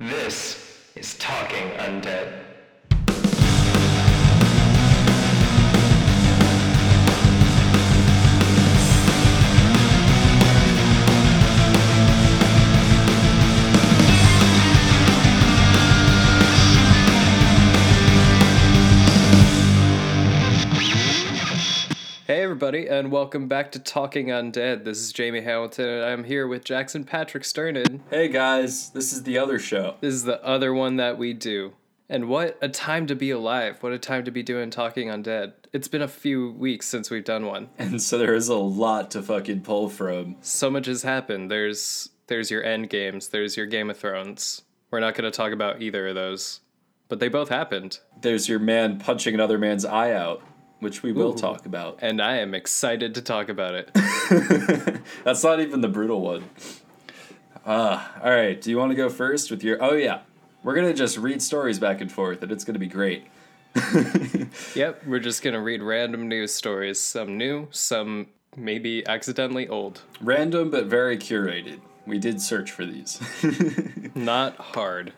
This 0.00 0.56
is 0.96 1.14
Talking 1.18 1.72
Undead. 1.72 2.49
Everybody, 22.60 22.88
and 22.88 23.10
welcome 23.10 23.48
back 23.48 23.72
to 23.72 23.78
Talking 23.78 24.26
Undead. 24.26 24.84
This 24.84 24.98
is 24.98 25.14
Jamie 25.14 25.40
Hamilton, 25.40 25.88
and 25.88 26.04
I'm 26.04 26.24
here 26.24 26.46
with 26.46 26.62
Jackson 26.62 27.04
Patrick 27.04 27.42
Sternan. 27.42 28.00
Hey 28.10 28.28
guys, 28.28 28.90
this 28.90 29.14
is 29.14 29.22
the 29.22 29.38
other 29.38 29.58
show. 29.58 29.94
This 30.02 30.12
is 30.12 30.24
the 30.24 30.44
other 30.44 30.74
one 30.74 30.96
that 30.96 31.16
we 31.16 31.32
do. 31.32 31.72
And 32.10 32.28
what 32.28 32.58
a 32.60 32.68
time 32.68 33.06
to 33.06 33.14
be 33.14 33.30
alive. 33.30 33.82
What 33.82 33.94
a 33.94 33.98
time 33.98 34.26
to 34.26 34.30
be 34.30 34.42
doing 34.42 34.68
Talking 34.68 35.08
Undead. 35.08 35.54
It's 35.72 35.88
been 35.88 36.02
a 36.02 36.06
few 36.06 36.52
weeks 36.52 36.86
since 36.86 37.08
we've 37.08 37.24
done 37.24 37.46
one. 37.46 37.70
And 37.78 38.02
so 38.02 38.18
there 38.18 38.34
is 38.34 38.48
a 38.48 38.56
lot 38.56 39.10
to 39.12 39.22
fucking 39.22 39.62
pull 39.62 39.88
from. 39.88 40.36
So 40.42 40.70
much 40.70 40.84
has 40.84 41.02
happened. 41.02 41.50
There's 41.50 42.10
there's 42.26 42.50
your 42.50 42.62
end 42.62 42.90
games, 42.90 43.28
there's 43.28 43.56
your 43.56 43.64
Game 43.64 43.88
of 43.88 43.96
Thrones. 43.96 44.60
We're 44.90 45.00
not 45.00 45.14
going 45.14 45.32
to 45.32 45.34
talk 45.34 45.52
about 45.52 45.80
either 45.80 46.08
of 46.08 46.14
those, 46.14 46.60
but 47.08 47.20
they 47.20 47.28
both 47.28 47.48
happened. 47.48 48.00
There's 48.20 48.50
your 48.50 48.58
man 48.58 48.98
punching 48.98 49.32
another 49.32 49.56
man's 49.56 49.86
eye 49.86 50.12
out, 50.12 50.42
which 50.80 51.02
we 51.02 51.12
will 51.12 51.34
talk 51.34 51.66
about. 51.66 51.98
And 52.02 52.20
I 52.20 52.38
am 52.38 52.54
excited 52.54 53.14
to 53.14 53.22
talk 53.22 53.48
about 53.48 53.74
it. 53.74 53.90
That's 55.24 55.44
not 55.44 55.60
even 55.60 55.80
the 55.80 55.88
brutal 55.88 56.20
one. 56.20 56.44
Uh, 57.64 58.04
all 58.22 58.30
right, 58.30 58.60
do 58.60 58.70
you 58.70 58.78
want 58.78 58.90
to 58.90 58.96
go 58.96 59.08
first 59.08 59.50
with 59.50 59.62
your. 59.62 59.82
Oh, 59.82 59.94
yeah. 59.94 60.20
We're 60.62 60.74
going 60.74 60.88
to 60.88 60.94
just 60.94 61.16
read 61.16 61.40
stories 61.40 61.78
back 61.78 62.00
and 62.00 62.10
forth, 62.12 62.42
and 62.42 62.52
it's 62.52 62.64
going 62.64 62.74
to 62.74 62.80
be 62.80 62.86
great. 62.86 63.24
yep, 64.74 65.02
we're 65.06 65.20
just 65.20 65.42
going 65.42 65.54
to 65.54 65.60
read 65.60 65.80
random 65.82 66.28
news 66.28 66.52
stories, 66.52 67.00
some 67.00 67.38
new, 67.38 67.68
some 67.70 68.26
maybe 68.56 69.06
accidentally 69.06 69.68
old. 69.68 70.02
Random, 70.20 70.70
but 70.70 70.86
very 70.86 71.16
curated. 71.16 71.80
We 72.06 72.18
did 72.18 72.42
search 72.42 72.72
for 72.72 72.84
these. 72.84 73.20
Not 74.14 74.56
hard. 74.56 75.12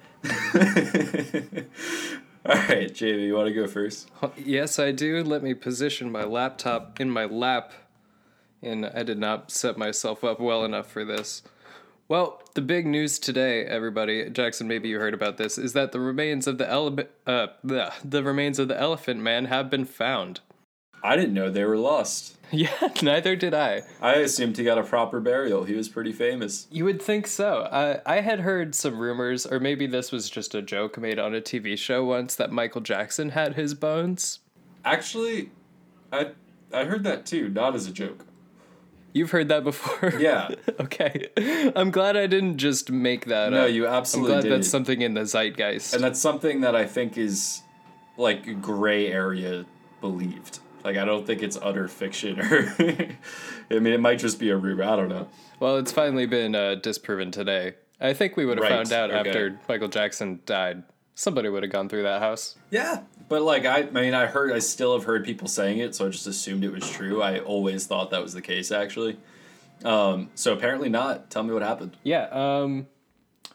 All 2.45 2.57
right, 2.57 2.93
Jamie, 2.93 3.27
you 3.27 3.35
want 3.35 3.49
to 3.49 3.55
go 3.55 3.67
first? 3.67 4.11
Yes, 4.37 4.79
I 4.79 4.91
do. 4.91 5.23
Let 5.23 5.43
me 5.43 5.55
position 5.55 6.11
my 6.11 6.25
laptop 6.25 7.01
in 7.01 7.09
my 7.11 7.25
lap. 7.25 7.73
And 8.61 8.87
I 8.87 9.03
did 9.03 9.19
not 9.19 9.51
set 9.51 9.77
myself 9.77 10.25
up 10.25 10.41
well 10.41 10.65
enough 10.65 10.91
for 10.91 11.05
this. 11.05 11.43
Well, 12.09 12.43
the 12.55 12.61
big 12.63 12.87
news 12.87 13.19
today, 13.19 13.65
everybody, 13.65 14.29
Jackson, 14.29 14.69
maybe 14.69 14.89
you 14.89 14.99
heard 14.99 15.15
about 15.15 15.37
this, 15.37 15.57
is 15.57 15.73
that 15.73 15.93
the 15.93 16.01
remains 16.01 16.47
of 16.47 16.59
the 16.59 16.69
ele- 16.69 16.99
uh, 17.27 17.47
the, 17.65 17.93
the 18.05 18.23
remains 18.23 18.59
of 18.59 18.69
the 18.69 18.79
Elephant 18.79 19.21
Man 19.21 19.47
have 19.47 19.71
been 19.71 19.85
found. 19.85 20.41
I 21.03 21.17
didn't 21.17 21.35
know 21.35 21.51
they 21.51 21.65
were 21.65 21.79
lost. 21.79 22.37
Yeah, 22.55 22.69
neither 23.01 23.35
did 23.35 23.55
I. 23.55 23.81
I 24.03 24.17
assumed 24.17 24.59
he 24.59 24.65
got 24.65 24.77
a 24.77 24.83
proper 24.83 25.21
burial. 25.21 25.65
He 25.65 25.73
was 25.75 25.89
pretty 25.89 26.13
famous. 26.13 26.67
You 26.71 26.85
would 26.85 27.01
think 27.01 27.27
so. 27.27 27.61
Uh, 27.61 28.01
I 28.05 28.21
had 28.21 28.41
heard 28.41 28.75
some 28.75 28.99
rumors, 28.99 29.47
or 29.47 29.59
maybe 29.59 29.87
this 29.87 30.13
was 30.13 30.29
just 30.29 30.55
a 30.55 30.61
joke 30.61 30.99
made 30.99 31.19
on 31.19 31.35
a 31.35 31.41
TV 31.41 31.79
show 31.79 32.05
once, 32.05 32.35
that 32.35 32.53
Michael 32.53 32.83
Jackson 32.83 33.31
had 33.31 33.55
his 33.55 33.73
bones. 33.73 34.41
Actually, 34.85 35.49
I 36.13 36.33
I 36.75 36.85
heard 36.85 37.05
that 37.05 37.25
too, 37.25 37.49
not 37.49 37.75
as 37.75 37.87
a 37.87 37.91
joke. 37.91 38.27
You've 39.15 39.31
heard 39.31 39.49
that 39.49 39.65
before? 39.65 40.13
Yeah. 40.21 40.51
okay. 40.79 41.29
I'm 41.75 41.91
glad 41.91 42.19
I 42.19 42.27
didn't 42.27 42.59
just 42.59 42.91
make 42.91 43.25
that 43.27 43.51
No, 43.53 43.65
up. 43.65 43.71
you 43.71 43.87
absolutely 43.87 44.35
I'm 44.35 44.41
glad 44.43 44.53
that's 44.53 44.69
something 44.69 45.01
in 45.01 45.15
the 45.15 45.23
zeitgeist. 45.25 45.95
And 45.95 46.05
that's 46.05 46.21
something 46.21 46.61
that 46.61 46.77
I 46.77 46.85
think 46.87 47.17
is 47.17 47.63
like 48.19 48.61
gray 48.61 49.07
area 49.11 49.65
believed. 50.03 50.59
Like 50.85 50.97
I 50.97 51.05
don't 51.05 51.27
think 51.27 51.43
it's 51.43 51.57
utter 51.61 51.89
fiction 51.89 52.41
or 52.41 52.75
I 53.71 53.79
mean 53.79 53.93
it 53.93 54.01
might 54.01 54.19
just 54.19 54.39
be 54.39 54.51
a 54.51 54.57
rumor. 54.57 54.85
I 54.85 54.97
don't 54.97 55.09
know. 55.09 55.29
well, 55.61 55.77
it's 55.79 55.93
finally 55.93 56.27
been 56.27 56.55
uh, 56.55 56.75
disproven 56.77 57.31
today. 57.31 57.75
I 58.01 58.15
think 58.15 58.37
we 58.37 58.45
would 58.45 58.59
have 58.59 58.63
Right, 58.65 58.73
found 58.73 58.93
out 58.93 59.11
okay. 59.11 59.29
after 59.29 59.61
Michael 59.69 59.89
Jackson 59.89 60.41
died. 60.45 60.83
Somebody 61.15 61.49
would 61.49 61.63
have 61.63 61.71
gone 61.71 61.89
through 61.89 62.03
that 62.05 62.21
house. 62.21 62.57
Yeah. 62.71 63.03
But 63.29 63.43
like 63.43 63.65
I 63.65 63.79
I 63.81 63.91
mean 63.91 64.15
I 64.15 64.27
heard 64.27 64.53
I 64.53 64.59
still 64.59 64.95
have 64.97 65.05
heard 65.05 65.25
people 65.25 65.47
saying 65.49 65.79
it, 65.79 65.95
so 65.95 66.07
I 66.07 66.11
just 66.11 66.27
assumed 66.27 66.65
it 66.65 66.73
was 66.73 66.89
true. 66.91 67.23
I 67.23 67.39
always 67.41 67.87
thought 67.87 68.11
that 68.11 68.23
was 68.23 68.33
the 68.35 68.43
case 68.43 68.73
actually. 68.73 69.19
Um 69.85 70.31
so 70.35 70.53
apparently 70.53 70.89
not. 70.89 71.31
Tell 71.31 71.43
me 71.43 71.53
what 71.53 71.63
happened. 71.63 71.97
Yeah. 72.03 72.25
Um. 72.31 72.87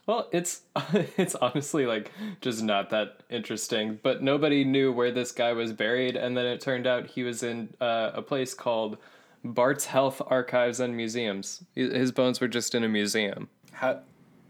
Well, 0.07 0.29
it's 0.31 0.61
it's 1.17 1.35
honestly 1.35 1.85
like 1.85 2.11
just 2.41 2.63
not 2.63 2.89
that 2.89 3.21
interesting. 3.29 3.99
But 4.01 4.23
nobody 4.23 4.63
knew 4.63 4.91
where 4.91 5.11
this 5.11 5.31
guy 5.31 5.53
was 5.53 5.73
buried, 5.73 6.15
and 6.15 6.35
then 6.35 6.45
it 6.45 6.61
turned 6.61 6.87
out 6.87 7.05
he 7.07 7.23
was 7.23 7.43
in 7.43 7.73
uh, 7.79 8.11
a 8.13 8.21
place 8.21 8.53
called 8.53 8.97
Bart's 9.43 9.85
Health 9.85 10.21
Archives 10.25 10.79
and 10.79 10.95
Museums. 10.95 11.63
His 11.75 12.11
bones 12.11 12.41
were 12.41 12.47
just 12.47 12.73
in 12.73 12.83
a 12.83 12.89
museum. 12.89 13.49
How 13.73 13.99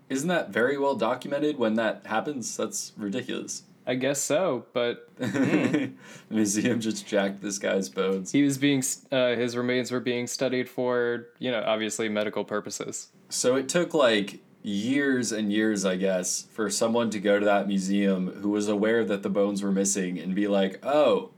isn't 0.09 0.29
that 0.29 0.51
very 0.51 0.77
well 0.77 0.95
documented 0.95 1.57
when 1.57 1.73
that 1.73 2.05
happens? 2.05 2.55
That's 2.55 2.93
ridiculous. 2.95 3.63
I 3.87 3.95
guess 3.95 4.21
so, 4.21 4.65
but 4.73 5.09
the 5.17 5.91
museum 6.29 6.81
just 6.81 7.07
jacked 7.07 7.41
this 7.41 7.57
guy's 7.57 7.87
bones. 7.87 8.33
he 8.33 8.43
was 8.43 8.57
being 8.57 8.83
uh, 9.11 9.35
his 9.35 9.55
remains 9.55 9.91
were 9.91 10.01
being 10.01 10.27
studied 10.27 10.69
for 10.69 11.29
you 11.39 11.49
know 11.49 11.63
obviously 11.65 12.09
medical 12.09 12.43
purposes. 12.43 13.07
So 13.29 13.55
it 13.55 13.69
took 13.69 13.93
like 13.93 14.41
years 14.67 15.31
and 15.31 15.51
years, 15.51 15.85
I 15.85 15.95
guess, 15.95 16.45
for 16.51 16.69
someone 16.69 17.09
to 17.11 17.19
go 17.19 17.39
to 17.39 17.45
that 17.45 17.67
museum 17.67 18.27
who 18.41 18.49
was 18.49 18.67
aware 18.67 19.05
that 19.05 19.23
the 19.23 19.29
bones 19.29 19.63
were 19.63 19.71
missing 19.71 20.19
and 20.19 20.35
be 20.35 20.47
like, 20.47 20.79
oh, 20.83 21.31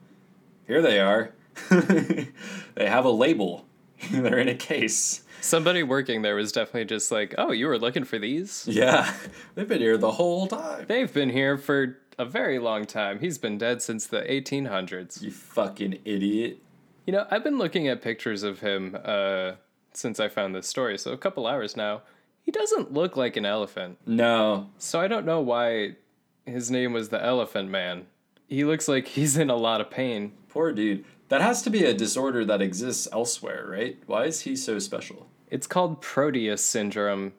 here 0.66 0.82
they 0.82 1.00
are. 1.00 1.34
they 1.70 2.28
have 2.78 3.06
a 3.06 3.12
label, 3.12 3.66
they're 4.12 4.40
in 4.40 4.48
a 4.48 4.56
case. 4.56 5.24
Somebody 5.42 5.84
working 5.84 6.22
there 6.22 6.36
was 6.36 6.52
definitely 6.52 6.86
just 6.86 7.12
like, 7.12 7.34
"Oh, 7.38 7.52
you 7.52 7.68
were 7.68 7.80
looking 7.80 8.04
for 8.04 8.20
these." 8.20 8.66
Yeah, 8.68 9.14
they've 9.56 9.68
been 9.68 9.82
here 9.82 9.98
the 9.98 10.12
whole 10.12 10.48
time. 10.48 10.86
They've 10.88 11.12
been 11.12 11.30
here 11.30 11.58
for 11.58 11.98
a 12.18 12.26
very 12.26 12.60
long 12.60 12.86
time. 12.86 13.20
He's 13.20 13.38
been 13.38 13.58
dead 13.58 13.82
since 13.82 14.06
the 14.06 14.22
1800s. 14.22 15.22
You 15.22 15.32
fucking 15.32 16.00
idiot. 16.04 16.62
You 17.06 17.14
know, 17.14 17.26
I've 17.32 17.44
been 17.44 17.58
looking 17.58 17.88
at 17.88 18.02
pictures 18.02 18.44
of 18.44 18.60
him 18.60 18.98
uh, 19.04 19.54
since 19.94 20.20
I 20.20 20.28
found 20.28 20.56
this 20.56 20.68
story, 20.68 20.98
so 20.98 21.14
a 21.14 21.18
couple 21.18 21.48
hours 21.48 21.78
now. 21.78 22.02
He 22.50 22.52
doesn't 22.52 22.92
look 22.92 23.16
like 23.16 23.38
an 23.38 23.46
elephant. 23.46 24.00
No, 24.08 24.72
So 24.80 25.00
I 25.00 25.08
don't 25.08 25.24
know 25.24 25.40
why 25.40 25.98
his 26.48 26.72
name 26.72 26.94
was 26.94 27.10
the 27.10 27.24
Elephant 27.24 27.70
Man. 27.70 28.08
He 28.48 28.64
looks 28.64 28.88
like 28.88 29.06
he's 29.06 29.38
in 29.38 29.52
a 29.52 29.56
lot 29.56 29.82
of 29.82 29.92
pain. 29.92 30.32
poor 30.48 30.72
dude. 30.72 31.06
That 31.28 31.42
has 31.42 31.62
to 31.62 31.70
be 31.70 31.86
a 31.86 31.94
disorder 31.94 32.44
that 32.46 32.60
exists 32.60 33.08
elsewhere, 33.12 33.68
right? 33.70 34.00
Why 34.08 34.24
is 34.26 34.42
he 34.42 34.56
so 34.56 34.80
special? 34.80 35.28
It's 35.52 35.68
called 35.68 36.02
Proteus 36.02 36.64
syndrome, 36.64 37.34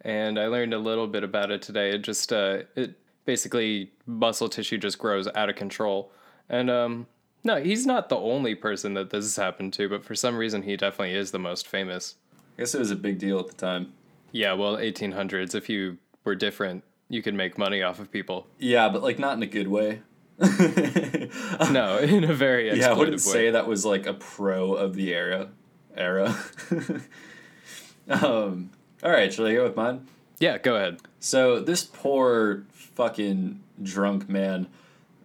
and 0.00 0.38
I 0.40 0.46
learned 0.46 0.72
a 0.72 0.78
little 0.78 1.06
bit 1.06 1.22
about 1.22 1.50
it 1.50 1.60
today. 1.60 1.90
It 1.90 1.98
just 1.98 2.32
uh, 2.32 2.60
it 2.74 2.94
basically 3.26 3.90
muscle 4.06 4.48
tissue 4.48 4.78
just 4.78 4.98
grows 4.98 5.28
out 5.34 5.50
of 5.50 5.56
control, 5.56 6.10
and 6.48 6.70
um, 6.70 7.08
no, 7.44 7.62
he's 7.62 7.84
not 7.84 8.08
the 8.08 8.16
only 8.16 8.54
person 8.54 8.94
that 8.94 9.10
this 9.10 9.26
has 9.26 9.36
happened 9.36 9.74
to, 9.74 9.86
but 9.90 10.02
for 10.02 10.14
some 10.14 10.38
reason 10.38 10.62
he 10.62 10.78
definitely 10.78 11.14
is 11.14 11.30
the 11.32 11.38
most 11.38 11.66
famous. 11.66 12.14
I 12.56 12.62
guess 12.62 12.74
it 12.74 12.78
was 12.78 12.90
a 12.90 12.96
big 12.96 13.18
deal 13.18 13.38
at 13.38 13.48
the 13.48 13.54
time. 13.54 13.92
Yeah, 14.32 14.52
well, 14.54 14.76
1800s. 14.76 15.54
If 15.54 15.68
you 15.68 15.98
were 16.24 16.34
different, 16.34 16.84
you 17.08 17.22
could 17.22 17.34
make 17.34 17.56
money 17.58 17.82
off 17.82 17.98
of 18.00 18.10
people. 18.10 18.46
Yeah, 18.58 18.88
but 18.88 19.02
like 19.02 19.18
not 19.18 19.36
in 19.36 19.42
a 19.42 19.46
good 19.46 19.68
way. 19.68 20.00
No, 21.70 21.98
in 21.98 22.24
a 22.24 22.34
very 22.34 22.76
Yeah, 22.78 22.90
I 22.90 22.92
wouldn't 22.92 23.16
way. 23.16 23.32
say 23.32 23.50
that 23.50 23.66
was 23.66 23.84
like 23.84 24.06
a 24.06 24.14
pro 24.14 24.74
of 24.74 24.94
the 24.94 25.14
era. 25.14 25.48
Era. 25.96 26.36
um, 28.08 28.70
all 29.02 29.10
right, 29.10 29.32
shall 29.32 29.46
I 29.46 29.54
go 29.54 29.64
with 29.64 29.76
mine? 29.76 30.06
Yeah, 30.38 30.58
go 30.58 30.76
ahead. 30.76 30.98
So 31.20 31.60
this 31.60 31.84
poor 31.84 32.64
fucking 32.72 33.62
drunk 33.82 34.28
man, 34.28 34.66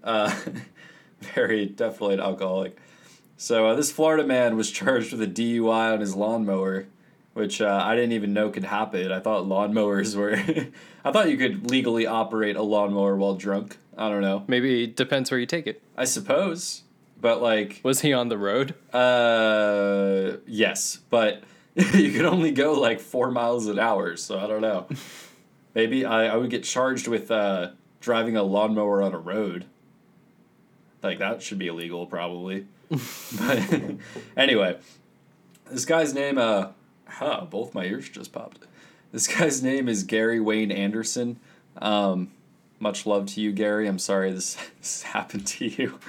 uh, 0.03 0.33
very 1.35 1.65
definitely 1.65 2.15
an 2.15 2.19
alcoholic. 2.21 2.77
So 3.37 3.67
uh, 3.67 3.75
this 3.75 3.91
Florida 3.91 4.23
man 4.25 4.55
was 4.55 4.71
charged 4.71 5.11
with 5.11 5.21
a 5.21 5.27
DUI 5.27 5.93
on 5.93 5.99
his 5.99 6.15
lawnmower, 6.15 6.85
which 7.33 7.61
uh, 7.61 7.81
I 7.83 7.95
didn't 7.95 8.11
even 8.13 8.33
know 8.33 8.49
could 8.49 8.63
happen. 8.65 9.11
I 9.11 9.19
thought 9.19 9.45
lawnmowers 9.45 10.15
were, 10.15 10.35
I 11.05 11.11
thought 11.11 11.29
you 11.29 11.37
could 11.37 11.69
legally 11.71 12.05
operate 12.05 12.55
a 12.55 12.61
lawnmower 12.61 13.15
while 13.15 13.35
drunk. 13.35 13.77
I 13.97 14.09
don't 14.09 14.21
know. 14.21 14.43
Maybe 14.47 14.83
it 14.83 14.95
depends 14.95 15.31
where 15.31 15.39
you 15.39 15.45
take 15.45 15.67
it. 15.67 15.81
I 15.97 16.05
suppose, 16.05 16.83
but 17.19 17.41
like, 17.41 17.79
Was 17.83 18.01
he 18.01 18.13
on 18.13 18.29
the 18.29 18.37
road? 18.37 18.73
uh, 18.93 20.37
yes, 20.47 20.99
but 21.09 21.43
you 21.75 22.11
could 22.11 22.25
only 22.25 22.51
go 22.51 22.73
like 22.73 22.99
four 22.99 23.31
miles 23.31 23.67
an 23.67 23.79
hour, 23.79 24.17
so 24.17 24.39
I 24.39 24.47
don't 24.47 24.61
know. 24.61 24.87
Maybe 25.73 26.05
I, 26.05 26.27
I 26.33 26.35
would 26.35 26.49
get 26.49 26.63
charged 26.65 27.07
with 27.07 27.31
uh, 27.31 27.71
driving 28.01 28.35
a 28.35 28.43
lawnmower 28.43 29.01
on 29.01 29.13
a 29.13 29.17
road. 29.19 29.65
Like 31.01 31.19
that 31.19 31.41
should 31.41 31.57
be 31.59 31.67
illegal, 31.67 32.05
probably. 32.07 32.67
but 32.89 33.95
anyway, 34.35 34.77
this 35.69 35.85
guy's 35.85 36.13
name, 36.13 36.37
uh, 36.37 36.67
huh, 37.11 37.45
both 37.49 37.73
my 37.73 37.85
ears 37.85 38.09
just 38.09 38.31
popped. 38.31 38.59
This 39.11 39.27
guy's 39.27 39.61
name 39.61 39.89
is 39.89 40.03
Gary 40.03 40.39
Wayne 40.39 40.71
Anderson. 40.71 41.39
Um, 41.77 42.31
much 42.79 43.05
love 43.05 43.25
to 43.27 43.41
you, 43.41 43.51
Gary. 43.51 43.87
I'm 43.87 43.99
sorry 43.99 44.31
this, 44.31 44.55
this 44.79 45.03
happened 45.03 45.45
to 45.47 45.65
you. 45.67 45.99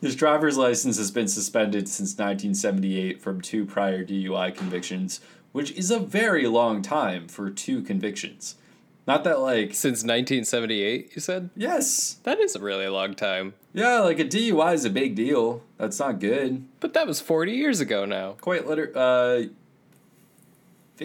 His 0.00 0.14
driver's 0.16 0.56
license 0.58 0.96
has 0.98 1.10
been 1.10 1.28
suspended 1.28 1.88
since 1.88 2.10
1978 2.12 3.20
from 3.20 3.40
two 3.40 3.64
prior 3.64 4.04
DUI 4.04 4.54
convictions, 4.54 5.20
which 5.52 5.70
is 5.72 5.90
a 5.90 5.98
very 5.98 6.46
long 6.46 6.82
time 6.82 7.28
for 7.28 7.50
two 7.50 7.82
convictions. 7.82 8.56
Not 9.04 9.24
that, 9.24 9.40
like, 9.40 9.74
Since 9.74 10.04
1978, 10.04 11.10
you 11.16 11.20
said? 11.20 11.50
yes. 11.56 12.18
That 12.22 12.38
is 12.38 12.54
a 12.54 12.60
really 12.60 12.86
long 12.86 13.14
time. 13.14 13.54
Yeah, 13.74 13.98
like 14.00 14.20
a 14.20 14.24
DUI 14.24 14.74
is 14.74 14.84
a 14.84 14.90
big 14.90 15.16
deal. 15.16 15.62
That's 15.76 15.98
not 15.98 16.20
good. 16.20 16.64
But 16.78 16.92
that 16.94 17.08
was 17.08 17.20
40 17.20 17.50
years 17.52 17.80
ago 17.80 18.04
now. 18.04 18.36
Quite 18.40 18.68
liter 18.68 18.92
uh 18.94 19.44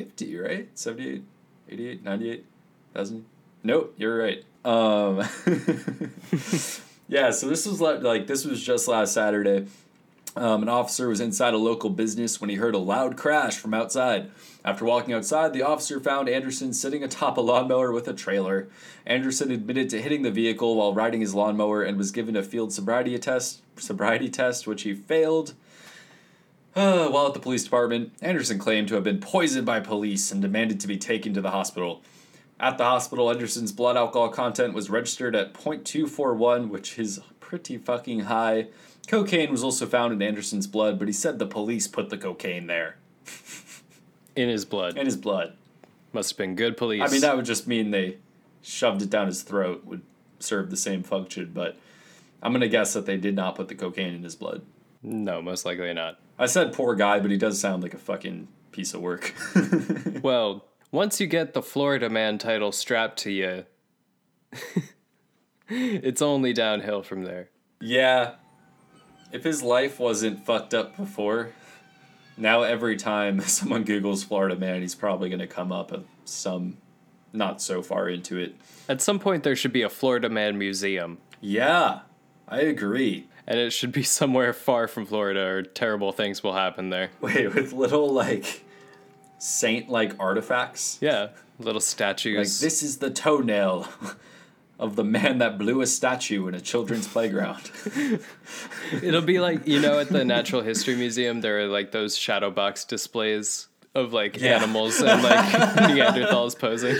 50, 0.06 0.38
right? 0.38 0.70
78, 0.76 1.24
88, 1.70 2.04
98, 2.04 2.46
1000. 2.94 3.26
Nope, 3.64 3.94
you're 3.98 4.18
right. 4.18 4.44
Um 4.64 5.28
Yeah, 7.10 7.32
so 7.32 7.48
this 7.48 7.66
was 7.66 7.80
like, 7.80 8.02
like 8.02 8.28
this 8.28 8.46
was 8.46 8.62
just 8.62 8.88
last 8.88 9.14
Saturday. 9.14 9.68
Um, 10.36 10.62
an 10.62 10.70
officer 10.70 11.08
was 11.08 11.20
inside 11.20 11.56
a 11.56 11.58
local 11.58 11.90
business 11.90 12.40
when 12.40 12.50
he 12.50 12.58
heard 12.58 12.76
a 12.76 12.80
loud 12.80 13.18
crash 13.18 13.58
from 13.58 13.74
outside. 13.74 14.30
After 14.64 14.86
walking 14.86 15.14
outside, 15.14 15.52
the 15.52 15.64
officer 15.64 16.00
found 16.00 16.30
Anderson 16.30 16.74
sitting 16.74 17.04
atop 17.04 17.38
a 17.38 17.42
lawnmower 17.42 17.92
with 17.92 18.08
a 18.08 18.14
trailer. 18.14 18.68
Anderson 19.06 19.50
admitted 19.50 19.90
to 19.90 20.02
hitting 20.02 20.22
the 20.22 20.30
vehicle 20.30 20.76
while 20.76 20.94
riding 20.94 21.22
his 21.22 21.34
lawnmower 21.34 21.82
and 21.82 21.98
was 21.98 22.12
given 22.12 22.36
a 22.36 22.44
field 22.44 22.72
sobriety 22.72 23.18
test, 23.18 23.62
sobriety 23.78 24.30
test 24.30 24.68
which 24.68 24.84
he 24.84 24.94
failed. 24.94 25.54
Uh, 26.78 27.10
while 27.10 27.26
at 27.26 27.34
the 27.34 27.40
police 27.40 27.64
department, 27.64 28.14
Anderson 28.22 28.60
claimed 28.60 28.88
to 28.88 28.94
have 28.94 29.04
been 29.04 29.20
poisoned 29.20 29.66
by 29.66 29.80
police 29.80 30.32
and 30.32 30.44
demanded 30.44 30.80
to 30.80 30.88
be 30.88 30.96
taken 30.96 31.34
to 31.34 31.42
the 31.42 31.50
hospital. 31.50 32.04
At 32.60 32.78
the 32.78 32.84
hospital, 32.84 33.32
Anderson's 33.32 33.72
blood 33.72 33.98
alcohol 33.98 34.30
content 34.30 34.76
was 34.76 34.88
registered 34.88 35.36
at 35.36 35.56
0.241, 35.56 36.70
which 36.70 37.00
is 37.00 37.20
pretty 37.40 37.80
fucking 37.80 38.22
high. 38.22 38.68
Cocaine 39.08 39.50
was 39.50 39.64
also 39.64 39.88
found 39.88 40.14
in 40.14 40.22
Anderson's 40.22 40.68
blood, 40.68 41.00
but 41.00 41.08
he 41.08 41.14
said 41.16 41.40
the 41.40 41.48
police 41.48 41.88
put 41.88 42.12
the 42.12 42.18
cocaine 42.18 42.68
there. 42.68 42.98
In 44.36 44.50
his 44.50 44.66
blood. 44.66 44.98
In 44.98 45.08
his 45.08 45.18
blood. 45.18 45.54
Must 46.14 46.30
have 46.30 46.38
been 46.38 46.56
good 46.56 46.78
police. 46.78 47.02
I 47.02 47.08
mean, 47.12 47.22
that 47.22 47.36
would 47.36 47.46
just 47.46 47.68
mean 47.68 47.90
they 47.90 48.18
shoved 48.62 49.02
it 49.02 49.10
down 49.10 49.26
his 49.26 49.42
throat, 49.42 49.84
would 49.84 50.04
serve 50.40 50.70
the 50.70 50.78
same 50.78 51.02
function, 51.02 51.50
but 51.56 51.76
I'm 52.44 52.52
gonna 52.52 52.68
guess 52.68 52.94
that 52.94 53.08
they 53.08 53.18
did 53.18 53.36
not 53.36 53.56
put 53.56 53.68
the 53.68 53.74
cocaine 53.74 54.14
in 54.14 54.22
his 54.22 54.36
blood. 54.36 54.62
no, 55.02 55.42
most 55.42 55.66
likely 55.66 55.92
not. 55.92 56.20
I 56.39 56.45
said 56.45 56.74
poor 56.74 56.95
guy, 56.95 57.19
but 57.19 57.31
he 57.31 57.38
does 57.38 57.60
sound 57.60 57.84
like 57.84 57.94
a 57.94 57.98
fucking 58.00 58.48
piece 58.72 58.94
of 58.94 59.01
work. 59.01 59.34
Well, 60.22 60.66
once 60.92 61.19
you 61.22 61.28
get 61.28 61.54
the 61.54 61.62
Florida 61.62 62.10
Man 62.10 62.38
title 62.38 62.72
strapped 62.72 63.19
to 63.19 63.31
you, 63.31 63.66
it's 65.69 66.22
only 66.22 66.54
downhill 66.54 67.04
from 67.04 67.24
there. 67.24 67.50
Yeah. 67.80 68.36
If 69.31 69.44
his 69.44 69.62
life 69.62 70.00
wasn't 70.00 70.45
fucked 70.45 70.74
up 70.74 70.98
before, 70.98 71.51
now 72.38 72.63
every 72.63 72.95
time 72.95 73.40
someone 73.42 73.83
Googles 73.86 74.25
Florida 74.25 74.56
man, 74.56 74.81
he's 74.81 74.95
probably 74.95 75.30
going 75.30 75.40
to 75.40 75.48
come 75.48 75.72
up 75.72 75.92
with 75.92 76.06
some 76.25 76.78
not 77.33 77.62
so 77.62 77.81
far 77.81 78.10
into 78.10 78.38
it. 78.38 78.56
At 78.90 79.01
some 79.01 79.19
point, 79.19 79.44
there 79.44 79.56
should 79.56 79.74
be 79.74 79.83
a 79.83 79.90
Florida 79.90 80.30
Man 80.30 80.57
museum, 80.57 81.19
Yeah, 81.42 82.00
I 82.48 82.62
agree. 82.62 83.28
And 83.48 83.60
it 83.60 83.72
should 83.72 83.92
be 83.92 84.04
somewhere 84.20 84.54
far 84.54 84.88
from 84.88 85.06
Florida, 85.06 85.42
or 85.42 85.64
terrible 85.64 86.12
things 86.12 86.44
will 86.44 86.54
happen 86.54 86.90
there. 86.90 87.10
Wait, 87.22 87.54
with 87.56 87.74
little, 87.74 88.12
like, 88.14 88.64
saint 89.40 89.90
like 89.90 90.14
artifacts? 90.20 90.98
Yeah, 91.02 91.30
little 91.60 91.82
statues. 91.82 92.38
Like, 92.38 92.66
this 92.68 92.84
is 92.84 92.98
the 92.98 93.10
toenail 93.10 93.88
of 94.80 94.96
the 94.96 95.04
man 95.04 95.38
that 95.40 95.58
blew 95.58 95.82
a 95.82 95.88
statue 95.88 96.48
in 96.48 96.54
a 96.54 96.62
children's 96.62 97.08
playground. 97.08 97.72
It'll 99.02 99.22
be 99.22 99.40
like 99.40 99.68
you 99.68 99.80
know, 99.80 100.00
at 100.00 100.10
the 100.10 100.24
Natural 100.24 100.62
History 100.62 100.96
Museum, 100.96 101.42
there 101.42 101.60
are 101.62 101.68
like 101.68 101.92
those 101.92 102.16
shadow 102.18 102.52
box 102.52 102.86
displays 102.86 103.68
of 103.96 104.14
like 104.14 104.40
Yeah. 104.40 104.58
animals 104.58 105.02
and 105.02 105.24
like 105.24 105.46
Neanderthals 105.90 106.58
posing. 106.60 106.96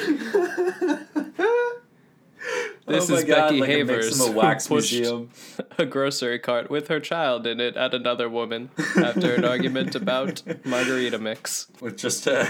This 2.88 3.10
oh 3.12 3.16
is 3.16 3.26
God, 3.26 3.50
Becky 3.50 3.60
like 3.60 3.70
Havers 3.70 4.06
Mix 4.18 4.30
'em 4.30 4.38
a 4.38 4.54
who 4.54 4.56
pushed 4.56 4.94
museum. 4.94 5.30
a 5.78 5.86
grocery 5.86 6.40
cart 6.40 6.70
with 6.70 6.88
her 6.88 7.02
child 7.02 7.46
in 7.46 7.60
it 7.60 7.76
at 7.76 7.94
another 7.94 8.30
woman 8.30 8.70
after 8.96 9.36
an 9.36 9.44
argument 9.44 9.94
about 9.94 10.42
margarita 10.66 11.20
mix. 11.20 11.68
with 11.82 11.98
just 11.98 12.26
a 12.28 12.50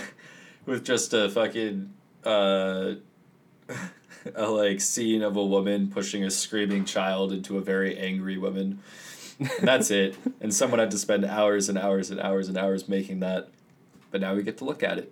with 0.68 0.86
just 0.86 1.12
a 1.14 1.28
fucking 1.30 1.92
uh 2.24 2.94
a 4.36 4.48
like 4.50 4.80
scene 4.80 5.24
of 5.24 5.36
a 5.36 5.46
woman 5.46 5.90
pushing 5.90 6.24
a 6.24 6.30
screaming 6.30 6.86
child 6.86 7.32
into 7.34 7.58
a 7.58 7.62
very 7.62 7.98
angry 7.98 8.38
woman 8.38 8.80
and 9.40 9.68
that's 9.68 9.90
it 9.90 10.16
and 10.42 10.54
someone 10.54 10.80
had 10.80 10.92
to 10.92 10.98
spend 10.98 11.26
hours 11.26 11.68
and 11.70 11.78
hours 11.78 12.12
and 12.12 12.20
hours 12.20 12.48
and 12.48 12.58
hours 12.58 12.88
making 12.88 13.22
that 13.22 13.48
but 14.12 14.22
now 14.22 14.34
we 14.36 14.44
get 14.44 14.58
to 14.58 14.66
look 14.66 14.84
at 14.84 14.98
it 14.98 15.12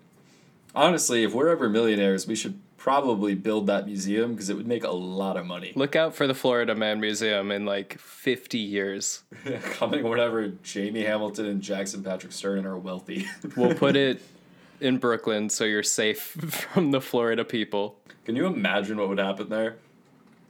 honestly 0.76 1.24
if 1.24 1.34
we're 1.34 1.48
ever 1.50 1.70
millionaires 1.70 2.28
we 2.28 2.36
should 2.36 2.60
probably 2.86 3.34
build 3.34 3.66
that 3.66 3.88
museum 3.88 4.34
because 4.34 4.48
it 4.48 4.56
would 4.56 4.68
make 4.68 4.84
a 4.84 4.92
lot 4.92 5.38
of 5.38 5.44
money 5.44 5.74
Look 5.76 5.96
out 5.96 6.14
for 6.14 6.28
the 6.28 6.36
Florida 6.36 6.76
Man 6.76 7.00
Museum 7.00 7.50
in 7.50 7.66
like 7.66 7.98
50 7.98 8.60
years. 8.60 9.24
coming 9.72 10.04
whenever 10.08 10.50
jamie 10.50 11.02
hamilton 11.02 11.48
and 11.48 11.64
jackson 11.64 12.04
patrick 12.04 12.32
stern 12.32 12.64
are 12.64 12.78
wealthy 12.78 13.26
We'll 13.58 13.74
put 13.74 13.96
it 13.96 14.22
in 14.80 15.00
Brooklyn 15.00 15.50
so 15.50 15.64
you're 15.64 15.82
safe 15.82 16.20
from 16.74 16.92
the 16.92 17.02
Florida 17.02 17.44
people. 17.44 17.98
Can 18.24 18.36
you 18.36 18.46
imagine 18.46 18.98
what 18.98 19.10
would 19.10 19.18
happen 19.18 19.50
there 19.50 19.78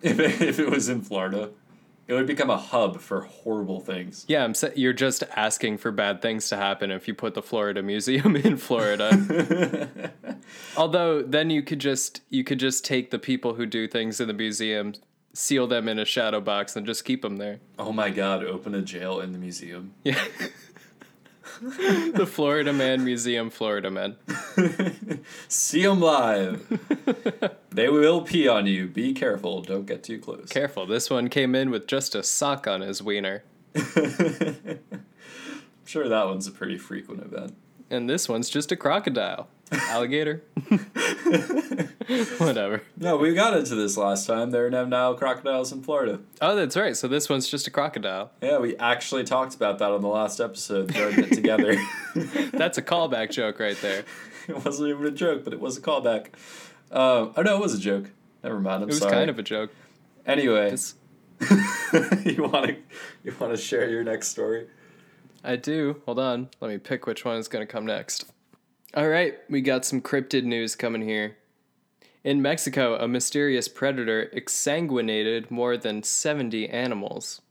if 0.01 0.19
it, 0.19 0.41
if 0.41 0.59
it 0.59 0.69
was 0.69 0.89
in 0.89 1.03
Florida? 1.03 1.51
It 2.07 2.13
would 2.13 2.27
become 2.27 2.51
a 2.51 2.57
hub 2.57 2.99
for 2.99 3.21
horrible 3.21 3.79
things. 3.79 4.25
Yeah, 4.27 4.43
I'm 4.43 4.53
you're 4.75 4.93
just 4.93 5.23
asking 5.35 5.79
for 5.79 5.91
bad 5.91 6.21
things 6.21 6.49
to 6.49 6.57
happen 6.57 6.91
if 6.91 7.07
you 7.07 7.15
put 7.15 7.33
the 7.33 7.41
Florida 7.41 7.81
Museum 7.81 8.35
in 8.35 8.57
Florida. 8.57 9.89
Although 10.77 11.23
then 11.23 11.49
you 11.49 11.63
could 11.63 11.79
just 11.79 12.21
you 12.29 12.43
could 12.43 12.59
just 12.59 12.85
take 12.85 13.09
the 13.09 13.17
people 13.19 13.55
who 13.55 13.65
do 13.65 13.87
things 13.87 14.19
in 14.19 14.27
the 14.27 14.33
museum, 14.33 14.93
seal 15.33 15.65
them 15.65 15.87
in 15.87 15.97
a 15.97 16.05
shadow 16.05 16.39
box 16.39 16.75
and 16.75 16.85
just 16.85 17.05
keep 17.05 17.23
them 17.23 17.37
there. 17.37 17.59
Oh 17.79 17.91
my 17.91 18.11
god, 18.11 18.43
open 18.43 18.75
a 18.75 18.81
jail 18.83 19.19
in 19.19 19.31
the 19.31 19.39
museum. 19.39 19.93
Yeah. 20.03 20.23
the 21.61 22.27
Florida 22.27 22.73
Man 22.73 23.03
Museum, 23.03 23.49
Florida 23.49 23.89
Man. 23.89 24.15
See 25.47 25.83
them 25.83 25.99
live. 25.99 26.65
they 27.71 27.89
will 27.89 28.21
pee 28.21 28.47
on 28.47 28.65
you. 28.65 28.87
Be 28.87 29.13
careful. 29.13 29.61
Don't 29.61 29.85
get 29.85 30.03
too 30.03 30.19
close. 30.19 30.49
Careful, 30.49 30.85
this 30.85 31.09
one 31.09 31.29
came 31.29 31.55
in 31.55 31.69
with 31.69 31.87
just 31.87 32.15
a 32.15 32.23
sock 32.23 32.67
on 32.67 32.81
his 32.81 33.01
wiener. 33.01 33.43
I'm 33.75 34.79
sure 35.85 36.07
that 36.07 36.25
one's 36.25 36.47
a 36.47 36.51
pretty 36.51 36.77
frequent 36.77 37.21
event. 37.21 37.55
And 37.89 38.09
this 38.09 38.27
one's 38.27 38.49
just 38.49 38.71
a 38.71 38.75
crocodile. 38.75 39.47
Alligator. 39.71 40.43
Whatever. 42.37 42.81
No, 42.97 43.17
we 43.17 43.33
got 43.33 43.57
into 43.57 43.75
this 43.75 43.97
last 43.97 44.27
time. 44.27 44.51
There 44.51 44.65
are 44.67 44.69
no 44.69 44.85
now 44.85 45.13
crocodiles 45.13 45.71
in 45.71 45.81
Florida. 45.81 46.19
Oh, 46.41 46.55
that's 46.55 46.77
right. 46.77 46.95
So 46.95 47.07
this 47.07 47.29
one's 47.29 47.47
just 47.49 47.67
a 47.67 47.71
crocodile. 47.71 48.31
Yeah, 48.41 48.59
we 48.59 48.77
actually 48.77 49.23
talked 49.23 49.55
about 49.55 49.79
that 49.79 49.91
on 49.91 50.01
the 50.01 50.07
last 50.07 50.39
episode, 50.39 50.93
throwing 50.93 51.19
it 51.19 51.33
together. 51.33 51.75
That's 52.53 52.77
a 52.77 52.81
callback 52.81 53.31
joke 53.31 53.59
right 53.59 53.77
there. 53.81 54.03
it 54.47 54.63
wasn't 54.63 54.89
even 54.89 55.05
a 55.07 55.11
joke, 55.11 55.43
but 55.43 55.53
it 55.53 55.59
was 55.59 55.77
a 55.77 55.81
callback. 55.81 56.27
Um, 56.91 57.33
oh 57.35 57.41
no, 57.43 57.55
it 57.57 57.61
was 57.61 57.73
a 57.73 57.79
joke. 57.79 58.11
Never 58.43 58.59
mind. 58.59 58.83
I'm 58.83 58.89
It 58.89 58.93
was 58.93 58.99
sorry. 58.99 59.11
kind 59.11 59.29
of 59.29 59.39
a 59.39 59.43
joke. 59.43 59.71
Anyway, 60.25 60.71
It's, 60.71 60.95
you 62.25 62.43
want 62.43 62.67
to 62.67 62.75
you 63.23 63.33
want 63.39 63.53
to 63.53 63.57
share 63.57 63.89
your 63.89 64.03
next 64.03 64.27
story? 64.29 64.67
I 65.43 65.55
do. 65.55 66.01
Hold 66.05 66.19
on. 66.19 66.49
Let 66.61 66.69
me 66.69 66.77
pick 66.77 67.05
which 67.07 67.25
one 67.25 67.37
is 67.37 67.47
going 67.47 67.65
to 67.65 67.71
come 67.71 67.85
next. 67.85 68.31
All 68.95 69.09
right, 69.09 69.37
we 69.49 69.59
got 69.59 69.83
some 69.83 69.99
cryptid 69.99 70.45
news 70.45 70.73
coming 70.73 71.01
here. 71.01 71.35
In 72.23 72.41
Mexico, 72.41 72.95
a 72.95 73.09
mysterious 73.09 73.67
predator 73.67 74.31
exsanguinated 74.33 75.51
more 75.51 75.75
than 75.75 76.01
70 76.01 76.69
animals. 76.69 77.41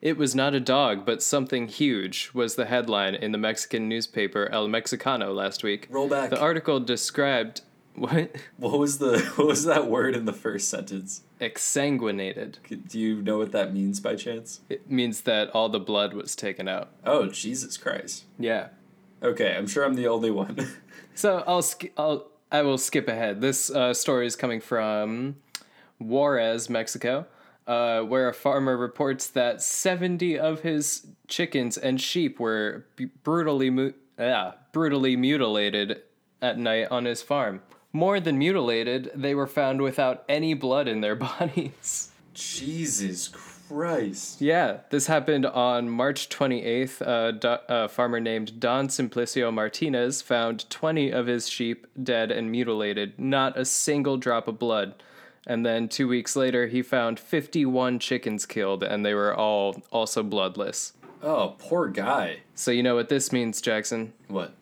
It 0.00 0.16
was 0.16 0.34
not 0.34 0.54
a 0.54 0.60
dog, 0.60 1.04
but 1.04 1.22
something 1.22 1.68
huge, 1.68 2.30
was 2.32 2.54
the 2.54 2.64
headline 2.64 3.14
in 3.14 3.32
the 3.32 3.38
Mexican 3.38 3.90
newspaper 3.90 4.48
El 4.50 4.68
Mexicano 4.68 5.34
last 5.34 5.62
week. 5.62 5.86
Roll 5.90 6.08
back. 6.08 6.30
The 6.30 6.40
article 6.40 6.80
described 6.80 7.60
what? 7.94 8.34
What 8.56 8.78
was 8.78 8.96
the 8.96 9.18
what 9.36 9.48
was 9.48 9.64
that 9.66 9.88
word 9.90 10.16
in 10.16 10.24
the 10.24 10.32
first 10.32 10.70
sentence? 10.70 11.24
Exsanguinated. 11.42 12.54
Do 12.88 12.98
you 12.98 13.20
know 13.20 13.36
what 13.36 13.52
that 13.52 13.74
means 13.74 14.00
by 14.00 14.16
chance? 14.16 14.60
It 14.70 14.90
means 14.90 15.22
that 15.22 15.50
all 15.50 15.68
the 15.68 15.78
blood 15.78 16.14
was 16.14 16.34
taken 16.34 16.68
out. 16.68 16.88
Oh 17.04 17.26
Jesus 17.26 17.76
Christ! 17.76 18.24
Yeah. 18.38 18.68
Okay, 19.22 19.54
I'm 19.56 19.66
sure 19.66 19.84
I'm 19.84 19.94
the 19.94 20.08
only 20.08 20.30
one. 20.30 20.56
So 21.14 21.42
I'll 21.46 21.62
sk- 21.62 21.86
I'll 21.96 22.26
I 22.52 22.60
will 22.60 22.76
skip 22.76 23.08
ahead. 23.08 23.40
This 23.40 23.70
uh, 23.70 23.94
story 23.94 24.26
is 24.26 24.36
coming 24.36 24.60
from 24.60 25.36
Juarez, 25.98 26.68
Mexico, 26.68 27.24
uh, 27.66 28.02
where 28.02 28.28
a 28.28 28.34
farmer 28.34 28.76
reports 28.76 29.26
that 29.28 29.62
seventy 29.62 30.38
of 30.38 30.60
his 30.60 31.06
chickens 31.26 31.78
and 31.78 31.98
sheep 32.02 32.38
were 32.38 32.84
b- 32.96 33.08
brutally 33.24 33.70
mu- 33.70 33.94
ah, 34.18 34.56
brutally 34.72 35.16
mutilated 35.16 36.02
at 36.42 36.58
night 36.58 36.88
on 36.90 37.06
his 37.06 37.22
farm. 37.22 37.62
More 37.94 38.20
than 38.20 38.36
mutilated, 38.36 39.10
they 39.14 39.34
were 39.34 39.46
found 39.46 39.80
without 39.80 40.22
any 40.28 40.52
blood 40.52 40.86
in 40.86 41.00
their 41.00 41.16
bodies. 41.40 42.10
Jesus 42.34 43.28
Christ. 43.28 43.55
Yeah, 44.40 44.78
this 44.90 45.06
happened 45.06 45.46
on 45.46 45.88
March 45.88 46.28
28th. 46.28 47.00
A 47.00 47.32
do- 47.32 47.58
a 47.68 47.88
farmer 47.88 48.20
named 48.20 48.60
Don 48.60 48.88
Simplicio 48.88 49.52
Martinez 49.52 50.22
found 50.22 50.68
20 50.70 51.10
of 51.10 51.26
his 51.26 51.48
sheep 51.48 51.86
dead 52.02 52.30
and 52.30 52.50
mutilated, 52.50 53.18
not 53.18 53.58
a 53.58 53.64
single 53.64 54.16
drop 54.16 54.48
of 54.48 54.58
blood. 54.58 54.94
And 55.46 55.64
then 55.64 55.88
two 55.88 56.08
weeks 56.08 56.34
later, 56.34 56.66
he 56.66 56.82
found 56.82 57.20
51 57.20 58.00
chickens 58.00 58.46
killed, 58.46 58.82
and 58.82 59.06
they 59.06 59.14
were 59.14 59.34
all 59.34 59.82
also 59.92 60.22
bloodless. 60.22 60.92
Oh, 61.22 61.54
poor 61.58 61.88
guy. 61.88 62.38
So, 62.54 62.70
you 62.70 62.82
know 62.82 62.96
what 62.96 63.08
this 63.08 63.32
means, 63.32 63.60
Jackson? 63.60 64.12
What? 64.28 64.54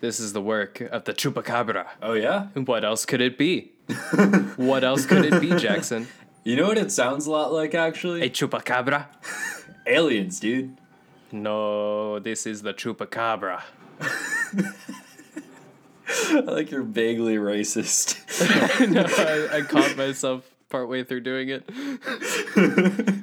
This 0.00 0.20
is 0.20 0.32
the 0.32 0.42
work 0.42 0.80
of 0.80 1.04
the 1.04 1.14
Chupacabra. 1.14 1.86
Oh, 2.02 2.12
yeah? 2.12 2.48
What 2.54 2.84
else 2.84 3.06
could 3.06 3.20
it 3.20 3.38
be? 3.38 3.72
what 4.56 4.84
else 4.84 5.06
could 5.06 5.24
it 5.24 5.40
be, 5.40 5.54
Jackson? 5.56 6.08
You 6.46 6.54
know 6.54 6.68
what 6.68 6.78
it 6.78 6.92
sounds 6.92 7.26
a 7.26 7.32
lot 7.32 7.52
like, 7.52 7.74
actually? 7.74 8.22
A 8.22 8.30
Chupacabra? 8.30 9.06
Aliens, 9.88 10.38
dude. 10.38 10.78
No, 11.32 12.20
this 12.20 12.46
is 12.46 12.62
the 12.62 12.72
Chupacabra. 12.72 13.62
I 16.08 16.40
like 16.46 16.70
you're 16.70 16.84
vaguely 16.84 17.34
racist. 17.34 18.20
no, 18.88 19.02
I, 19.02 19.56
I 19.56 19.62
caught 19.62 19.96
myself 19.96 20.48
partway 20.68 21.02
through 21.02 21.22
doing 21.22 21.48
it. 21.48 21.68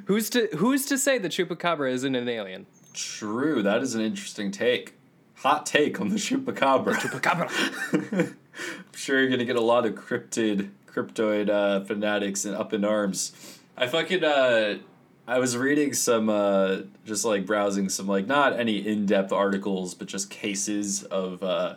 who's 0.04 0.28
to 0.28 0.50
Who's 0.58 0.84
to 0.84 0.98
say 0.98 1.16
the 1.16 1.30
chupacabra 1.30 1.90
isn't 1.92 2.14
an 2.14 2.28
alien? 2.28 2.66
True, 2.92 3.62
that 3.62 3.80
is 3.80 3.94
an 3.94 4.02
interesting 4.02 4.50
take. 4.50 4.96
Hot 5.36 5.64
take 5.64 5.98
on 5.98 6.10
the 6.10 6.16
chupacabra. 6.16 6.92
Chupacabra. 6.96 8.34
I'm 8.54 8.94
sure 8.94 9.18
you're 9.18 9.30
gonna 9.30 9.46
get 9.46 9.56
a 9.56 9.62
lot 9.62 9.86
of 9.86 9.94
cryptid, 9.94 10.68
cryptoid 10.94 11.50
uh, 11.50 11.84
fanatics 11.84 12.44
and 12.44 12.54
up 12.54 12.72
in 12.72 12.84
arms. 12.84 13.32
I 13.76 13.86
fucking 13.86 14.22
uh, 14.22 14.78
I 15.26 15.38
was 15.38 15.56
reading 15.56 15.94
some 15.94 16.28
uh, 16.28 16.78
just 17.04 17.24
like 17.24 17.46
browsing 17.46 17.88
some 17.88 18.06
like 18.06 18.26
not 18.26 18.58
any 18.58 18.86
in 18.86 19.06
depth 19.06 19.32
articles, 19.32 19.94
but 19.94 20.06
just 20.06 20.30
cases 20.30 21.02
of 21.04 21.42
uh, 21.42 21.76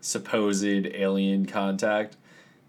supposed 0.00 0.64
alien 0.64 1.46
contact, 1.46 2.16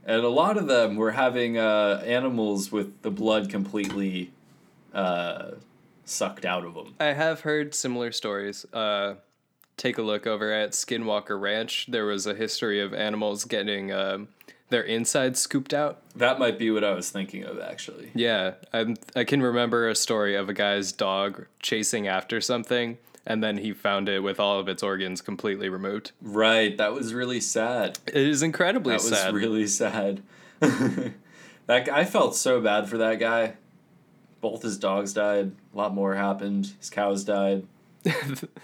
and 0.05 0.24
a 0.24 0.29
lot 0.29 0.58
of 0.58 0.67
them 0.67 0.96
were 0.96 1.12
having 1.12 1.58
uh, 1.58 2.01
animals 2.05 2.72
with 2.72 3.01
the 3.01 3.12
blood 3.12 3.50
completely 3.50 4.32
uh, 4.93 5.51
sucked 6.05 6.46
out 6.46 6.65
of 6.65 6.74
them. 6.74 6.96
I 7.00 7.13
have 7.13 7.41
heard 7.41 7.74
similar 7.74 8.12
stories. 8.12 8.65
Uh, 8.74 9.15
take 9.77 9.98
a 9.98 10.01
look 10.01 10.27
over 10.27 10.51
at 10.51 10.72
Skinwalker 10.72 11.39
Ranch. 11.39 11.88
There 11.89 12.05
was 12.05 12.27
a 12.27 12.34
history 12.34 12.82
of 12.82 12.93
animals 12.93 13.46
getting 13.46 13.91
um, 13.91 14.27
their 14.70 14.84
insides 14.84 15.39
scooped 15.39 15.74
out. 15.74 16.01
That 16.15 16.39
might 16.39 16.58
be 16.58 16.72
what 16.72 16.84
I 16.84 16.93
was 16.93 17.10
thinking 17.10 17.43
of 17.43 17.60
actually. 17.60 18.12
Yeah, 18.13 18.53
I 18.74 18.96
I 19.15 19.24
can 19.24 19.41
remember 19.41 19.88
a 19.88 19.96
story 19.96 20.36
of 20.36 20.50
a 20.50 20.53
guy's 20.53 20.91
dog 20.91 21.46
chasing 21.60 22.08
after 22.08 22.41
something, 22.41 22.98
and 23.25 23.43
then 23.43 23.58
he 23.58 23.74
found 23.74 24.10
it 24.10 24.22
with 24.22 24.39
all 24.39 24.60
of 24.60 24.67
its 24.67 24.84
organs 24.84 25.22
completely 25.22 25.70
removed. 25.70 26.12
Right, 26.22 26.77
that 26.77 26.93
was 26.93 27.13
really 27.13 27.39
sad. 27.39 28.00
It 28.08 28.15
is 28.15 28.41
incredibly 28.41 28.98
sad. 29.00 29.12
That 29.12 29.34
was 29.34 29.41
really 29.41 29.67
sad. 29.67 30.22
that 30.60 31.89
I 31.89 32.05
felt 32.05 32.36
so 32.36 32.62
bad 32.62 32.89
for 32.89 32.98
that 32.98 33.20
guy. 33.20 33.55
Both 34.41 34.63
his 34.63 34.77
dogs 34.77 35.13
died. 35.13 35.51
A 35.74 35.77
lot 35.77 35.93
more 35.93 36.15
happened. 36.15 36.74
His 36.79 36.89
cows 36.89 37.24
died. 37.24 37.65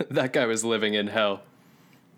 that 0.10 0.34
guy 0.34 0.46
was 0.46 0.65
living 0.65 0.94
in 0.94 1.08
hell. 1.08 1.41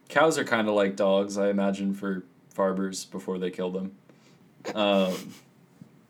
Cows 0.10 0.38
are 0.38 0.44
kind 0.44 0.68
of 0.68 0.74
like 0.74 0.96
dogs, 0.96 1.38
I 1.38 1.50
imagine, 1.50 1.94
for 1.94 2.24
farmers 2.62 3.06
before 3.06 3.40
they 3.40 3.50
kill 3.50 3.72
them. 3.72 3.92
Um, 4.76 5.34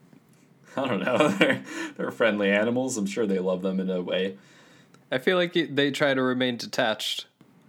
I 0.76 0.86
don't 0.86 1.02
know. 1.02 1.28
They're, 1.38 1.62
they're 1.96 2.10
friendly 2.10 2.50
animals. 2.50 2.98
I'm 2.98 3.06
sure 3.06 3.26
they 3.26 3.38
love 3.38 3.62
them 3.62 3.80
in 3.80 3.88
a 3.88 4.02
way. 4.02 4.36
I 5.10 5.16
feel 5.16 5.38
like 5.38 5.54
they 5.54 5.90
try 5.90 6.12
to 6.12 6.22
remain 6.22 6.58
detached. 6.58 7.24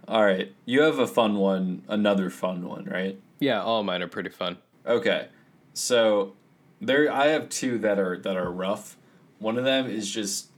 All 0.06 0.22
right, 0.22 0.52
you 0.66 0.82
have 0.82 0.98
a 0.98 1.06
fun 1.06 1.36
one, 1.36 1.82
another 1.88 2.28
fun 2.28 2.68
one, 2.68 2.84
right? 2.84 3.18
Yeah, 3.38 3.62
all 3.62 3.82
mine 3.82 4.02
are 4.02 4.08
pretty 4.08 4.28
fun. 4.28 4.58
Okay, 4.86 5.28
so 5.72 6.34
there 6.82 7.10
I 7.10 7.28
have 7.28 7.48
two 7.48 7.78
that 7.78 7.98
are 7.98 8.18
that 8.18 8.36
are 8.36 8.50
rough. 8.50 8.98
One 9.38 9.56
of 9.56 9.64
them 9.64 9.86
is 9.86 10.10
just 10.10 10.48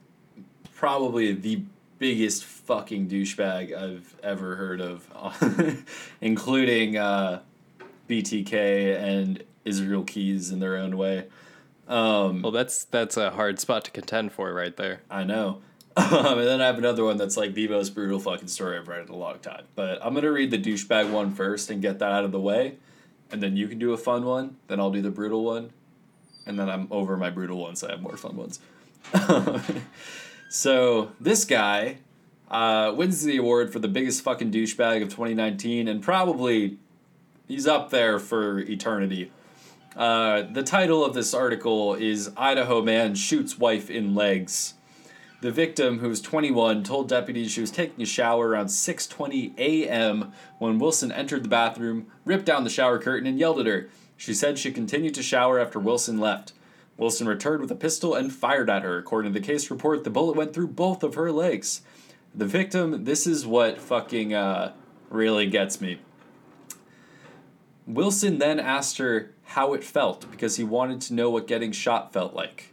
probably 0.74 1.32
the 1.32 1.62
biggest 1.98 2.44
fucking 2.44 3.08
douchebag 3.08 3.72
I've 3.76 4.16
ever 4.22 4.56
heard 4.56 4.80
of, 4.80 5.84
including 6.20 6.96
uh, 6.96 7.42
BTK 8.08 8.98
and 8.98 9.42
Israel 9.64 10.04
Keyes 10.04 10.50
in 10.50 10.60
their 10.60 10.76
own 10.76 10.96
way. 10.96 11.26
Um, 11.88 12.42
Well, 12.42 12.52
that's 12.52 12.84
that's 12.84 13.16
a 13.16 13.30
hard 13.30 13.60
spot 13.60 13.84
to 13.84 13.90
contend 13.90 14.32
for 14.32 14.52
right 14.52 14.76
there. 14.76 15.02
I 15.10 15.24
know. 15.24 15.60
Um, 15.98 16.38
and 16.38 16.46
then 16.46 16.60
I 16.60 16.66
have 16.66 16.76
another 16.76 17.04
one 17.04 17.16
that's 17.16 17.38
like 17.38 17.54
the 17.54 17.68
most 17.68 17.94
brutal 17.94 18.18
fucking 18.20 18.48
story 18.48 18.76
I've 18.76 18.86
read 18.86 19.06
in 19.06 19.08
a 19.08 19.16
long 19.16 19.38
time. 19.38 19.64
But 19.74 19.98
I'm 20.04 20.12
gonna 20.12 20.30
read 20.30 20.50
the 20.50 20.58
douchebag 20.58 21.10
one 21.10 21.32
first 21.32 21.70
and 21.70 21.80
get 21.80 22.00
that 22.00 22.12
out 22.12 22.22
of 22.22 22.32
the 22.32 22.40
way, 22.40 22.74
and 23.32 23.42
then 23.42 23.56
you 23.56 23.66
can 23.66 23.78
do 23.78 23.94
a 23.94 23.96
fun 23.96 24.26
one. 24.26 24.56
Then 24.68 24.78
I'll 24.78 24.90
do 24.90 25.00
the 25.00 25.10
brutal 25.10 25.42
one, 25.42 25.70
and 26.44 26.58
then 26.58 26.68
I'm 26.68 26.86
over 26.90 27.16
my 27.16 27.30
brutal 27.30 27.56
ones. 27.56 27.80
So 27.80 27.88
I 27.88 27.92
have 27.92 28.02
more 28.02 28.18
fun 28.18 28.36
ones. 28.36 28.60
so 30.50 31.12
this 31.18 31.46
guy 31.46 31.96
uh, 32.50 32.92
wins 32.94 33.22
the 33.22 33.38
award 33.38 33.72
for 33.72 33.78
the 33.78 33.88
biggest 33.88 34.20
fucking 34.22 34.50
douchebag 34.52 35.02
of 35.02 35.08
2019, 35.08 35.88
and 35.88 36.02
probably 36.02 36.76
he's 37.46 37.66
up 37.66 37.90
there 37.90 38.18
for 38.18 38.58
eternity. 38.58 39.30
Uh, 39.96 40.42
the 40.42 40.62
title 40.62 41.04
of 41.04 41.14
this 41.14 41.32
article 41.32 41.94
is 41.94 42.30
Idaho 42.36 42.82
Man 42.82 43.14
Shoots 43.14 43.58
Wife 43.58 43.88
in 43.88 44.14
Legs. 44.14 44.74
The 45.40 45.50
victim, 45.50 46.00
who 46.00 46.08
was 46.08 46.20
21, 46.20 46.82
told 46.82 47.08
deputies 47.08 47.50
she 47.50 47.60
was 47.60 47.70
taking 47.70 48.02
a 48.02 48.06
shower 48.06 48.48
around 48.48 48.66
6:20 48.66 49.56
a.m. 49.58 50.32
when 50.58 50.78
Wilson 50.78 51.12
entered 51.12 51.44
the 51.44 51.48
bathroom, 51.48 52.06
ripped 52.24 52.46
down 52.46 52.64
the 52.64 52.70
shower 52.70 52.98
curtain, 52.98 53.26
and 53.26 53.38
yelled 53.38 53.60
at 53.60 53.66
her. 53.66 53.88
She 54.16 54.34
said 54.34 54.58
she 54.58 54.72
continued 54.72 55.14
to 55.14 55.22
shower 55.22 55.58
after 55.58 55.78
Wilson 55.78 56.18
left. 56.18 56.52
Wilson 56.96 57.28
returned 57.28 57.60
with 57.60 57.70
a 57.70 57.76
pistol 57.76 58.14
and 58.14 58.32
fired 58.32 58.70
at 58.70 58.82
her. 58.82 58.98
According 58.98 59.32
to 59.32 59.38
the 59.38 59.46
case 59.46 59.70
report, 59.70 60.04
the 60.04 60.10
bullet 60.10 60.36
went 60.36 60.54
through 60.54 60.68
both 60.68 61.02
of 61.02 61.14
her 61.14 61.30
legs. 61.30 61.82
The 62.34 62.46
victim, 62.46 63.04
this 63.04 63.26
is 63.26 63.46
what 63.46 63.78
fucking 63.78 64.32
uh, 64.32 64.72
really 65.10 65.46
gets 65.46 65.80
me. 65.80 65.98
Wilson 67.86 68.38
then 68.38 68.58
asked 68.58 68.98
her 68.98 69.30
how 69.44 69.74
it 69.74 69.84
felt 69.84 70.30
because 70.30 70.56
he 70.56 70.64
wanted 70.64 71.00
to 71.02 71.14
know 71.14 71.30
what 71.30 71.46
getting 71.46 71.72
shot 71.72 72.12
felt 72.12 72.34
like. 72.34 72.72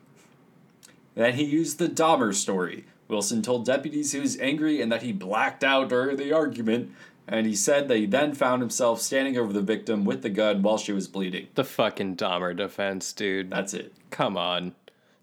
Then 1.16 1.36
he 1.36 1.44
used 1.44 1.78
the 1.78 1.88
Dahmer 1.88 2.34
story. 2.34 2.86
Wilson 3.08 3.42
told 3.42 3.66
deputies 3.66 4.12
he 4.12 4.20
was 4.20 4.40
angry 4.40 4.82
and 4.82 4.92
that 4.92 5.04
he 5.04 5.12
blacked 5.12 5.64
out 5.64 5.90
during 5.90 6.18
the 6.18 6.34
argument, 6.34 6.92
and 7.28 7.46
he 7.46 7.56
said 7.56 7.88
that 7.88 7.98
he 7.98 8.06
then 8.08 8.34
found 8.34 8.62
himself 8.62 9.00
standing 9.00 9.38
over 9.38 9.54
the 9.54 9.62
victim 9.62 10.04
with 10.04 10.24
the 10.24 10.30
gun 10.30 10.64
while 10.64 10.78
she 10.78 10.92
was 10.92 11.08
bleeding. 11.08 11.48
The 11.54 11.64
fucking 11.64 12.16
Dahmer 12.16 12.56
defense, 12.56 13.14
dude. 13.14 13.52
That's 13.52 13.74
it. 13.74 13.94
Come 14.10 14.36
on. 14.36 14.74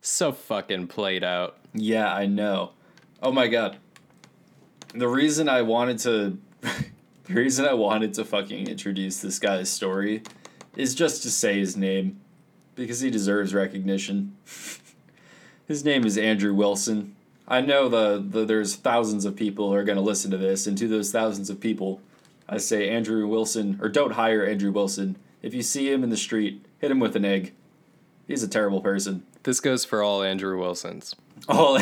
So 0.00 0.30
fucking 0.32 0.87
played 0.87 1.25
out. 1.25 1.56
Yeah, 1.75 2.12
I 2.12 2.26
know. 2.26 2.73
Oh 3.23 3.32
my 3.32 3.49
god. 3.49 3.76
The 4.94 5.09
reason 5.09 5.49
I 5.49 5.62
wanted 5.62 5.99
to 6.00 6.38
the 7.30 7.40
reason 7.40 7.64
I 7.64 7.75
wanted 7.75 8.12
to 8.14 8.25
fucking 8.25 8.66
introduce 8.66 9.20
this 9.20 9.38
guy's 9.38 9.70
story 9.70 10.25
is 10.76 10.96
just 10.96 11.22
to 11.22 11.30
say 11.30 11.60
his 11.60 11.76
name 11.76 12.20
because 12.75 13.00
he 13.00 13.08
deserves 13.08 13.54
recognition. 13.54 14.37
his 15.68 15.84
name 15.84 16.04
is 16.04 16.18
Andrew 16.18 16.52
Wilson. 16.52 17.14
I 17.46 17.60
know 17.60 17.88
the, 17.88 18.25
the 18.26 18.44
there's 18.44 18.75
thousands 18.75 19.25
of 19.25 19.37
people 19.37 19.70
who 19.70 19.76
are 19.76 19.84
going 19.84 19.96
to 19.96 20.02
listen 20.02 20.32
to 20.32 20.38
this 20.38 20.66
and 20.66 20.76
to 20.78 20.88
those 20.88 21.12
thousands 21.12 21.50
of 21.50 21.60
people 21.60 22.00
I 22.49 22.58
say 22.58 22.88
Andrew 22.88 23.28
Wilson 23.28 23.78
or 23.80 23.88
don't 23.88 24.14
hire 24.14 24.44
Andrew 24.44 24.72
Wilson. 24.72 25.16
If 25.40 25.54
you 25.54 25.62
see 25.62 25.90
him 25.92 26.02
in 26.02 26.10
the 26.10 26.16
street, 26.16 26.66
hit 26.78 26.90
him 26.90 26.99
with 26.99 27.14
an 27.14 27.25
egg. 27.25 27.52
He's 28.26 28.42
a 28.42 28.49
terrible 28.49 28.80
person. 28.80 29.25
This 29.44 29.60
goes 29.60 29.84
for 29.84 30.02
all 30.02 30.25
Andrew 30.25 30.58
Wilsons. 30.58 31.14
All, 31.49 31.78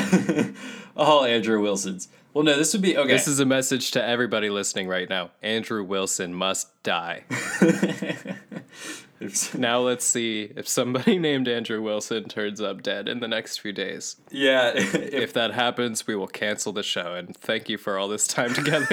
all 0.97 1.25
Andrew 1.25 1.63
Wilsons. 1.63 2.09
Well, 2.39 2.45
no, 2.45 2.57
this 2.57 2.73
would 2.73 2.83
be 2.83 2.97
okay. 2.97 3.09
This 3.09 3.27
is 3.27 3.41
a 3.41 3.45
message 3.45 3.91
to 3.91 4.05
everybody 4.05 4.49
listening 4.49 4.87
right 4.87 5.09
now. 5.09 5.33
Andrew 5.43 5.83
Wilson 5.83 6.33
must 6.33 6.81
die. 6.85 7.25
now 9.59 9.81
let's 9.81 10.05
see 10.05 10.53
if 10.55 10.69
somebody 10.69 11.19
named 11.19 11.49
Andrew 11.49 11.83
Wilson 11.83 12.29
turns 12.29 12.61
up 12.61 12.81
dead 12.81 13.09
in 13.09 13.19
the 13.19 13.27
next 13.27 13.59
few 13.59 13.73
days. 13.73 14.19
yeah. 14.31 14.71
If, 14.77 14.95
If 14.95 15.33
that 15.33 15.55
happens, 15.55 16.07
we 16.07 16.15
will 16.15 16.29
cancel 16.29 16.73
the 16.73 16.85
show. 16.85 17.15
And 17.15 17.37
thank 17.37 17.69
you 17.69 17.77
for 17.77 17.99
all 17.99 18.07
this 18.07 18.29
time 18.29 18.55
together. 18.55 18.87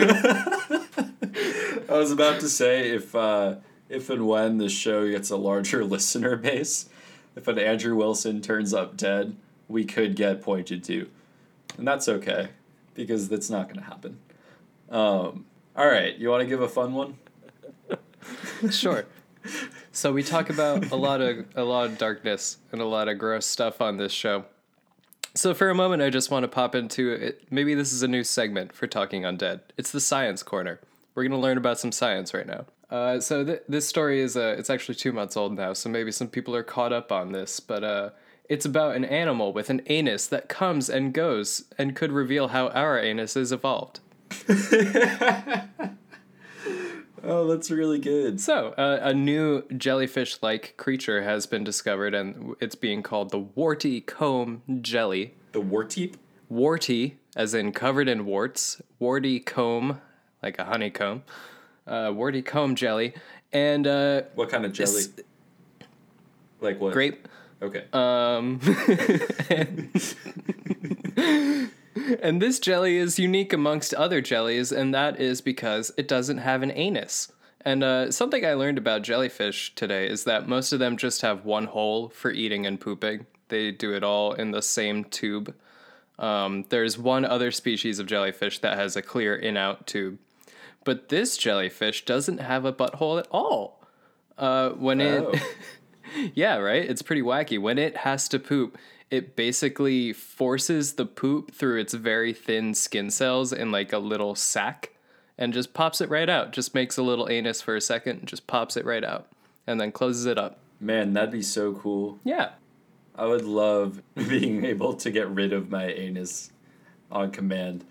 I 1.88 2.00
was 2.00 2.10
about 2.12 2.40
to 2.40 2.50
say 2.50 2.90
if 2.90 3.14
uh, 3.14 3.58
if 3.90 4.10
and 4.10 4.26
when 4.26 4.58
the 4.58 4.70
show 4.70 5.08
gets 5.08 5.30
a 5.30 5.38
larger 5.38 5.86
listener 5.86 6.36
base, 6.36 6.90
if 7.36 7.48
an 7.48 7.60
Andrew 7.60 7.96
Wilson 7.96 8.42
turns 8.42 8.74
up 8.74 8.98
dead, 8.98 9.36
we 9.68 9.86
could 9.86 10.16
get 10.16 10.42
pointed 10.42 10.84
to, 10.86 11.08
and 11.78 11.88
that's 11.88 12.10
okay 12.10 12.50
because 12.96 13.30
that's 13.30 13.50
not 13.50 13.68
going 13.68 13.80
to 13.80 13.86
happen. 13.86 14.20
Um, 14.90 15.46
all 15.76 15.88
right, 15.88 16.18
you 16.18 16.30
want 16.30 16.42
to 16.42 16.48
give 16.48 16.62
a 16.62 16.70
fun 16.70 16.94
one? 16.94 17.18
sure. 18.72 19.06
So 19.92 20.12
we 20.12 20.24
talk 20.24 20.50
about 20.50 20.92
a 20.92 20.96
lot 20.96 21.22
of 21.22 21.46
a 21.56 21.64
lot 21.64 21.86
of 21.86 21.98
darkness 21.98 22.58
and 22.72 22.82
a 22.82 22.86
lot 22.86 23.08
of 23.08 23.20
gross 23.20 23.46
stuff 23.46 23.82
on 23.82 23.98
this 23.98 24.12
show. 24.12 24.46
So 25.36 25.54
for 25.54 25.70
a 25.70 25.76
moment, 25.76 26.02
I 26.02 26.10
just 26.10 26.32
want 26.32 26.44
to 26.44 26.48
pop 26.48 26.76
into 26.76 27.12
it. 27.12 27.44
Maybe 27.52 27.76
this 27.76 27.92
is 27.92 28.04
a 28.04 28.08
new 28.08 28.24
segment 28.24 28.74
for 28.74 28.88
Talking 28.88 29.24
Undead. 29.24 29.62
It's 29.78 29.92
the 29.92 30.00
Science 30.00 30.44
Corner. 30.44 30.80
We're 31.14 31.24
gonna 31.24 31.40
learn 31.40 31.58
about 31.58 31.80
some 31.80 31.92
science 31.92 32.34
right 32.34 32.48
now. 32.48 32.66
Uh, 32.90 33.20
so 33.20 33.44
th- 33.44 33.64
this 33.68 33.88
story 33.88 34.22
is 34.22 34.38
uh, 34.38 34.56
it's 34.58 34.70
actually 34.70 34.96
two 34.96 35.12
months 35.12 35.36
old 35.36 35.54
now. 35.54 35.74
So 35.74 35.90
maybe 35.90 36.12
some 36.12 36.28
people 36.28 36.56
are 36.56 36.64
caught 36.64 36.94
up 36.94 37.12
on 37.12 37.32
this, 37.32 37.60
but 37.60 37.84
uh, 37.84 38.10
it's 38.50 38.66
about 38.66 38.96
an 38.96 39.06
animal 39.06 39.54
with 39.54 39.70
an 39.70 39.82
anus 39.88 40.28
that 40.28 40.50
comes 40.50 40.90
and 40.90 41.14
goes 41.14 41.66
and 41.78 41.96
could 41.96 42.12
reveal 42.12 42.50
how 42.50 42.68
our 42.70 43.00
anus 43.00 43.36
anuses 43.36 43.52
evolved. 43.52 44.00
Oh, 47.28 47.48
that's 47.48 47.72
really 47.72 47.98
good. 47.98 48.40
So, 48.40 48.76
uh, 48.78 49.00
a 49.02 49.12
new 49.14 49.64
jellyfish 49.76 50.38
like 50.44 50.76
creature 50.78 51.24
has 51.24 51.48
been 51.48 51.64
discovered, 51.64 52.14
and 52.14 52.56
it's 52.60 52.76
being 52.76 53.02
called 53.02 53.32
the 53.32 53.40
warty 53.40 54.00
comb 54.02 54.62
jelly. 54.82 55.34
The 55.52 55.62
warty? 55.62 56.14
Warty, 56.50 57.18
as 57.36 57.56
in 57.56 57.72
covered 57.72 58.08
in 58.08 58.26
warts, 58.28 58.80
warty 59.00 59.40
comb, 59.40 60.02
like 60.44 60.60
a 60.60 60.66
honeycomb, 60.66 61.24
uh, 61.88 62.12
warty 62.14 62.44
comb 62.44 62.76
jelly, 62.76 63.16
and 63.52 63.88
uh, 63.88 64.22
What 64.36 64.50
kind 64.50 64.64
of 64.64 64.72
jelly? 64.74 65.02
like 66.62 66.80
what? 66.80 66.94
grape. 66.94 67.28
Okay. 67.62 67.86
Um, 67.94 68.60
and 72.22 72.42
this 72.42 72.60
jelly 72.60 72.98
is 72.98 73.18
unique 73.20 73.54
amongst 73.54 73.94
other 73.94 74.22
jellies, 74.22 74.72
and 74.72 74.94
that 74.94 75.20
is 75.20 75.42
because 75.42 75.92
it 75.98 76.08
doesn't 76.08 76.40
have 76.40 76.62
an 76.64 76.72
anus. 76.72 77.32
And 77.62 77.84
uh, 77.84 78.12
something 78.12 78.46
I 78.46 78.54
learned 78.54 78.78
about 78.78 79.02
jellyfish 79.02 79.74
today 79.76 80.08
is 80.08 80.26
that 80.26 80.48
most 80.48 80.72
of 80.72 80.80
them 80.80 80.98
just 80.98 81.22
have 81.22 81.46
one 81.46 81.66
hole 81.66 82.10
for 82.10 82.30
eating 82.32 82.66
and 82.66 82.80
pooping. 82.80 83.26
They 83.48 83.72
do 83.72 83.94
it 83.94 84.04
all 84.04 84.34
in 84.34 84.52
the 84.52 84.62
same 84.62 85.04
tube. 85.06 85.56
Um, 86.20 86.66
there's 86.70 86.98
one 86.98 87.26
other 87.26 87.52
species 87.52 87.98
of 88.00 88.06
jellyfish 88.06 88.60
that 88.60 88.78
has 88.78 88.96
a 88.96 89.02
clear 89.02 89.36
in 89.36 89.58
out 89.58 89.88
tube. 89.88 90.20
But 90.84 91.10
this 91.10 91.38
jellyfish 91.38 92.06
doesn't 92.06 92.38
have 92.38 92.66
a 92.66 92.72
butthole 92.74 93.20
at 93.20 93.28
all. 93.32 93.82
Uh, 94.38 94.70
when 94.72 95.02
Oh. 95.02 95.30
it. 95.32 95.42
Yeah, 96.34 96.58
right? 96.58 96.84
It's 96.84 97.02
pretty 97.02 97.22
wacky. 97.22 97.60
When 97.60 97.78
it 97.78 97.98
has 97.98 98.28
to 98.30 98.40
poop, 98.40 98.78
it 99.12 99.36
basically 99.36 100.14
forces 100.14 100.94
the 100.94 101.06
poop 101.06 101.54
through 101.54 101.80
its 101.80 101.94
very 101.94 102.34
thin 102.34 102.74
skin 102.74 103.10
cells 103.10 103.54
in 103.54 103.72
like 103.72 103.94
a 103.94 104.00
little 104.00 104.36
sack 104.36 104.92
and 105.38 105.54
just 105.54 105.74
pops 105.74 106.02
it 106.02 106.10
right 106.10 106.30
out. 106.30 106.52
Just 106.52 106.74
makes 106.74 106.98
a 106.98 107.04
little 107.04 107.30
anus 107.30 107.62
for 107.62 107.76
a 107.76 107.82
second, 107.82 108.20
and 108.20 108.28
just 108.28 108.48
pops 108.48 108.78
it 108.78 108.86
right 108.86 109.04
out, 109.04 109.28
and 109.68 109.80
then 109.80 109.92
closes 109.92 110.26
it 110.26 110.38
up. 110.38 110.60
Man, 110.80 111.14
that'd 111.14 111.32
be 111.32 111.42
so 111.42 111.74
cool. 111.74 112.20
Yeah. 112.24 112.52
I 113.16 113.26
would 113.26 113.46
love 113.46 114.02
being 114.16 114.66
able 114.66 114.94
to 114.96 115.12
get 115.12 115.30
rid 115.30 115.54
of 115.54 115.70
my 115.70 115.86
anus 115.88 116.52
on 117.12 117.32
command. 117.32 117.86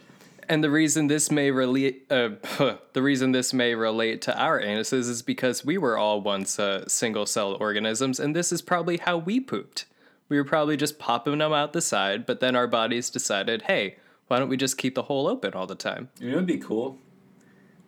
And 0.49 0.63
the 0.63 0.71
reason 0.71 1.07
this 1.07 1.31
may 1.31 1.51
relate, 1.51 2.07
uh, 2.11 2.31
the 2.93 3.03
reason 3.03 3.33
this 3.33 3.53
may 3.53 3.75
relate 3.75 4.23
to 4.23 4.39
our 4.41 4.61
anuses 4.61 5.09
is 5.09 5.23
because 5.23 5.65
we 5.65 5.79
were 5.79 5.97
all 5.97 6.21
once 6.21 6.59
uh, 6.59 6.87
single-celled 6.89 7.61
organisms, 7.61 8.21
and 8.21 8.35
this 8.35 8.53
is 8.53 8.63
probably 8.63 8.99
how 8.99 9.17
we 9.17 9.41
pooped. 9.41 9.87
We 10.29 10.37
were 10.37 10.45
probably 10.45 10.77
just 10.77 10.99
popping 10.99 11.39
them 11.39 11.53
out 11.53 11.73
the 11.73 11.81
side, 11.81 12.27
but 12.27 12.41
then 12.41 12.57
our 12.57 12.67
bodies 12.67 13.11
decided, 13.11 13.63
hey, 13.63 13.97
why 14.29 14.39
don't 14.39 14.49
we 14.49 14.57
just 14.57 14.79
keep 14.79 14.95
the 14.95 15.03
hole 15.03 15.27
open 15.27 15.55
all 15.55 15.67
the 15.67 15.75
time? 15.75 16.09
You 16.19 16.31
know, 16.31 16.37
it'd 16.37 16.47
be 16.47 16.59
cool 16.59 16.99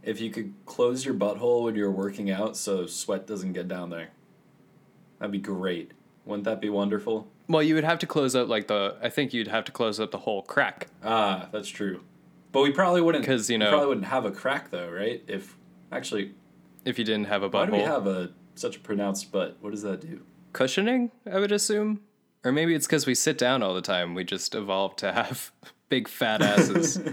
if 0.06 0.20
you 0.20 0.30
could 0.30 0.54
close 0.64 1.04
your 1.04 1.14
butthole 1.14 1.64
when 1.64 1.74
you're 1.74 1.90
working 1.90 2.30
out 2.30 2.56
so 2.56 2.86
sweat 2.86 3.26
doesn't 3.26 3.52
get 3.52 3.68
down 3.68 3.90
there. 3.90 4.10
That'd 5.18 5.32
be 5.32 5.38
great. 5.38 5.92
Wouldn't 6.24 6.44
that 6.44 6.60
be 6.60 6.68
wonderful? 6.70 7.28
Well, 7.48 7.62
you 7.62 7.74
would 7.74 7.84
have 7.84 7.98
to 8.00 8.06
close 8.06 8.34
up 8.34 8.48
like 8.48 8.68
the. 8.68 8.96
I 9.02 9.08
think 9.08 9.32
you'd 9.32 9.48
have 9.48 9.64
to 9.64 9.72
close 9.72 10.00
up 10.00 10.10
the 10.10 10.18
whole 10.18 10.42
crack. 10.42 10.88
Ah, 11.04 11.48
that's 11.52 11.68
true. 11.68 12.00
But 12.52 12.62
we 12.62 12.70
probably 12.70 13.00
wouldn't 13.02 13.22
because 13.22 13.50
you 13.50 13.58
know- 13.58 13.68
probably 13.70 13.88
wouldn't 13.88 14.06
have 14.06 14.24
a 14.24 14.30
crack 14.30 14.70
though, 14.70 14.90
right? 14.90 15.22
If 15.28 15.56
actually, 15.92 16.32
If 16.84 16.98
you 16.98 17.04
didn't 17.04 17.26
have 17.26 17.42
a 17.42 17.48
butt. 17.48 17.70
why 17.70 17.78
do 17.78 17.82
we 17.82 17.88
have 17.88 18.06
a 18.06 18.30
such 18.54 18.76
a 18.76 18.80
pronounced 18.80 19.30
butt? 19.32 19.56
What 19.60 19.70
does 19.72 19.82
that 19.82 20.00
do? 20.00 20.22
Cushioning, 20.52 21.10
I 21.30 21.38
would 21.38 21.52
assume. 21.52 22.00
Or 22.44 22.52
maybe 22.52 22.74
it's 22.74 22.86
because 22.86 23.06
we 23.06 23.14
sit 23.14 23.36
down 23.36 23.62
all 23.62 23.74
the 23.74 23.82
time. 23.82 24.14
We 24.14 24.24
just 24.24 24.54
evolved 24.54 24.98
to 25.00 25.12
have 25.12 25.50
big 25.88 26.08
fat 26.08 26.42
asses. 26.42 27.00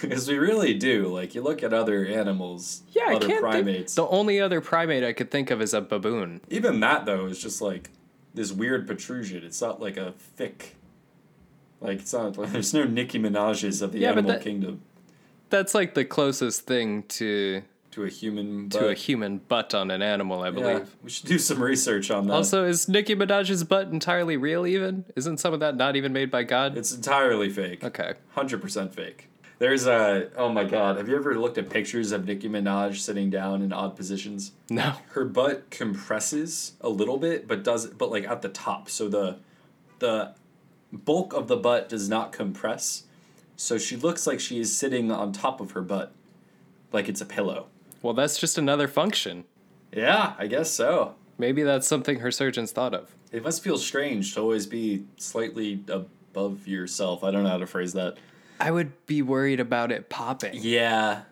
Because 0.00 0.26
we 0.26 0.36
really 0.36 0.74
do. 0.74 1.06
Like 1.06 1.36
you 1.36 1.42
look 1.42 1.62
at 1.62 1.72
other 1.72 2.04
animals, 2.04 2.82
yeah, 2.90 3.04
I 3.10 3.14
other 3.14 3.28
can't 3.28 3.40
primates. 3.40 3.94
Think, 3.94 4.08
the 4.08 4.12
only 4.12 4.40
other 4.40 4.60
primate 4.60 5.04
I 5.04 5.12
could 5.12 5.30
think 5.30 5.48
of 5.52 5.62
is 5.62 5.72
a 5.72 5.80
baboon. 5.80 6.40
Even 6.50 6.80
that 6.80 7.06
though 7.06 7.26
is 7.26 7.40
just 7.40 7.62
like 7.62 7.90
this 8.34 8.50
weird 8.50 8.84
protrusion. 8.88 9.44
It's 9.44 9.60
not 9.60 9.80
like 9.80 9.96
a 9.96 10.10
thick. 10.34 10.74
Like 11.80 12.00
it's 12.00 12.12
not. 12.12 12.36
Like, 12.38 12.52
there's 12.52 12.74
no 12.74 12.84
Nicki 12.84 13.18
Minaj's 13.18 13.82
of 13.82 13.92
the 13.92 14.00
Yeah, 14.00 14.10
animal 14.12 14.32
that- 14.32 14.42
kingdom 14.42 14.82
That's 15.48 15.74
like 15.74 15.94
the 15.94 16.04
closest 16.04 16.62
thing 16.66 17.04
to 17.04 17.62
to 17.92 18.04
a 18.04 18.08
human. 18.08 18.68
Butt. 18.68 18.80
to 18.80 18.88
a 18.90 18.94
human 18.94 19.38
butt 19.38 19.74
on 19.74 19.90
an 19.90 20.00
animal, 20.00 20.42
I 20.42 20.46
Yeah, 20.46 20.50
believe. 20.52 20.96
we 21.02 21.10
should 21.10 21.26
do 21.26 21.38
some 21.38 21.60
research 21.60 22.08
on 22.12 22.28
that. 22.28 22.34
Also, 22.34 22.64
is 22.64 22.88
Nicki 22.88 23.16
Minaj's 23.16 23.64
butt 23.64 23.88
entirely 23.88 24.36
real? 24.36 24.64
Even 24.64 25.04
isn't 25.16 25.38
some 25.40 25.52
of 25.52 25.58
that 25.60 25.74
not 25.76 25.96
even 25.96 26.12
made 26.12 26.30
by 26.30 26.44
God? 26.44 26.78
it's 26.78 26.94
entirely 26.94 27.48
fake. 27.50 27.82
okay. 27.82 28.14
Hundred 28.34 28.62
percent 28.62 28.94
fake. 28.94 29.26
There's 29.58 29.86
a. 29.86 30.30
Oh 30.36 30.48
my 30.50 30.62
god! 30.64 30.98
Have 30.98 31.08
you 31.08 31.16
ever 31.16 31.36
looked 31.38 31.58
at 31.58 31.68
pictures 31.68 32.12
of 32.12 32.24
Nicki 32.26 32.48
Minaj 32.48 32.96
sitting 32.98 33.28
down 33.28 33.60
in 33.60 33.72
odd 33.72 33.96
positions? 33.96 34.52
No. 34.70 34.94
her 35.10 35.24
butt 35.24 35.68
compresses 35.70 36.74
a 36.80 36.88
little 36.88 37.18
bit 37.18 37.48
but 37.48 37.64
does 37.64 37.86
but 37.88 38.10
like 38.10 38.24
at 38.24 38.40
the 38.42 38.48
top 38.48 38.88
so 38.88 39.08
the 39.08 39.38
the 39.98 40.32
bulk 40.92 41.32
of 41.32 41.48
the 41.48 41.56
butt 41.56 41.88
does 41.88 42.08
not 42.08 42.32
compress 42.32 43.04
so 43.56 43.76
she 43.78 43.96
looks 43.96 44.26
like 44.26 44.40
she 44.40 44.58
is 44.58 44.74
sitting 44.76 45.10
on 45.10 45.32
top 45.32 45.60
of 45.60 45.72
her 45.72 45.82
butt 45.82 46.12
like 46.92 47.08
it's 47.08 47.20
a 47.20 47.26
pillow 47.26 47.66
Well, 48.02 48.14
that's 48.14 48.38
just 48.38 48.58
another 48.58 48.88
function. 48.88 49.44
yeah 49.92 50.34
i 50.38 50.46
guess 50.46 50.70
so 50.70 51.14
Maybe 51.38 51.62
that's 51.62 51.86
something 51.86 52.18
her 52.20 52.30
surgeons 52.30 52.70
thought 52.72 52.92
of. 52.92 53.14
it 53.32 53.42
must 53.42 53.62
feel 53.62 53.78
strange 53.78 54.34
to 54.34 54.40
always 54.40 54.66
be 54.66 55.04
slightly 55.16 55.82
above 55.88 56.66
yourself 56.66 57.22
i 57.24 57.30
don't 57.30 57.44
know 57.44 57.50
how 57.50 57.58
to 57.58 57.66
phrase 57.66 57.92
that 57.94 58.16
I 58.62 58.70
would 58.70 58.92
be 59.06 59.22
worried 59.22 59.58
about 59.58 59.90
it 59.90 60.10
popping. 60.10 60.52
yeah 60.54 61.22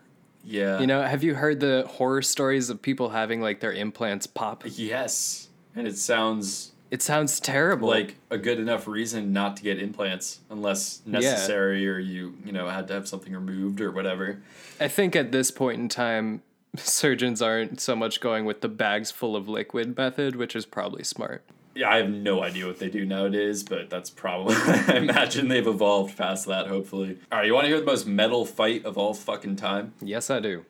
yeah 0.43 0.79
You 0.79 0.87
know, 0.87 1.03
have 1.03 1.23
you 1.23 1.35
heard 1.35 1.59
the 1.59 1.85
horror 1.87 2.23
stories 2.23 2.71
of 2.71 2.81
people 2.81 3.09
having 3.09 3.39
like 3.41 3.59
their 3.59 3.73
implants 3.73 4.25
pop? 4.25 4.63
yes 4.65 5.49
and 5.75 5.85
it 5.87 5.95
sounds 5.97 6.71
It 6.91 7.01
sounds 7.01 7.39
terrible. 7.39 7.87
like 7.87 8.15
a 8.31 8.37
good 8.37 8.59
enough 8.59 8.87
reason 8.87 9.31
not 9.31 9.57
to 9.57 9.63
get 9.63 9.79
implants 9.79 10.39
unless 10.49 11.01
necessary 11.05 11.87
or 11.87 11.99
you 11.99 12.35
you 12.45 12.51
know 12.51 12.67
had 12.67 12.87
to 12.87 12.93
have 12.95 13.07
something 13.07 13.31
removed 13.33 13.79
or 13.81 13.91
whatever 13.91 14.41
I 14.79 14.87
think 14.87 15.15
at 15.15 15.31
this 15.31 15.51
point 15.51 15.79
in 15.79 15.87
time, 15.89 16.41
surgeons 16.75 17.41
aren't 17.41 17.79
so 17.79 17.95
much 17.95 18.19
going 18.21 18.45
with 18.45 18.61
the 18.61 18.69
bags 18.69 19.11
full 19.11 19.35
of 19.35 19.47
liquid 19.49 19.95
method, 19.97 20.35
which 20.35 20.55
is 20.55 20.65
probably 20.65 21.03
smart. 21.03 21.43
yeah 21.75 21.89
i 21.89 21.97
have 21.97 22.09
no 22.09 22.41
idea 22.43 22.65
what 22.65 22.79
they 22.79 22.89
do 22.89 23.05
nowadays 23.05 23.61
but 23.63 23.89
that's 23.89 24.09
probably 24.09 24.55
i 24.93 24.95
imagine 25.07 25.47
they've 25.47 25.67
evolved 25.67 26.17
past 26.17 26.47
that 26.47 26.65
hopefully 26.67 27.17
all 27.31 27.37
right 27.37 27.45
you 27.47 27.53
want 27.53 27.65
to 27.65 27.69
hear 27.69 27.79
the 27.79 27.85
most 27.85 28.07
metal 28.07 28.43
fight 28.45 28.83
of 28.85 28.97
all 28.97 29.13
fucking 29.13 29.55
time 29.55 29.93
Yes, 30.01 30.29
I 30.31 30.39
do. 30.39 30.65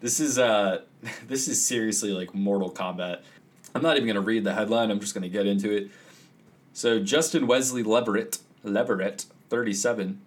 this 0.00 0.20
is 0.20 0.38
uh 0.38 0.82
this 1.26 1.48
is 1.48 1.64
seriously 1.64 2.10
like 2.12 2.34
mortal 2.34 2.70
kombat 2.70 3.20
i'm 3.78 3.84
not 3.84 3.96
even 3.96 4.06
gonna 4.06 4.20
read 4.20 4.44
the 4.44 4.54
headline 4.54 4.90
i'm 4.90 5.00
just 5.00 5.14
gonna 5.14 5.28
get 5.28 5.46
into 5.46 5.70
it 5.70 5.88
so 6.72 6.98
justin 6.98 7.46
wesley 7.46 7.82
leverett 7.82 8.38
leverett 8.62 9.26
37 9.48 10.20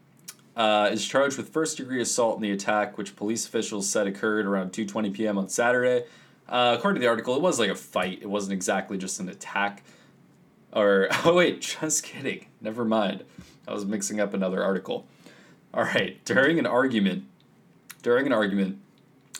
uh, 0.56 0.90
is 0.92 1.08
charged 1.08 1.38
with 1.38 1.50
first 1.50 1.78
degree 1.78 2.02
assault 2.02 2.36
in 2.36 2.42
the 2.42 2.52
attack, 2.52 2.98
which 2.98 3.16
police 3.16 3.46
officials 3.46 3.90
said 3.90 4.08
occurred 4.08 4.46
around 4.46 4.72
2:20 4.74 5.14
p.m. 5.14 5.38
on 5.38 5.48
Saturday. 5.48 6.06
Uh, 6.50 6.76
according 6.78 7.00
to 7.00 7.06
the 7.06 7.10
article, 7.10 7.36
it 7.36 7.42
was 7.42 7.60
like 7.60 7.70
a 7.70 7.76
fight. 7.76 8.20
It 8.22 8.30
wasn't 8.30 8.54
exactly 8.54 8.98
just 8.98 9.20
an 9.20 9.30
attack. 9.30 9.84
Or 10.74 11.08
oh 11.26 11.34
wait, 11.34 11.62
just 11.62 12.04
kidding. 12.04 12.48
Never 12.60 12.84
mind. 12.84 13.24
I 13.68 13.74
was 13.74 13.86
mixing 13.86 14.20
up 14.20 14.34
another 14.34 14.64
article. 14.64 15.08
All 15.74 15.84
right, 15.84 16.24
during 16.26 16.60
an 16.60 16.66
argument, 16.66 17.24
during 18.02 18.26
an 18.26 18.34
argument, 18.34 18.80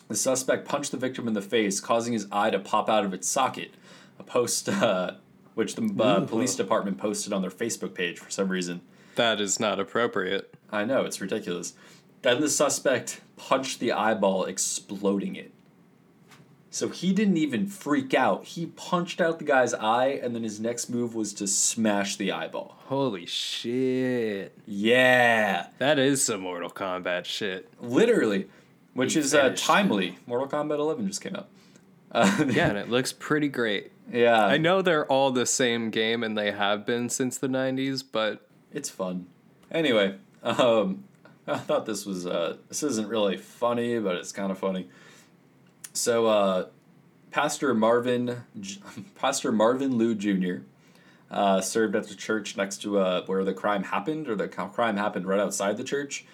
the 0.08 0.15
suspect 0.15 0.65
punched 0.65 0.91
the 0.91 0.97
victim 0.97 1.28
in 1.28 1.34
the 1.34 1.41
face, 1.41 1.82
causing 1.82 2.13
his 2.13 2.26
eye 2.32 2.52
to 2.52 2.60
pop 2.60 2.89
out 2.89 3.04
of 3.04 3.13
its 3.13 3.28
socket. 3.28 3.74
A 4.21 4.23
post 4.23 4.69
uh, 4.69 5.13
which 5.55 5.73
the 5.73 5.81
uh, 5.99 6.27
police 6.27 6.53
department 6.55 6.99
posted 6.99 7.34
on 7.34 7.41
their 7.41 7.49
Facebook 7.49 7.95
page 7.95 8.19
for 8.19 8.29
some 8.29 8.49
reason. 8.49 8.81
That 9.15 9.41
is 9.41 9.60
not 9.60 9.79
appropriate. 9.79 10.53
I 10.71 10.86
know, 10.86 11.05
it's 11.05 11.19
ridiculous. 11.19 11.73
Then 12.21 12.39
the 12.39 12.47
suspect 12.47 13.21
punched 13.36 13.79
the 13.79 13.91
eyeball, 13.91 14.45
exploding 14.45 15.36
it. 15.36 15.51
So 16.69 16.89
he 16.89 17.13
didn't 17.13 17.38
even 17.38 17.65
freak 17.65 18.13
out. 18.13 18.45
He 18.45 18.67
punched 18.67 19.19
out 19.19 19.39
the 19.39 19.45
guy's 19.45 19.73
eye, 19.73 20.19
and 20.21 20.36
then 20.36 20.43
his 20.43 20.60
next 20.60 20.88
move 20.88 21.15
was 21.15 21.34
to 21.34 21.47
smash 21.47 22.17
the 22.17 22.31
eyeball. 22.31 22.77
Holy 22.86 23.25
shit. 23.25 24.55
Yeah! 24.67 25.69
That 25.79 25.97
is 25.97 26.23
some 26.23 26.41
Mortal 26.41 26.69
Kombat 26.69 27.25
shit. 27.25 27.73
Literally. 27.81 28.49
Which 28.93 29.15
He 29.15 29.19
is 29.19 29.34
uh, 29.34 29.55
timely. 29.57 30.19
Mortal 30.27 30.47
Kombat 30.47 30.77
11 30.77 31.07
just 31.07 31.21
came 31.21 31.36
out. 31.36 31.47
Uh, 32.12 32.45
Yeah, 32.49 32.67
and 32.67 32.77
it 32.77 32.89
looks 32.89 33.13
pretty 33.13 33.47
great. 33.47 33.91
Yeah, 34.12 34.45
I 34.45 34.58
know 34.58 34.82
they're 34.82 35.06
all 35.06 35.32
the 35.32 35.45
same 35.45 35.89
game 35.89 36.24
and 36.24 36.38
they 36.38 36.52
have 36.52 36.86
been 36.86 37.10
since 37.10 37.38
the 37.38 37.47
90s, 37.47 38.04
but 38.10 38.47
it's 38.74 38.89
fun. 38.89 39.28
Anyway, 39.71 40.15
um, 40.43 41.06
I 41.47 41.58
thought 41.58 41.86
this 41.86 42.06
was 42.06 42.26
uh, 42.26 42.58
this 42.67 42.84
isn't 42.84 43.08
really 43.08 43.38
funny, 43.38 44.00
but 44.00 44.15
it's 44.15 44.32
kind 44.32 44.52
of 44.52 44.58
funny. 44.58 44.89
So, 45.93 46.28
uh, 46.28 46.67
Pastor 47.32 47.74
Marvin 47.74 48.43
Pastor 49.15 49.52
Marvin 49.52 49.97
Liu 49.97 50.15
Jr. 50.15 50.63
Uh, 51.30 51.62
served 51.62 51.95
at 51.95 52.08
the 52.10 52.15
church 52.15 52.58
next 52.58 52.82
to 52.82 53.00
uh, 53.00 53.26
where 53.26 53.45
the 53.45 53.54
crime 53.54 53.84
happened, 53.84 54.28
or 54.28 54.36
the 54.36 54.50
crime 54.50 54.97
happened 54.97 55.26
right 55.26 55.39
outside 55.39 55.78
the 55.78 55.84
church. 55.84 56.26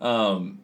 Um, 0.00 0.58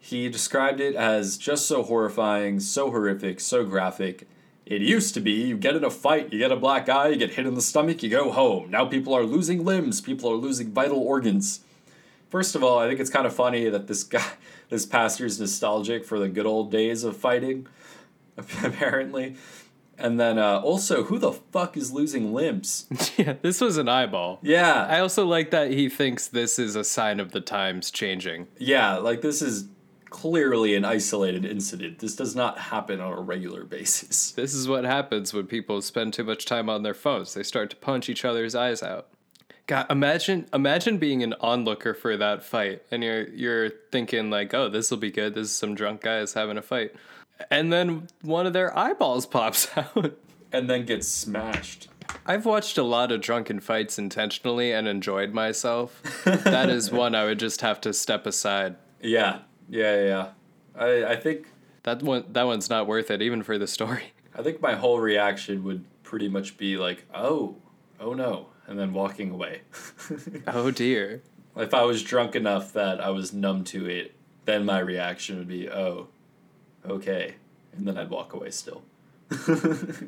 he 0.00 0.28
described 0.28 0.80
it 0.80 0.96
as 0.96 1.38
just 1.38 1.66
so 1.66 1.84
horrifying, 1.84 2.58
so 2.58 2.90
horrific, 2.90 3.38
so 3.38 3.64
graphic. 3.64 4.26
It 4.64 4.80
used 4.80 5.14
to 5.14 5.20
be 5.20 5.32
you 5.32 5.56
get 5.56 5.76
in 5.76 5.84
a 5.84 5.90
fight, 5.90 6.32
you 6.32 6.38
get 6.38 6.52
a 6.52 6.56
black 6.56 6.88
eye, 6.88 7.08
you 7.08 7.16
get 7.16 7.34
hit 7.34 7.46
in 7.46 7.54
the 7.54 7.62
stomach, 7.62 8.02
you 8.02 8.08
go 8.08 8.30
home. 8.30 8.70
Now 8.70 8.84
people 8.84 9.14
are 9.14 9.24
losing 9.24 9.64
limbs, 9.64 10.00
people 10.00 10.30
are 10.30 10.36
losing 10.36 10.72
vital 10.72 10.98
organs. 10.98 11.60
First 12.30 12.54
of 12.54 12.62
all, 12.62 12.78
I 12.78 12.88
think 12.88 12.98
it's 13.00 13.10
kind 13.10 13.26
of 13.26 13.34
funny 13.34 13.68
that 13.68 13.88
this 13.88 14.04
guy, 14.04 14.24
this 14.68 14.86
pastor's 14.86 15.38
nostalgic 15.40 16.04
for 16.04 16.18
the 16.18 16.28
good 16.28 16.46
old 16.46 16.70
days 16.70 17.04
of 17.04 17.16
fighting, 17.16 17.66
apparently. 18.36 19.36
And 19.98 20.18
then 20.18 20.38
uh, 20.38 20.60
also, 20.60 21.04
who 21.04 21.18
the 21.18 21.32
fuck 21.32 21.76
is 21.76 21.92
losing 21.92 22.32
limbs? 22.32 22.86
yeah, 23.18 23.34
this 23.42 23.60
was 23.60 23.76
an 23.76 23.88
eyeball. 23.88 24.38
Yeah, 24.42 24.86
I 24.88 25.00
also 25.00 25.26
like 25.26 25.50
that 25.50 25.70
he 25.70 25.88
thinks 25.88 26.26
this 26.26 26.58
is 26.58 26.74
a 26.74 26.82
sign 26.82 27.20
of 27.20 27.32
the 27.32 27.40
times 27.40 27.90
changing. 27.90 28.48
yeah, 28.58 28.96
like 28.96 29.20
this 29.20 29.42
is 29.42 29.66
clearly 30.12 30.76
an 30.76 30.84
isolated 30.84 31.44
incident. 31.44 31.98
This 31.98 32.14
does 32.14 32.36
not 32.36 32.58
happen 32.58 33.00
on 33.00 33.12
a 33.12 33.20
regular 33.20 33.64
basis. 33.64 34.32
This 34.42 34.54
is 34.54 34.68
what 34.68 34.84
happens 34.84 35.32
when 35.32 35.46
people 35.46 35.80
spend 35.82 36.12
too 36.12 36.24
much 36.24 36.44
time 36.44 36.68
on 36.68 36.82
their 36.82 36.94
phones. 36.94 37.34
They 37.34 37.42
start 37.42 37.70
to 37.70 37.76
punch 37.76 38.08
each 38.08 38.24
other's 38.24 38.54
eyes 38.54 38.82
out. 38.82 39.08
God, 39.66 39.86
imagine 39.88 40.48
imagine 40.52 40.98
being 40.98 41.22
an 41.22 41.34
onlooker 41.40 41.94
for 41.94 42.16
that 42.16 42.44
fight 42.44 42.82
and 42.90 43.02
you're 43.02 43.28
you're 43.28 43.70
thinking 43.90 44.28
like, 44.30 44.52
"Oh, 44.52 44.68
this 44.68 44.90
will 44.90 44.98
be 44.98 45.10
good. 45.10 45.34
This 45.34 45.48
is 45.48 45.54
some 45.54 45.74
drunk 45.74 46.02
guys 46.02 46.34
having 46.34 46.58
a 46.58 46.62
fight." 46.62 46.94
And 47.50 47.72
then 47.72 48.08
one 48.22 48.46
of 48.46 48.52
their 48.52 48.76
eyeballs 48.76 49.26
pops 49.38 49.68
out. 49.76 50.18
And 50.52 50.68
then 50.68 50.84
gets 50.84 51.08
smashed. 51.08 51.88
I've 52.26 52.44
watched 52.44 52.76
a 52.76 52.82
lot 52.82 53.12
of 53.12 53.20
drunken 53.20 53.60
fights 53.60 53.98
intentionally 53.98 54.72
and 54.72 54.86
enjoyed 54.86 55.32
myself. 55.32 56.02
that 56.24 56.68
is 56.68 56.90
one 57.04 57.14
I 57.14 57.24
would 57.24 57.38
just 57.38 57.62
have 57.62 57.80
to 57.82 57.92
step 57.92 58.26
aside. 58.26 58.76
Yeah, 59.00 59.38
yeah, 59.72 59.96
yeah. 59.96 60.06
yeah. 60.06 60.28
I, 60.74 61.12
I 61.12 61.16
think 61.16 61.48
That 61.82 62.02
one 62.02 62.24
that 62.32 62.44
one's 62.46 62.68
not 62.70 62.86
worth 62.86 63.10
it 63.10 63.20
even 63.22 63.42
for 63.42 63.58
the 63.58 63.66
story. 63.66 64.12
I 64.38 64.42
think 64.42 64.62
my 64.62 64.74
whole 64.74 65.00
reaction 65.00 65.64
would 65.64 65.84
pretty 66.02 66.28
much 66.28 66.56
be 66.56 66.76
like, 66.76 67.04
oh, 67.14 67.56
oh 68.00 68.14
no, 68.14 68.48
and 68.66 68.78
then 68.78 68.92
walking 68.92 69.30
away. 69.30 69.62
Oh 70.46 70.70
dear. 70.70 71.22
if 71.56 71.74
I 71.74 71.82
was 71.82 72.02
drunk 72.02 72.34
enough 72.36 72.72
that 72.74 73.00
I 73.00 73.10
was 73.10 73.32
numb 73.32 73.64
to 73.64 73.86
it, 73.86 74.14
then 74.44 74.64
my 74.64 74.78
reaction 74.78 75.38
would 75.38 75.48
be, 75.48 75.68
oh, 75.70 76.08
okay, 76.86 77.34
and 77.76 77.86
then 77.86 77.96
I'd 77.98 78.10
walk 78.10 78.32
away 78.34 78.50
still. 78.50 78.82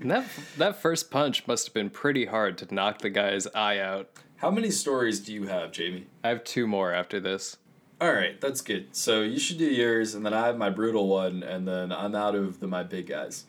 That 0.05 0.27
that 0.59 0.77
first 0.81 1.11
punch 1.11 1.47
must 1.47 1.67
have 1.69 1.75
been 1.75 1.91
pretty 1.91 2.27
hard 2.27 2.59
to 2.59 2.75
knock 2.75 2.99
the 3.01 3.11
guy's 3.11 3.47
eye 3.55 3.79
out. 3.79 4.09
How 4.37 4.51
many 4.51 4.71
stories 4.71 5.21
do 5.21 5.33
you 5.33 5.47
have, 5.47 5.73
Jamie? 5.73 6.07
I 6.23 6.29
have 6.29 6.45
two 6.45 6.67
more 6.67 6.93
after 6.93 7.21
this. 7.21 7.57
All 8.01 8.13
right, 8.13 8.41
that's 8.41 8.61
good. 8.61 8.95
So 8.95 9.23
you 9.23 9.39
should 9.39 9.59
do 9.59 9.67
yours, 9.67 10.15
and 10.15 10.27
then 10.27 10.35
I 10.35 10.47
have 10.47 10.59
my 10.59 10.69
brutal 10.71 11.09
one, 11.09 11.43
and 11.43 11.67
then 11.67 11.93
I'm 11.93 12.15
out 12.15 12.35
of 12.35 12.61
the 12.61 12.67
my 12.67 12.83
big 12.83 13.07
guys. 13.09 13.45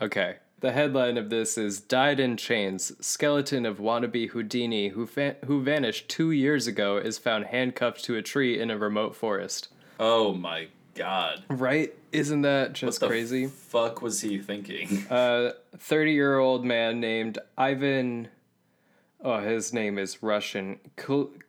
Okay. 0.00 0.36
The 0.60 0.72
headline 0.72 1.18
of 1.18 1.28
this 1.28 1.58
is 1.58 1.80
Died 1.80 2.18
in 2.18 2.38
Chains. 2.38 2.92
Skeleton 3.04 3.66
of 3.66 3.78
wannabe 3.78 4.30
Houdini 4.30 4.88
who 4.88 5.06
fa- 5.06 5.36
who 5.44 5.62
vanished 5.62 6.08
2 6.08 6.30
years 6.30 6.66
ago 6.66 6.96
is 6.96 7.18
found 7.18 7.46
handcuffed 7.46 8.02
to 8.04 8.16
a 8.16 8.22
tree 8.22 8.58
in 8.58 8.70
a 8.70 8.78
remote 8.78 9.14
forest. 9.14 9.68
Oh 10.00 10.32
my 10.32 10.68
god. 10.94 11.42
Right? 11.50 11.92
Isn't 12.12 12.42
that 12.42 12.68
What 12.68 12.72
just 12.74 13.00
the 13.00 13.08
crazy? 13.08 13.46
fuck 13.46 14.00
was 14.00 14.22
he 14.22 14.38
thinking? 14.38 15.04
Uh, 15.10 15.50
a 15.74 15.76
30 15.76 16.12
year 16.12 16.38
old 16.38 16.64
man 16.64 16.98
named 16.98 17.38
Ivan. 17.58 18.28
Oh, 19.20 19.40
his 19.40 19.72
name 19.74 19.98
is 19.98 20.22
Russian. 20.22 20.78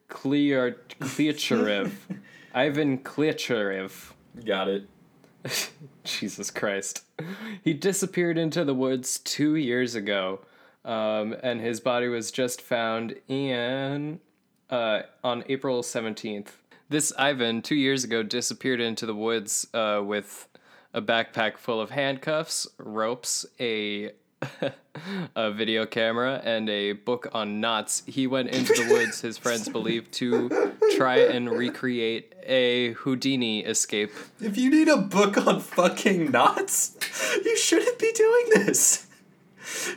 Kleacharev. 0.10 1.92
Ivan 2.54 3.00
Kleacharev. 3.00 4.12
Got 4.46 4.68
it. 4.70 4.88
Jesus 6.04 6.52
Christ. 6.52 7.04
He 7.64 7.74
disappeared 7.74 8.38
into 8.38 8.64
the 8.64 8.74
woods 8.74 9.20
two 9.20 9.56
years 9.56 9.96
ago, 9.96 10.40
um, 10.84 11.36
and 11.44 11.62
his 11.62 11.80
body 11.80 12.08
was 12.08 12.32
just 12.32 12.62
found 12.62 13.16
in 13.28 14.20
uh, 14.70 15.02
on 15.24 15.44
April 15.48 15.82
17th. 15.82 16.48
This 16.90 17.12
Ivan, 17.18 17.62
two 17.62 17.76
years 17.76 18.04
ago, 18.04 18.24
disappeared 18.24 18.80
into 18.80 19.06
the 19.06 19.16
woods 19.16 19.68
uh, 19.74 20.02
with 20.04 20.48
a 20.94 21.02
backpack 21.02 21.58
full 21.58 21.82
of 21.82 21.90
handcuffs, 21.90 22.68
ropes, 22.78 23.46
a 23.60 24.12
a 25.36 25.52
video 25.52 25.86
camera, 25.86 26.42
and 26.44 26.70
a 26.70 26.94
book 26.94 27.28
on 27.34 27.60
knots. 27.60 28.04
He 28.06 28.28
went 28.28 28.50
into 28.50 28.74
the 28.74 28.94
woods, 28.94 29.22
his 29.22 29.38
friends 29.38 29.70
believe, 29.70 30.12
to 30.12 30.50
try 30.96 31.18
and 31.18 31.50
recreate 31.50 32.34
a 32.44 32.94
Houdini 32.94 33.62
escape. 33.62 34.12
If 34.40 34.58
you 34.58 34.70
need 34.70 34.88
a 34.88 34.98
book 34.98 35.38
on 35.46 35.60
fucking 35.60 36.32
knots, 36.32 36.96
you 37.44 37.58
shouldn't 37.58 38.00
be 38.00 38.12
doing 38.12 38.66
this. 38.66 39.08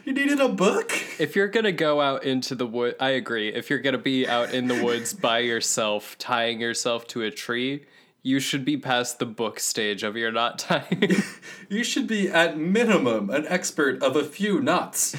You 0.05 0.15
needed 0.15 0.41
a 0.41 0.49
book? 0.49 0.93
If 1.19 1.37
you're 1.37 1.49
gonna 1.49 1.73
go 1.73 2.01
out 2.01 2.25
into 2.25 2.55
the 2.55 2.67
wood, 2.67 2.97
I 2.99 3.11
agree. 3.11 3.49
If 3.49 3.69
you're 3.69 3.81
gonna 3.81 3.99
be 3.99 4.27
out 4.27 4.55
in 4.55 4.67
the 4.67 4.83
woods 4.83 5.13
by 5.13 5.41
yourself, 5.41 6.17
tying 6.19 6.61
yourself 6.61 7.07
to 7.09 7.23
a 7.23 7.31
tree, 7.31 7.85
you 8.29 8.39
should 8.39 8.63
be 8.63 8.77
past 8.77 9.19
the 9.19 9.25
book 9.25 9.59
stage 9.59 10.03
of 10.03 10.15
your 10.15 10.31
knot 10.31 10.59
tying. 10.59 11.17
You 11.71 11.85
should 11.85 12.07
be 12.07 12.31
at 12.31 12.57
minimum 12.57 13.29
an 13.29 13.47
expert 13.47 14.03
of 14.03 14.17
a 14.17 14.25
few 14.25 14.59
knots 14.59 15.15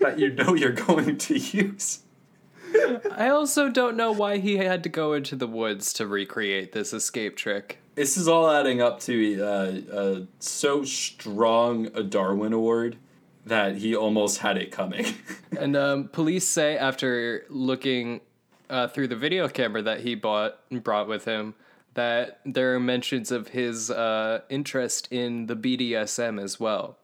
that 0.00 0.18
you 0.18 0.32
know 0.32 0.54
you're 0.54 0.72
going 0.72 1.16
to 1.18 1.38
use. 1.38 2.00
I 3.12 3.28
also 3.28 3.68
don't 3.68 3.96
know 3.96 4.10
why 4.10 4.38
he 4.38 4.56
had 4.56 4.82
to 4.82 4.88
go 4.88 5.12
into 5.12 5.36
the 5.36 5.46
woods 5.46 5.92
to 5.94 6.06
recreate 6.06 6.72
this 6.72 6.92
escape 6.92 7.36
trick. 7.36 7.78
This 7.94 8.16
is 8.16 8.26
all 8.26 8.50
adding 8.50 8.82
up 8.82 8.98
to 9.00 9.40
uh, 9.40 9.94
uh, 9.94 10.20
so 10.40 10.82
strong 10.82 11.86
a 11.94 12.02
Darwin 12.02 12.52
Award 12.52 12.96
that 13.46 13.76
he 13.76 13.94
almost 13.94 14.38
had 14.38 14.56
it 14.56 14.70
coming. 14.70 15.06
And 15.58 15.76
um, 15.76 16.08
police 16.08 16.48
say 16.48 16.76
after 16.76 17.44
looking 17.48 18.22
uh, 18.70 18.88
through 18.88 19.08
the 19.08 19.16
video 19.16 19.48
camera 19.48 19.82
that 19.82 20.00
he 20.00 20.16
bought 20.16 20.58
and 20.70 20.82
brought 20.82 21.06
with 21.06 21.24
him 21.24 21.54
that 21.94 22.40
there 22.44 22.74
are 22.74 22.80
mentions 22.80 23.30
of 23.30 23.48
his 23.48 23.90
uh, 23.90 24.40
interest 24.48 25.08
in 25.10 25.46
the 25.46 25.56
BDSM 25.56 26.42
as 26.42 26.58
well. 26.58 26.96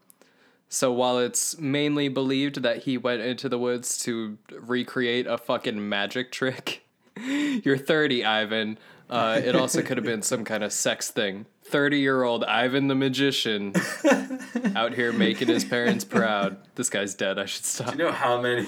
So 0.69 0.93
while 0.93 1.19
it's 1.19 1.59
mainly 1.59 2.09
believed 2.09 2.63
that 2.63 2.85
he 2.85 2.99
went 2.99 3.23
into 3.23 3.49
the 3.49 3.59
woods 3.59 3.99
to 4.05 4.39
recreate 4.51 5.27
a 5.27 5.39
fucking 5.39 5.89
magic 5.89 6.31
trick, 6.33 6.85
you're 7.17 7.79
30, 7.79 8.25
Ivan. 8.25 8.79
Uh, 9.11 9.41
it 9.43 9.57
also 9.57 9.81
could 9.81 9.97
have 9.97 10.05
been 10.05 10.23
some 10.23 10.45
kind 10.45 10.63
of 10.63 10.73
sex 10.73 11.11
thing. 11.11 11.47
30 11.65 11.99
year 11.99 12.23
old 12.23 12.45
Ivan 12.45 12.89
the 12.89 12.95
magician 12.95 13.75
out 14.75 14.95
here 14.95 15.13
making 15.13 15.49
his 15.49 15.65
parents 15.65 16.05
proud. 16.05 16.59
This 16.75 16.91
guy's 16.91 17.15
dead. 17.15 17.39
I 17.39 17.47
should 17.47 17.65
stop. 17.65 17.93
Do 17.93 17.99
you 17.99 18.05
know 18.05 18.13
how 18.13 18.41
many? 18.41 18.67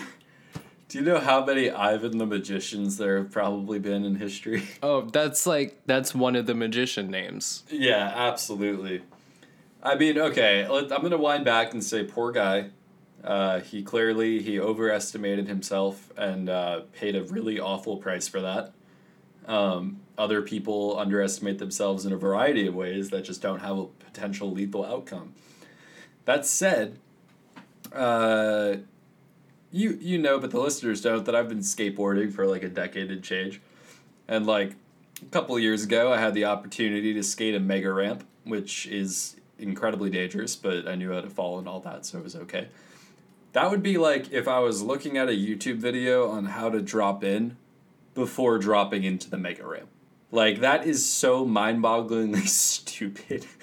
Do 0.90 0.98
you 0.98 1.04
know 1.04 1.20
how 1.20 1.44
many 1.44 1.70
Ivan 1.70 2.18
the 2.18 2.26
magicians 2.26 2.96
there 2.96 3.18
have 3.18 3.30
probably 3.30 3.78
been 3.78 4.04
in 4.04 4.16
history? 4.16 4.64
Oh, 4.82 5.02
that's 5.02 5.46
like 5.46 5.78
that's 5.86 6.16
one 6.16 6.34
of 6.34 6.46
the 6.46 6.54
magician 6.54 7.08
names. 7.12 7.62
yeah, 7.70 8.12
absolutely. 8.12 9.02
I 9.84 9.94
mean, 9.94 10.18
okay, 10.18 10.66
I'm 10.68 10.88
gonna 10.88 11.16
wind 11.16 11.44
back 11.44 11.72
and 11.72 11.84
say, 11.84 12.02
poor 12.02 12.32
guy. 12.32 12.70
Uh, 13.22 13.60
he 13.60 13.84
clearly 13.84 14.42
he 14.42 14.58
overestimated 14.58 15.46
himself 15.46 16.10
and 16.16 16.48
uh, 16.50 16.80
paid 16.92 17.14
a 17.14 17.22
really 17.22 17.60
awful 17.60 17.96
price 17.98 18.26
for 18.26 18.40
that. 18.40 18.72
Um, 19.46 20.00
other 20.18 20.42
people 20.42 20.98
underestimate 20.98 21.60
themselves 21.60 22.04
in 22.04 22.12
a 22.12 22.16
variety 22.16 22.66
of 22.66 22.74
ways 22.74 23.10
that 23.10 23.22
just 23.22 23.40
don't 23.40 23.60
have 23.60 23.78
a 23.78 23.84
potential 23.84 24.50
lethal 24.50 24.84
outcome. 24.84 25.34
That 26.24 26.44
said, 26.44 26.98
uh, 27.92 28.76
you 29.70 29.98
you 30.00 30.18
know, 30.18 30.38
but 30.38 30.50
the 30.50 30.60
listeners 30.60 31.00
don't 31.00 31.24
that 31.24 31.34
I've 31.34 31.48
been 31.48 31.60
skateboarding 31.60 32.32
for 32.32 32.46
like 32.46 32.62
a 32.62 32.68
decade 32.68 33.10
and 33.10 33.22
change, 33.22 33.60
and 34.28 34.46
like 34.46 34.74
a 35.22 35.26
couple 35.26 35.58
years 35.58 35.84
ago, 35.84 36.12
I 36.12 36.18
had 36.18 36.34
the 36.34 36.46
opportunity 36.46 37.12
to 37.14 37.22
skate 37.22 37.54
a 37.54 37.60
mega 37.60 37.92
ramp, 37.92 38.24
which 38.44 38.86
is 38.86 39.36
incredibly 39.58 40.10
dangerous, 40.10 40.56
but 40.56 40.88
I 40.88 40.94
knew 40.94 41.12
how 41.12 41.20
to 41.20 41.30
fall 41.30 41.58
and 41.58 41.68
all 41.68 41.80
that, 41.80 42.06
so 42.06 42.18
it 42.18 42.24
was 42.24 42.36
okay. 42.36 42.68
That 43.52 43.70
would 43.70 43.82
be 43.82 43.98
like 43.98 44.32
if 44.32 44.48
I 44.48 44.60
was 44.60 44.82
looking 44.82 45.18
at 45.18 45.28
a 45.28 45.32
YouTube 45.32 45.76
video 45.76 46.30
on 46.30 46.46
how 46.46 46.70
to 46.70 46.80
drop 46.80 47.24
in 47.24 47.56
before 48.14 48.58
dropping 48.58 49.04
into 49.04 49.28
the 49.28 49.38
mega 49.38 49.66
ramp. 49.66 49.88
Like 50.32 50.60
that 50.60 50.86
is 50.86 51.04
so 51.04 51.44
mind-bogglingly 51.44 52.46
stupid. 52.48 53.46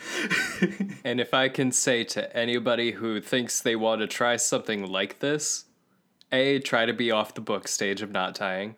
And 1.03 1.21
if 1.21 1.33
I 1.33 1.47
can 1.47 1.71
say 1.71 2.03
to 2.03 2.35
anybody 2.35 2.91
who 2.91 3.21
thinks 3.21 3.61
they 3.61 3.77
want 3.77 4.01
to 4.01 4.07
try 4.07 4.35
something 4.35 4.85
like 4.85 5.19
this, 5.19 5.63
A, 6.31 6.59
try 6.59 6.85
to 6.85 6.93
be 6.93 7.11
off 7.11 7.33
the 7.33 7.41
book 7.41 7.67
stage 7.67 8.01
of 8.01 8.11
knot 8.11 8.35
tying, 8.35 8.75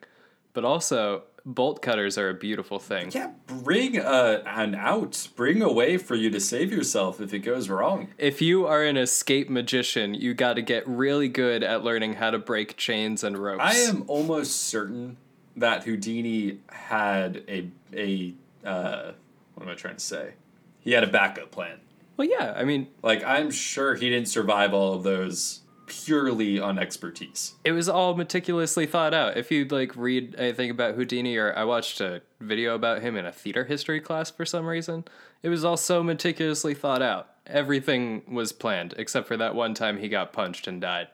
but 0.53 0.63
also 0.63 1.23
bolt 1.45 1.81
cutters 1.81 2.17
are 2.17 2.29
a 2.29 2.33
beautiful 2.33 2.79
thing. 2.79 3.09
yeah, 3.11 3.31
bring 3.47 3.97
a, 3.97 4.43
an 4.45 4.75
out, 4.75 5.29
bring 5.35 5.61
a 5.61 5.71
way 5.71 5.97
for 5.97 6.15
you 6.15 6.29
to 6.29 6.39
save 6.39 6.71
yourself 6.71 7.19
if 7.19 7.33
it 7.33 7.39
goes 7.39 7.69
wrong. 7.69 8.09
If 8.17 8.41
you 8.41 8.67
are 8.67 8.83
an 8.83 8.97
escape 8.97 9.49
magician, 9.49 10.13
you 10.13 10.33
got 10.33 10.53
to 10.55 10.61
get 10.61 10.87
really 10.87 11.27
good 11.27 11.63
at 11.63 11.83
learning 11.83 12.13
how 12.15 12.31
to 12.31 12.37
break 12.37 12.77
chains 12.77 13.23
and 13.23 13.37
ropes. 13.37 13.63
I 13.63 13.75
am 13.75 14.03
almost 14.07 14.55
certain 14.57 15.17
that 15.55 15.83
Houdini 15.83 16.59
had 16.69 17.43
a 17.47 17.69
a 17.93 18.33
uh, 18.63 19.11
what 19.55 19.63
am 19.65 19.69
I 19.69 19.75
trying 19.75 19.95
to 19.95 20.01
say? 20.01 20.33
He 20.81 20.91
had 20.91 21.03
a 21.03 21.07
backup 21.07 21.51
plan. 21.51 21.79
Well, 22.17 22.27
yeah, 22.27 22.53
I 22.55 22.63
mean, 22.63 22.87
Like 23.01 23.23
I'm 23.23 23.49
sure 23.49 23.95
he 23.95 24.09
didn't 24.09 24.27
survive 24.27 24.73
all 24.73 24.93
of 24.93 25.03
those 25.03 25.58
purely 25.89 26.59
on 26.59 26.79
expertise. 26.79 27.55
it 27.65 27.71
was 27.73 27.89
all 27.89 28.15
meticulously 28.15 28.85
thought 28.85 29.13
out. 29.13 29.35
If 29.37 29.51
you 29.51 29.65
like 29.65 29.95
read 29.95 30.35
anything 30.37 30.69
about 30.69 30.95
Houdini, 30.95 31.35
or 31.37 31.53
I 31.57 31.63
watched 31.65 31.99
a 31.99 32.21
video 32.39 32.75
about 32.75 33.01
him 33.01 33.15
in 33.17 33.25
a 33.25 33.31
theater 33.31 33.65
history 33.65 33.99
class 33.99 34.31
for 34.31 34.45
some 34.45 34.65
reason, 34.65 35.05
it 35.43 35.49
was 35.49 35.65
all 35.65 35.77
so 35.77 36.01
meticulously 36.03 36.73
thought 36.73 37.01
out. 37.01 37.29
Everything 37.47 38.21
was 38.31 38.51
planned 38.53 38.93
except 38.97 39.27
for 39.27 39.35
that 39.37 39.55
one 39.55 39.73
time 39.73 39.97
he 39.97 40.07
got 40.09 40.31
punched 40.33 40.67
and 40.67 40.79
died. 40.79 41.07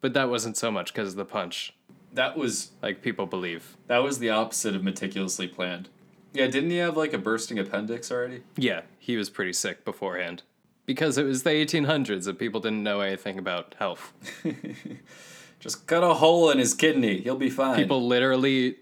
But 0.00 0.14
that 0.14 0.30
wasn't 0.30 0.56
so 0.56 0.70
much 0.70 0.92
because 0.94 1.10
of 1.10 1.16
the 1.16 1.24
punch, 1.24 1.74
That 2.14 2.36
was 2.38 2.70
like 2.82 3.02
people 3.02 3.26
believe. 3.26 3.76
that 3.88 3.98
was 3.98 4.18
the 4.20 4.30
opposite 4.30 4.74
of 4.76 4.84
meticulously 4.84 5.48
planned. 5.48 5.88
Yeah, 6.32 6.46
didn't 6.46 6.70
he 6.70 6.76
have 6.76 6.96
like 6.96 7.12
a 7.12 7.18
bursting 7.18 7.58
appendix 7.58 8.12
already? 8.12 8.42
Yeah, 8.56 8.82
he 8.98 9.16
was 9.16 9.28
pretty 9.30 9.52
sick 9.54 9.84
beforehand. 9.84 10.42
Because 10.88 11.18
it 11.18 11.24
was 11.24 11.42
the 11.42 11.50
1800s 11.50 12.26
and 12.26 12.38
people 12.38 12.60
didn't 12.62 12.82
know 12.82 13.00
anything 13.00 13.38
about 13.38 13.74
health. 13.78 14.14
Just 15.60 15.86
cut 15.86 16.02
a 16.02 16.14
hole 16.14 16.48
in 16.50 16.58
his 16.58 16.72
kidney. 16.72 17.20
He'll 17.20 17.36
be 17.36 17.50
fine. 17.50 17.76
People 17.76 18.06
literally 18.06 18.76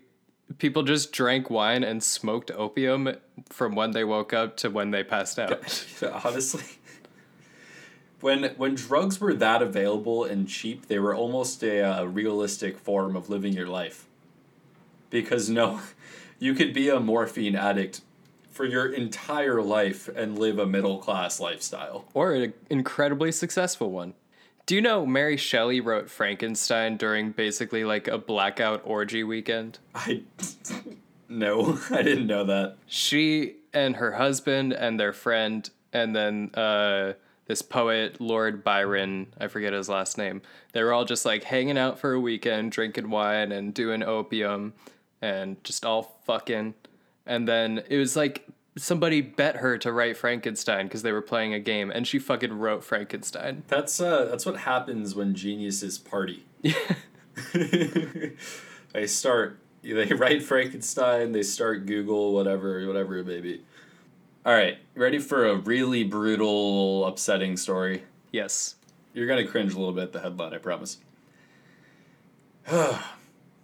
people 0.58 0.84
just 0.84 1.10
drank 1.10 1.50
wine 1.50 1.82
and 1.82 2.00
smoked 2.04 2.52
opium 2.52 3.16
from 3.48 3.74
when 3.74 3.90
they 3.90 4.04
woke 4.04 4.32
up 4.32 4.56
to 4.56 4.70
when 4.70 4.92
they 4.92 5.02
passed 5.02 5.40
out. 5.40 5.50
honestly 6.24 6.62
when 8.20 8.44
when 8.56 8.74
drugs 8.74 9.20
were 9.20 9.34
that 9.34 9.62
available 9.62 10.24
and 10.24 10.48
cheap 10.48 10.86
they 10.86 10.98
were 10.98 11.14
almost 11.14 11.62
a 11.62 11.82
uh, 11.82 12.04
realistic 12.04 12.78
form 12.78 13.16
of 13.16 13.28
living 13.28 13.52
your 13.52 13.66
life 13.66 14.06
because 15.10 15.50
no 15.50 15.80
you 16.38 16.54
could 16.54 16.72
be 16.72 16.88
a 16.88 17.00
morphine 17.00 17.56
addict 17.56 18.00
for 18.56 18.64
your 18.64 18.86
entire 18.86 19.60
life 19.60 20.08
and 20.08 20.38
live 20.38 20.58
a 20.58 20.66
middle 20.66 20.98
class 20.98 21.38
lifestyle 21.38 22.06
or 22.14 22.32
an 22.32 22.54
incredibly 22.70 23.30
successful 23.30 23.90
one. 23.90 24.14
Do 24.64 24.74
you 24.74 24.80
know 24.80 25.06
Mary 25.06 25.36
Shelley 25.36 25.80
wrote 25.80 26.10
Frankenstein 26.10 26.96
during 26.96 27.30
basically 27.30 27.84
like 27.84 28.08
a 28.08 28.18
blackout 28.18 28.80
orgy 28.84 29.22
weekend? 29.22 29.78
i 29.94 30.22
no 31.28 31.78
i 31.90 32.02
didn't 32.02 32.26
know 32.26 32.44
that 32.44 32.76
She 32.86 33.56
and 33.72 33.96
her 33.96 34.12
husband 34.12 34.72
and 34.72 34.98
their 34.98 35.12
friend 35.12 35.68
and 35.92 36.16
then 36.16 36.50
uh 36.54 37.12
this 37.46 37.62
poet 37.62 38.20
Lord 38.20 38.64
Byron, 38.64 39.28
I 39.38 39.46
forget 39.46 39.72
his 39.72 39.88
last 39.88 40.18
name. 40.18 40.42
They 40.72 40.82
were 40.82 40.92
all 40.92 41.04
just 41.04 41.24
like 41.24 41.44
hanging 41.44 41.78
out 41.78 41.98
for 41.98 42.12
a 42.12 42.20
weekend, 42.20 42.72
drinking 42.72 43.08
wine 43.08 43.52
and 43.52 43.72
doing 43.72 44.02
opium 44.02 44.74
and 45.22 45.62
just 45.64 45.84
all 45.84 46.20
fucking. 46.24 46.74
And 47.26 47.46
then 47.48 47.82
it 47.88 47.96
was 47.98 48.14
like 48.16 48.46
somebody 48.76 49.20
bet 49.20 49.56
her 49.56 49.78
to 49.78 49.90
write 49.92 50.16
Frankenstein 50.16 50.86
because 50.86 51.02
they 51.02 51.12
were 51.12 51.22
playing 51.22 51.54
a 51.54 51.58
game 51.60 51.90
and 51.90 52.06
she 52.06 52.18
fucking 52.18 52.52
wrote 52.58 52.84
Frankenstein. 52.84 53.62
that's 53.68 54.00
uh 54.00 54.26
that's 54.26 54.44
what 54.44 54.58
happens 54.58 55.14
when 55.14 55.34
geniuses 55.34 55.96
party 55.98 56.44
they 57.52 59.06
start 59.06 59.58
they 59.82 60.06
write 60.14 60.42
frankenstein 60.42 61.32
they 61.32 61.42
start 61.42 61.86
google 61.86 62.32
whatever 62.34 62.86
whatever 62.86 63.16
it 63.18 63.26
may 63.26 63.40
be 63.40 63.62
all 64.44 64.52
right 64.54 64.78
ready 64.94 65.18
for 65.18 65.46
a 65.46 65.54
really 65.56 66.02
brutal 66.04 67.04
upsetting 67.06 67.56
story 67.56 68.02
Yes. 68.32 68.74
you're 69.14 69.26
gonna 69.26 69.46
cringe 69.46 69.72
a 69.72 69.78
little 69.78 69.94
bit 69.94 70.04
at 70.04 70.12
the 70.12 70.20
headline 70.20 70.52
i 70.54 70.58
promise 70.58 70.98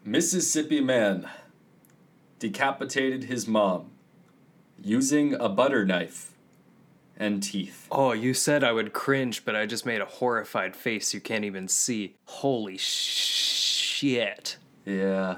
mississippi 0.05 0.81
man 0.81 1.29
decapitated 2.42 3.22
his 3.24 3.46
mom 3.46 3.88
using 4.83 5.33
a 5.35 5.48
butter 5.48 5.85
knife 5.87 6.33
and 7.16 7.40
teeth 7.40 7.87
Oh, 7.88 8.11
you 8.11 8.35
said 8.35 8.64
I 8.64 8.72
would 8.72 8.92
cringe, 8.92 9.44
but 9.44 9.55
I 9.55 9.64
just 9.64 9.87
made 9.87 10.00
a 10.00 10.05
horrified 10.07 10.74
face 10.74 11.14
you 11.14 11.20
can't 11.20 11.44
even 11.44 11.68
see. 11.68 12.16
Holy 12.24 12.76
shit. 12.78 14.57
yeah 14.85 15.37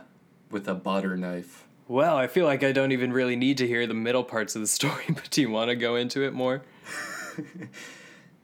with 0.50 0.66
a 0.66 0.72
butter 0.74 1.14
knife 1.14 1.66
Well, 1.88 2.16
I 2.16 2.26
feel 2.26 2.46
like 2.46 2.62
I 2.64 2.72
don't 2.72 2.92
even 2.92 3.12
really 3.12 3.36
need 3.36 3.58
to 3.58 3.66
hear 3.66 3.86
the 3.86 3.92
middle 3.92 4.24
parts 4.24 4.54
of 4.56 4.62
the 4.62 4.66
story, 4.78 5.04
but 5.08 5.28
do 5.30 5.42
you 5.42 5.50
want 5.50 5.68
to 5.68 5.76
go 5.76 5.96
into 5.96 6.22
it 6.22 6.32
more? 6.32 6.62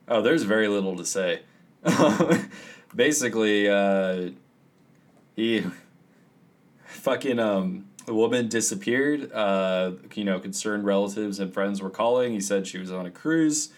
Oh, 0.07 0.21
there's 0.23 0.43
very 0.43 0.67
little 0.67 0.97
to 0.97 1.05
say. 1.07 1.43
Basically, 2.97 3.69
uh, 3.69 4.31
he 5.37 5.65
fucking 6.87 7.39
um, 7.39 7.87
the 8.11 8.15
woman 8.15 8.49
disappeared. 8.49 9.31
Uh, 9.33 9.93
you 10.17 10.25
know, 10.25 10.41
concerned 10.41 10.85
relatives 10.85 11.39
and 11.39 11.55
friends 11.55 11.81
were 11.81 11.91
calling. 11.91 12.33
He 12.33 12.41
said 12.41 12.67
she 12.67 12.77
was 12.77 12.91
on 12.91 13.07
a 13.07 13.11
cruise. 13.11 13.69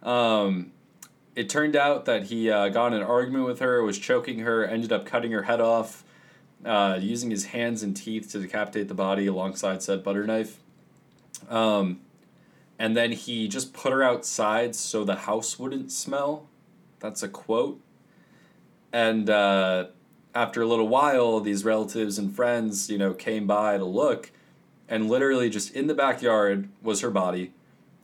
Um, 0.00 0.70
it 1.34 1.48
turned 1.48 1.74
out 1.74 2.04
that 2.04 2.26
he 2.26 2.48
uh, 2.48 2.68
got 2.68 2.92
in 2.92 3.00
an 3.00 3.02
argument 3.02 3.46
with 3.46 3.58
her, 3.58 3.82
was 3.82 3.98
choking 3.98 4.38
her, 4.38 4.64
ended 4.64 4.92
up 4.92 5.04
cutting 5.04 5.32
her 5.32 5.42
head 5.42 5.60
off, 5.60 6.04
uh, 6.64 7.00
using 7.02 7.32
his 7.32 7.46
hands 7.46 7.82
and 7.82 7.96
teeth 7.96 8.30
to 8.30 8.38
decapitate 8.38 8.86
the 8.86 8.94
body 8.94 9.26
alongside 9.26 9.82
said 9.82 10.04
butter 10.04 10.24
knife. 10.24 10.60
Um, 11.50 11.98
and 12.78 12.96
then 12.96 13.10
he 13.10 13.48
just 13.48 13.72
put 13.72 13.90
her 13.90 14.04
outside 14.04 14.76
so 14.76 15.02
the 15.02 15.16
house 15.16 15.58
wouldn't 15.58 15.90
smell. 15.90 16.46
That's 17.00 17.24
a 17.24 17.28
quote. 17.28 17.80
And 18.92 19.28
uh, 19.28 19.86
after 20.34 20.62
a 20.62 20.66
little 20.66 20.88
while, 20.88 21.40
these 21.40 21.64
relatives 21.64 22.18
and 22.18 22.34
friends, 22.34 22.90
you 22.90 22.98
know, 22.98 23.14
came 23.14 23.46
by 23.46 23.78
to 23.78 23.84
look, 23.84 24.32
and 24.88 25.08
literally 25.08 25.48
just 25.48 25.74
in 25.74 25.86
the 25.86 25.94
backyard 25.94 26.68
was 26.82 27.00
her 27.00 27.10
body, 27.10 27.52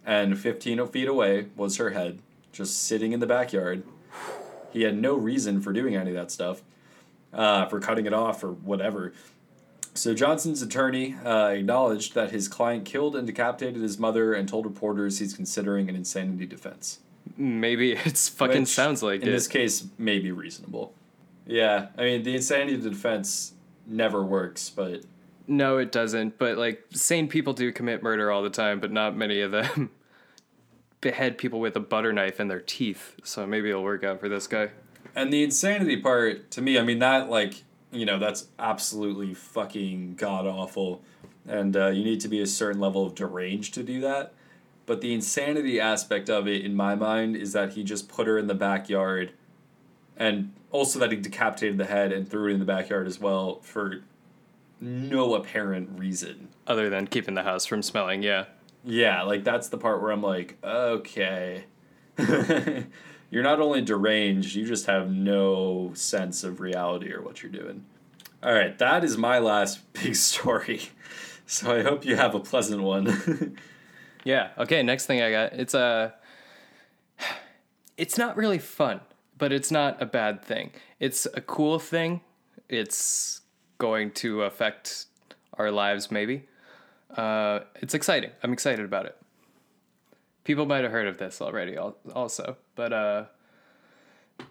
and 0.06 0.38
15 0.38 0.86
feet 0.88 1.08
away 1.08 1.48
was 1.56 1.76
her 1.76 1.90
head, 1.90 2.20
just 2.52 2.82
sitting 2.82 3.12
in 3.12 3.20
the 3.20 3.26
backyard. 3.26 3.82
He 4.70 4.82
had 4.82 4.96
no 4.96 5.14
reason 5.14 5.60
for 5.60 5.72
doing 5.72 5.96
any 5.96 6.10
of 6.10 6.16
that 6.16 6.30
stuff, 6.30 6.62
uh, 7.32 7.66
for 7.66 7.80
cutting 7.80 8.06
it 8.06 8.12
off 8.14 8.44
or 8.44 8.52
whatever. 8.52 9.12
So 9.92 10.14
Johnson's 10.14 10.62
attorney 10.62 11.16
uh, 11.24 11.48
acknowledged 11.48 12.14
that 12.14 12.30
his 12.30 12.46
client 12.46 12.84
killed 12.84 13.16
and 13.16 13.26
decapitated 13.26 13.82
his 13.82 13.98
mother 13.98 14.32
and 14.34 14.48
told 14.48 14.64
reporters 14.64 15.18
he's 15.18 15.34
considering 15.34 15.88
an 15.88 15.96
insanity 15.96 16.46
defense. 16.46 17.00
Maybe 17.36 17.92
it's 18.04 18.28
fucking 18.28 18.62
Which, 18.62 18.68
sounds 18.68 19.02
like 19.02 19.22
in 19.22 19.28
it. 19.28 19.32
this 19.32 19.48
case 19.48 19.86
may 19.98 20.20
be 20.20 20.30
reasonable. 20.30 20.94
Yeah, 21.50 21.88
I 21.98 22.02
mean 22.02 22.22
the 22.22 22.36
insanity 22.36 22.76
defense 22.76 23.54
never 23.84 24.22
works, 24.22 24.70
but 24.70 25.02
no, 25.48 25.78
it 25.78 25.90
doesn't, 25.90 26.38
but 26.38 26.56
like 26.56 26.84
sane 26.92 27.26
people 27.26 27.54
do 27.54 27.72
commit 27.72 28.04
murder 28.04 28.30
all 28.30 28.40
the 28.40 28.50
time, 28.50 28.78
but 28.78 28.92
not 28.92 29.16
many 29.16 29.40
of 29.40 29.50
them 29.50 29.90
behead 31.00 31.38
people 31.38 31.58
with 31.58 31.74
a 31.74 31.80
butter 31.80 32.12
knife 32.12 32.38
in 32.38 32.46
their 32.46 32.60
teeth. 32.60 33.16
So 33.24 33.48
maybe 33.48 33.68
it'll 33.68 33.82
work 33.82 34.04
out 34.04 34.20
for 34.20 34.28
this 34.28 34.46
guy. 34.46 34.70
and 35.16 35.32
the 35.32 35.42
insanity 35.42 35.96
part 35.96 36.52
to 36.52 36.62
me, 36.62 36.78
I 36.78 36.82
mean 36.82 37.00
that 37.00 37.28
like 37.28 37.64
you 37.90 38.06
know 38.06 38.20
that's 38.20 38.46
absolutely 38.60 39.34
fucking 39.34 40.14
god 40.14 40.46
awful, 40.46 41.02
and 41.48 41.76
uh, 41.76 41.88
you 41.88 42.04
need 42.04 42.20
to 42.20 42.28
be 42.28 42.40
a 42.40 42.46
certain 42.46 42.80
level 42.80 43.04
of 43.04 43.16
deranged 43.16 43.74
to 43.74 43.82
do 43.82 44.00
that. 44.02 44.34
But 44.86 45.00
the 45.00 45.12
insanity 45.12 45.80
aspect 45.80 46.30
of 46.30 46.46
it, 46.46 46.64
in 46.64 46.76
my 46.76 46.94
mind, 46.94 47.34
is 47.34 47.52
that 47.54 47.72
he 47.72 47.82
just 47.82 48.08
put 48.08 48.28
her 48.28 48.38
in 48.38 48.46
the 48.46 48.54
backyard, 48.54 49.32
and 50.20 50.52
also 50.70 51.00
that 51.00 51.11
he 51.11 51.16
decapitated 51.16 51.78
the 51.78 51.87
head 51.87 52.12
and 52.12 52.30
threw 52.30 52.48
it 52.48 52.52
in 52.52 52.61
the 52.61 52.64
backyard 52.64 53.09
as 53.09 53.18
well 53.18 53.59
for 53.62 54.02
no 54.80 55.35
apparent 55.35 55.98
reason. 55.98 56.48
Other 56.66 56.88
than 56.88 57.09
keeping 57.09 57.35
the 57.35 57.42
house 57.42 57.66
from 57.66 57.83
smelling, 57.83 58.22
yeah. 58.22 58.44
Yeah, 58.85 59.22
like 59.22 59.42
that's 59.42 59.68
the 59.68 59.78
part 59.78 60.00
where 60.00 60.12
I'm 60.12 60.22
like, 60.22 60.56
okay. 60.62 61.64
you're 63.30 63.42
not 63.42 63.61
only 63.61 63.83
deranged, 63.83 64.54
you 64.54 64.64
just 64.64 64.87
have 64.87 65.11
no 65.11 65.90
sense 65.94 66.44
of 66.44 66.61
reality 66.61 67.12
or 67.12 67.20
what 67.20 67.42
you're 67.42 67.50
doing. 67.50 67.85
All 68.42 68.52
right, 68.52 68.78
that 68.78 69.02
is 69.02 69.18
my 69.18 69.38
last 69.40 69.92
big 69.92 70.14
story. 70.14 70.83
So 71.46 71.76
I 71.76 71.83
hope 71.83 72.04
you 72.04 72.14
have 72.14 72.37
a 72.37 72.40
pleasant 72.40 72.83
one. 72.83 73.56
Yeah. 74.24 74.50
Okay. 74.59 74.83
Next 74.83 75.06
thing 75.06 75.22
I 75.22 75.30
got. 75.30 75.52
It's 75.54 75.74
a. 75.74 76.14
Uh, 77.18 77.24
it's 77.96 78.18
not 78.18 78.37
really 78.37 78.59
fun, 78.59 79.00
but 79.40 79.53
it's 79.53 79.70
not 79.70 80.00
a 80.00 80.07
bad 80.07 80.44
thing. 80.44 80.70
It's 81.00 81.26
a 81.35 81.40
cool 81.40 81.81
thing. 81.81 82.20
It's 82.68 83.40
going 83.79 84.12
to 84.12 84.42
affect 84.42 85.07
our 85.55 85.72
lives, 85.72 86.11
maybe. 86.11 86.44
Uh, 87.16 87.61
it's 87.76 87.94
exciting. 87.94 88.31
I'm 88.42 88.53
excited 88.53 88.85
about 88.85 89.07
it. 89.07 89.16
People 90.44 90.66
might 90.66 90.85
have 90.85 90.92
heard 90.92 91.09
of 91.09 91.16
this 91.18 91.40
already, 91.40 91.76
also, 91.76 92.57
but 92.74 92.92
uh, 92.92 93.24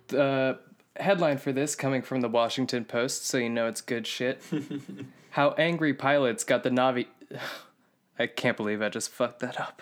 the 0.08 0.60
headline 0.98 1.38
for 1.38 1.52
this 1.54 1.76
coming 1.76 2.02
from 2.02 2.22
the 2.22 2.28
Washington 2.28 2.84
Post, 2.84 3.28
so 3.28 3.38
you 3.38 3.50
know 3.50 3.68
it's 3.68 3.82
good 3.82 4.08
shit. 4.08 4.42
How 5.32 5.52
angry 5.52 5.94
pilots 5.94 6.44
got 6.44 6.64
the 6.64 6.70
Navi. 6.70 7.06
I 8.20 8.28
can't 8.28 8.58
believe 8.58 8.82
I 8.82 8.90
just 8.90 9.12
fucked 9.12 9.40
that 9.40 9.60
up. 9.60 9.82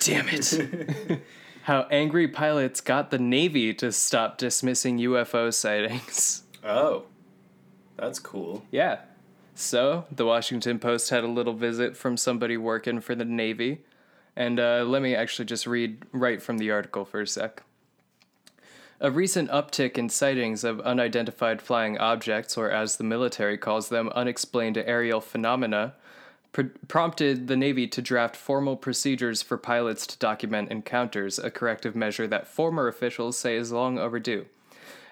Damn 0.00 0.28
it. 0.28 1.20
How 1.68 1.86
angry 1.90 2.26
pilots 2.26 2.80
got 2.80 3.10
the 3.10 3.18
Navy 3.18 3.74
to 3.74 3.92
stop 3.92 4.38
dismissing 4.38 4.96
UFO 5.00 5.52
sightings. 5.52 6.44
Oh, 6.64 7.04
that's 7.98 8.18
cool. 8.18 8.64
Yeah. 8.70 9.00
So, 9.54 10.06
the 10.10 10.24
Washington 10.24 10.78
Post 10.78 11.10
had 11.10 11.24
a 11.24 11.28
little 11.28 11.52
visit 11.52 11.94
from 11.94 12.16
somebody 12.16 12.56
working 12.56 13.02
for 13.02 13.14
the 13.14 13.26
Navy. 13.26 13.82
And 14.34 14.58
uh, 14.58 14.84
let 14.86 15.02
me 15.02 15.14
actually 15.14 15.44
just 15.44 15.66
read 15.66 16.04
right 16.10 16.40
from 16.40 16.56
the 16.56 16.70
article 16.70 17.04
for 17.04 17.20
a 17.20 17.26
sec. 17.26 17.62
A 18.98 19.10
recent 19.10 19.50
uptick 19.50 19.98
in 19.98 20.08
sightings 20.08 20.64
of 20.64 20.80
unidentified 20.80 21.60
flying 21.60 21.98
objects, 21.98 22.56
or 22.56 22.70
as 22.70 22.96
the 22.96 23.04
military 23.04 23.58
calls 23.58 23.90
them, 23.90 24.08
unexplained 24.14 24.78
aerial 24.78 25.20
phenomena, 25.20 25.92
pr- 26.52 26.62
prompted 26.88 27.48
the 27.48 27.56
Navy 27.56 27.86
to 27.88 28.02
draft 28.02 28.36
formal 28.36 28.76
procedures 28.76 29.42
for 29.42 29.56
pilots 29.56 30.06
to 30.08 30.18
document 30.18 30.70
encounters, 30.70 31.38
a 31.38 31.50
corrective 31.50 31.94
measure 31.94 32.26
that 32.26 32.46
former 32.46 32.88
officials 32.88 33.38
say 33.38 33.56
is 33.56 33.72
long 33.72 33.98
overdue. 33.98 34.46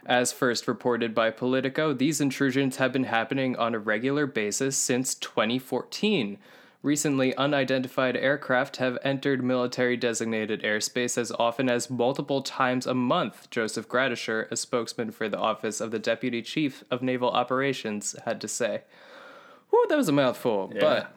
As 0.04 0.32
first 0.32 0.68
reported 0.68 1.14
by 1.14 1.30
Politico, 1.30 1.92
these 1.92 2.20
intrusions 2.20 2.76
have 2.76 2.92
been 2.92 3.04
happening 3.04 3.56
on 3.56 3.74
a 3.74 3.78
regular 3.78 4.26
basis 4.26 4.76
since 4.76 5.16
2014. 5.16 6.38
Recently, 6.80 7.34
unidentified 7.36 8.16
aircraft 8.16 8.76
have 8.76 8.96
entered 9.02 9.42
military 9.42 9.96
designated 9.96 10.62
airspace 10.62 11.18
as 11.18 11.32
often 11.32 11.68
as 11.68 11.90
multiple 11.90 12.42
times 12.42 12.86
a 12.86 12.94
month, 12.94 13.50
Joseph 13.50 13.88
Gradisher, 13.88 14.48
a 14.52 14.56
spokesman 14.56 15.10
for 15.10 15.28
the 15.28 15.38
Office 15.38 15.80
of 15.80 15.90
the 15.90 15.98
Deputy 15.98 16.42
Chief 16.42 16.84
of 16.88 17.02
Naval 17.02 17.30
Operations, 17.30 18.14
had 18.24 18.40
to 18.40 18.46
say. 18.46 18.82
Whew, 19.70 19.86
that 19.88 19.96
was 19.96 20.08
a 20.08 20.12
mouthful. 20.12 20.70
Yeah. 20.72 20.80
But 20.80 21.12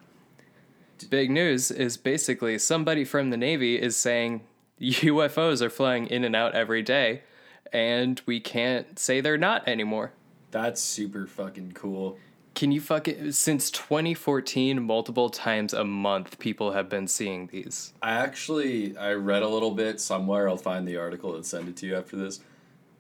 big 1.05 1.29
news 1.29 1.71
is 1.71 1.97
basically 1.97 2.57
somebody 2.57 3.05
from 3.05 3.29
the 3.29 3.38
Navy 3.38 3.79
is 3.79 3.95
saying 3.95 4.41
UFOs 4.79 5.62
are 5.62 5.69
flying 5.69 6.07
in 6.07 6.23
and 6.23 6.35
out 6.35 6.55
every 6.55 6.81
day, 6.81 7.23
and 7.71 8.21
we 8.25 8.39
can't 8.39 8.97
say 8.97 9.21
they're 9.21 9.38
not 9.38 9.67
anymore. 9.67 10.13
That's 10.51 10.81
super 10.81 11.27
fucking 11.27 11.73
cool. 11.73 12.17
Can 12.55 12.71
you 12.71 12.81
fucking 12.81 13.31
since 13.31 13.71
2014 13.71 14.81
multiple 14.83 15.29
times 15.29 15.73
a 15.73 15.83
month 15.83 16.39
people 16.39 16.73
have 16.73 16.89
been 16.89 17.07
seeing 17.07 17.47
these. 17.47 17.93
I 18.01 18.12
actually 18.12 18.97
I 18.97 19.13
read 19.13 19.43
a 19.43 19.47
little 19.47 19.71
bit 19.71 20.01
somewhere. 20.01 20.49
I'll 20.49 20.57
find 20.57 20.88
the 20.88 20.97
article 20.97 21.35
and 21.35 21.45
send 21.45 21.69
it 21.69 21.77
to 21.77 21.85
you 21.85 21.95
after 21.95 22.17
this 22.17 22.41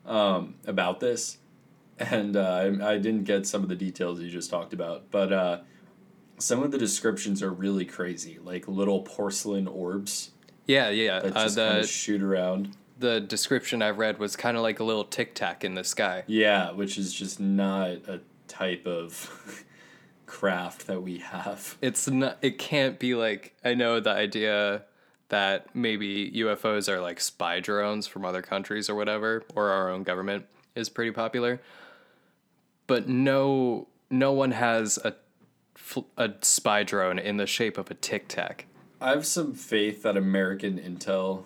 um, 0.05 0.55
about 0.65 0.99
this, 0.99 1.39
and 1.97 2.37
uh, 2.37 2.41
I, 2.81 2.93
I 2.93 2.97
didn't 2.99 3.25
get 3.25 3.45
some 3.47 3.63
of 3.63 3.69
the 3.69 3.75
details 3.75 4.21
you 4.21 4.29
just 4.29 4.49
talked 4.49 4.71
about, 4.71 5.11
but 5.11 5.33
uh, 5.33 5.59
some 6.39 6.63
of 6.63 6.71
the 6.71 6.77
descriptions 6.77 7.43
are 7.43 7.51
really 7.51 7.85
crazy, 7.85 8.39
like 8.43 8.67
little 8.67 9.01
porcelain 9.01 9.67
orbs 9.67 10.31
Yeah, 10.65 10.89
yeah. 10.89 11.19
that 11.19 11.35
Uh, 11.37 11.43
just 11.43 11.57
kind 11.57 11.75
the 11.75 11.79
of 11.81 11.87
shoot 11.87 12.21
around. 12.21 12.75
the 12.97 13.19
description 13.21 13.81
I 13.81 13.89
read 13.91 14.17
was 14.19 14.35
kind 14.35 14.57
of 14.57 14.63
like 14.63 14.79
a 14.79 14.83
little 14.83 15.03
tic 15.05 15.35
tac 15.35 15.63
in 15.63 15.75
the 15.75 15.83
sky. 15.83 16.23
Yeah, 16.27 16.71
which 16.71 16.97
is 16.97 17.13
just 17.13 17.39
not 17.39 17.89
a 18.07 18.21
type 18.47 18.85
of 18.87 19.63
craft 20.25 20.87
that 20.87 21.01
we 21.01 21.19
have. 21.19 21.77
It's 21.81 22.07
not. 22.09 22.37
It 22.41 22.57
can't 22.57 22.99
be 22.99 23.15
like. 23.15 23.55
I 23.63 23.73
know 23.73 23.99
the 23.99 24.11
idea 24.11 24.83
that 25.29 25.73
maybe 25.75 26.31
UFOs 26.31 26.89
are 26.89 26.99
like 26.99 27.19
spy 27.21 27.59
drones 27.59 28.07
from 28.07 28.25
other 28.25 28.41
countries 28.41 28.89
or 28.89 28.95
whatever, 28.95 29.43
or 29.55 29.69
our 29.69 29.89
own 29.89 30.03
government 30.03 30.45
is 30.75 30.89
pretty 30.89 31.11
popular. 31.11 31.61
But 32.87 33.07
no, 33.07 33.87
no 34.09 34.31
one 34.33 34.51
has 34.51 34.97
a 35.05 35.13
fl- 35.79 36.01
a 36.17 36.31
spy 36.41 36.83
drone 36.83 37.17
in 37.17 37.37
the 37.37 37.47
shape 37.47 37.77
of 37.77 37.89
a 37.89 37.95
tic 37.95 38.27
tac. 38.27 38.65
I 39.01 39.09
have 39.11 39.25
some 39.25 39.53
faith 39.53 40.03
that 40.03 40.17
American 40.17 40.77
intel 40.77 41.43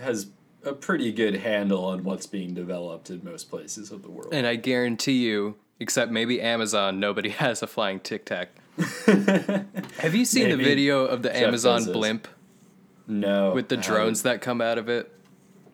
has 0.00 0.28
a 0.64 0.72
pretty 0.72 1.12
good 1.12 1.36
handle 1.36 1.84
on 1.84 2.02
what's 2.02 2.26
being 2.26 2.54
developed 2.54 3.10
in 3.10 3.22
most 3.22 3.50
places 3.50 3.90
of 3.90 4.02
the 4.02 4.10
world. 4.10 4.32
And 4.32 4.46
I 4.46 4.56
guarantee 4.56 5.24
you, 5.24 5.56
except 5.78 6.10
maybe 6.10 6.40
Amazon, 6.40 6.98
nobody 6.98 7.28
has 7.44 7.62
a 7.62 7.66
flying 7.66 8.00
tic 8.00 8.24
tac. 8.24 8.48
Have 9.06 10.14
you 10.14 10.24
seen 10.24 10.48
the 10.48 10.56
video 10.56 11.04
of 11.04 11.22
the 11.22 11.28
Jeff 11.28 11.42
Amazon 11.42 11.82
Bezos. 11.82 11.92
blimp 11.92 12.28
no. 13.06 13.52
with 13.52 13.68
the 13.68 13.76
I 13.76 13.82
drones 13.82 14.22
that 14.22 14.40
come 14.40 14.60
out 14.60 14.78
of 14.78 14.88
it? 14.88 15.12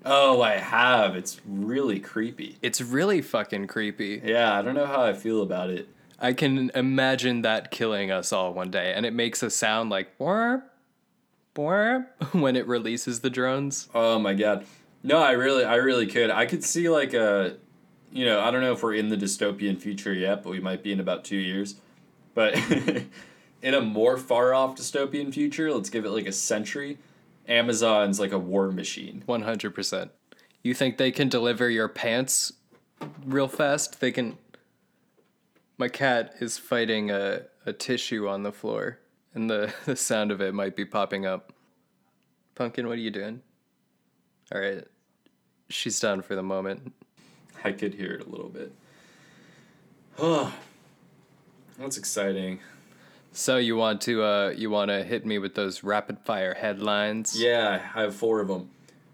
Oh, 0.05 0.41
I 0.41 0.55
have. 0.55 1.17
It's 1.17 1.41
really 1.45 2.01
creepy. 2.01 2.59
It's 2.63 2.81
really 2.81 3.23
fucking 3.23 3.67
creepy. 3.67 4.21
Yeah, 4.25 4.57
I 4.57 4.63
don't 4.63 4.75
know 4.75 4.87
how 4.87 5.03
I 5.03 5.13
feel 5.13 5.43
about 5.43 5.71
it. 5.71 5.89
I 6.19 6.33
can 6.33 6.71
imagine 6.75 7.43
that 7.43 7.71
killing 7.71 8.11
us 8.11 8.33
all 8.33 8.55
one 8.55 8.71
day, 8.71 8.93
and 8.95 9.05
it 9.05 9.13
makes 9.13 9.43
a 9.43 9.51
sound 9.51 9.91
like 9.91 10.19
"borp, 10.19 10.63
borp" 11.55 12.07
when 12.33 12.57
it 12.57 12.67
releases 12.67 13.21
the 13.21 13.31
drones. 13.31 13.89
Oh 13.95 14.19
my 14.19 14.35
god. 14.35 14.65
No, 15.03 15.19
I 15.19 15.33
really 15.33 15.65
I 15.65 15.77
really 15.77 16.07
could. 16.07 16.31
I 16.31 16.47
could 16.47 16.65
see 16.65 16.89
like 16.89 17.15
a 17.15 17.57
you 18.13 18.25
know, 18.25 18.41
I 18.41 18.51
don't 18.51 18.63
know 18.63 18.73
if 18.73 18.83
we're 18.83 18.95
in 18.95 19.09
the 19.09 19.17
dystopian 19.17 19.79
future 19.79 20.13
yet, 20.13 20.43
but 20.43 20.51
we 20.51 20.61
might 20.61 20.83
be 20.83 20.91
in 20.93 21.01
about 21.01 21.25
2 21.25 21.37
years. 21.37 21.75
But 22.35 22.55
in 23.63 23.75
a 23.75 23.81
more 23.81 24.17
far 24.17 24.55
off 24.55 24.77
dystopian 24.77 25.35
future, 25.35 25.73
let's 25.73 25.91
give 25.91 26.05
it 26.05 26.11
like 26.11 26.27
a 26.27 26.33
century, 26.33 26.99
Amazon's 27.49 28.21
like 28.21 28.33
a 28.33 28.39
war 28.39 28.71
machine. 28.71 29.23
One 29.27 29.43
hundred 29.43 29.75
percent. 29.75 30.11
You 30.63 30.75
think 30.75 30.99
they 30.99 31.11
can 31.11 31.29
deliver 31.29 31.71
your 31.71 31.89
pants 31.89 32.53
real 33.25 33.49
fast? 33.49 34.01
They 34.01 34.13
can. 34.13 34.39
My 35.79 35.89
cat 35.89 36.35
is 36.41 36.57
fighting 36.57 37.11
a, 37.11 37.43
a 37.67 37.73
tissue 37.73 38.29
on 38.29 38.43
the 38.43 38.53
floor, 38.53 38.99
and 39.35 39.51
the, 39.51 39.73
the 39.85 39.97
sound 39.97 40.31
of 40.31 40.41
it 40.41 40.55
might 40.55 40.77
be 40.77 40.85
popping 40.85 41.27
up. 41.27 41.53
Pumpkin, 42.55 42.87
what 42.87 42.97
are 42.97 43.03
you 43.03 43.11
doing? 43.11 43.43
All 44.55 44.61
right. 44.61 44.85
She's 45.69 45.99
done 46.01 46.23
for 46.23 46.35
the 46.35 46.43
moment. 46.43 46.93
I 47.65 47.73
could 47.73 47.95
hear 47.95 48.13
it 48.13 48.27
a 48.27 48.31
little 48.31 48.49
bit. 48.49 48.73
Oh, 50.19 50.55
that's 51.79 51.99
exciting. 51.99 52.61
So 53.33 53.59
you 53.59 53.77
want 53.77 54.01
to 54.03 54.23
uh 54.23 54.55
you 54.57 54.71
want 54.71 54.89
to 54.89 55.05
hit 55.05 55.27
me 55.27 55.37
with 55.37 55.55
those 55.55 55.85
rapid 55.85 56.21
fire 56.21 56.55
headlines? 56.55 57.39
Yeah, 57.39 57.83
I 57.95 58.01
have 58.01 58.15
four 58.15 58.41
of 58.41 58.49
them. 58.49 58.71